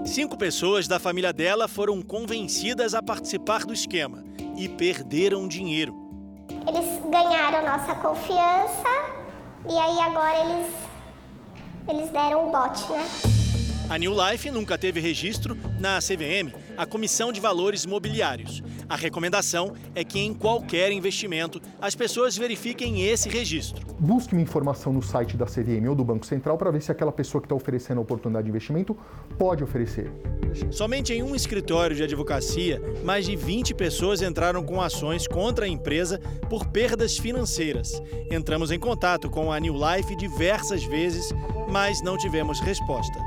Cinco 0.06 0.36
pessoas 0.36 0.86
da 0.86 0.98
família 0.98 1.32
dela 1.32 1.66
foram 1.66 2.02
convencidas 2.02 2.92
a 2.92 3.02
participar 3.02 3.64
do 3.64 3.72
esquema 3.72 4.22
e 4.54 4.68
perderam 4.68 5.48
dinheiro. 5.48 6.03
Eles 6.66 7.00
ganharam 7.10 7.62
nossa 7.62 7.94
confiança 7.96 8.88
e 9.68 9.76
aí 9.76 10.00
agora 10.00 10.38
eles, 10.44 10.72
eles 11.88 12.10
deram 12.10 12.48
o 12.48 12.50
bote, 12.50 12.90
né? 12.90 13.06
A 13.90 13.98
New 13.98 14.14
Life 14.14 14.50
nunca 14.50 14.78
teve 14.78 14.98
registro 14.98 15.58
na 15.78 15.98
CVM, 15.98 16.54
a 16.76 16.86
Comissão 16.86 17.30
de 17.30 17.40
Valores 17.40 17.84
Mobiliários. 17.84 18.62
A 18.88 18.96
recomendação 18.96 19.74
é 19.94 20.04
que 20.04 20.18
em 20.18 20.34
qualquer 20.34 20.92
investimento 20.92 21.60
as 21.80 21.94
pessoas 21.94 22.36
verifiquem 22.36 23.06
esse 23.06 23.28
registro. 23.28 23.84
Busque 23.98 24.34
uma 24.34 24.42
informação 24.42 24.92
no 24.92 25.02
site 25.02 25.36
da 25.36 25.46
CVM 25.46 25.88
ou 25.88 25.94
do 25.94 26.04
Banco 26.04 26.26
Central 26.26 26.58
para 26.58 26.70
ver 26.70 26.82
se 26.82 26.92
aquela 26.92 27.12
pessoa 27.12 27.40
que 27.40 27.46
está 27.46 27.54
oferecendo 27.54 27.98
a 27.98 28.02
oportunidade 28.02 28.44
de 28.44 28.50
investimento 28.50 28.96
pode 29.38 29.62
oferecer. 29.64 30.10
Somente 30.70 31.12
em 31.12 31.22
um 31.22 31.34
escritório 31.34 31.96
de 31.96 32.02
advocacia, 32.02 32.80
mais 33.04 33.24
de 33.24 33.34
20 33.34 33.74
pessoas 33.74 34.22
entraram 34.22 34.62
com 34.62 34.80
ações 34.80 35.26
contra 35.26 35.64
a 35.64 35.68
empresa 35.68 36.20
por 36.48 36.66
perdas 36.66 37.16
financeiras. 37.16 38.02
Entramos 38.30 38.70
em 38.70 38.78
contato 38.78 39.30
com 39.30 39.50
a 39.50 39.58
New 39.58 39.74
Life 39.74 40.14
diversas 40.16 40.84
vezes, 40.84 41.32
mas 41.70 42.02
não 42.02 42.16
tivemos 42.16 42.60
resposta. 42.60 43.18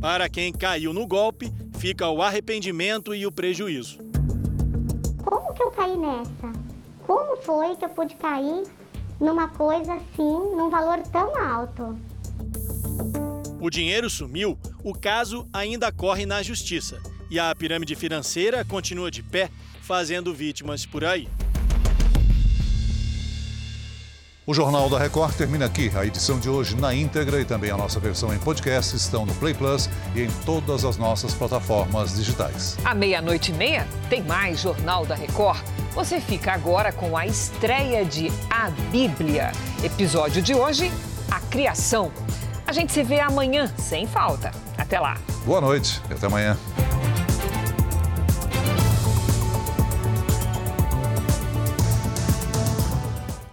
Para 0.00 0.28
quem 0.28 0.52
caiu 0.52 0.94
no 0.94 1.06
golpe, 1.06 1.52
fica 1.78 2.08
o 2.08 2.22
arrependimento 2.22 3.14
e 3.14 3.26
o 3.26 3.32
prejuízo. 3.32 4.09
Que 5.60 5.64
eu 5.64 5.70
caí 5.72 5.94
nessa? 5.94 6.52
Como 7.06 7.36
foi 7.42 7.76
que 7.76 7.84
eu 7.84 7.90
pude 7.90 8.14
cair 8.14 8.64
numa 9.20 9.46
coisa 9.46 9.92
assim, 9.92 10.56
num 10.56 10.70
valor 10.70 11.02
tão 11.12 11.36
alto? 11.36 11.98
O 13.60 13.68
dinheiro 13.68 14.08
sumiu, 14.08 14.58
o 14.82 14.94
caso 14.94 15.46
ainda 15.52 15.92
corre 15.92 16.24
na 16.24 16.42
justiça. 16.42 16.98
E 17.30 17.38
a 17.38 17.54
pirâmide 17.54 17.94
financeira 17.94 18.64
continua 18.64 19.10
de 19.10 19.22
pé, 19.22 19.50
fazendo 19.82 20.32
vítimas 20.32 20.86
por 20.86 21.04
aí. 21.04 21.28
O 24.50 24.52
Jornal 24.52 24.90
da 24.90 24.98
Record 24.98 25.32
termina 25.36 25.66
aqui. 25.66 25.92
A 25.94 26.04
edição 26.04 26.36
de 26.36 26.50
hoje 26.50 26.74
na 26.74 26.92
íntegra 26.92 27.40
e 27.40 27.44
também 27.44 27.70
a 27.70 27.76
nossa 27.76 28.00
versão 28.00 28.34
em 28.34 28.38
podcast 28.38 28.96
estão 28.96 29.24
no 29.24 29.32
Play 29.36 29.54
Plus 29.54 29.88
e 30.12 30.22
em 30.22 30.30
todas 30.44 30.84
as 30.84 30.96
nossas 30.96 31.32
plataformas 31.32 32.16
digitais. 32.16 32.76
À 32.84 32.92
meia-noite 32.92 33.52
e 33.52 33.54
meia, 33.54 33.86
tem 34.08 34.24
mais 34.24 34.58
Jornal 34.58 35.06
da 35.06 35.14
Record. 35.14 35.60
Você 35.94 36.20
fica 36.20 36.50
agora 36.50 36.90
com 36.90 37.16
a 37.16 37.28
estreia 37.28 38.04
de 38.04 38.32
A 38.50 38.70
Bíblia. 38.90 39.52
Episódio 39.84 40.42
de 40.42 40.52
hoje, 40.52 40.90
A 41.30 41.38
Criação. 41.38 42.10
A 42.66 42.72
gente 42.72 42.92
se 42.92 43.04
vê 43.04 43.20
amanhã, 43.20 43.72
sem 43.78 44.04
falta. 44.04 44.50
Até 44.76 44.98
lá. 44.98 45.16
Boa 45.46 45.60
noite 45.60 46.02
e 46.10 46.12
até 46.12 46.26
amanhã. 46.26 46.58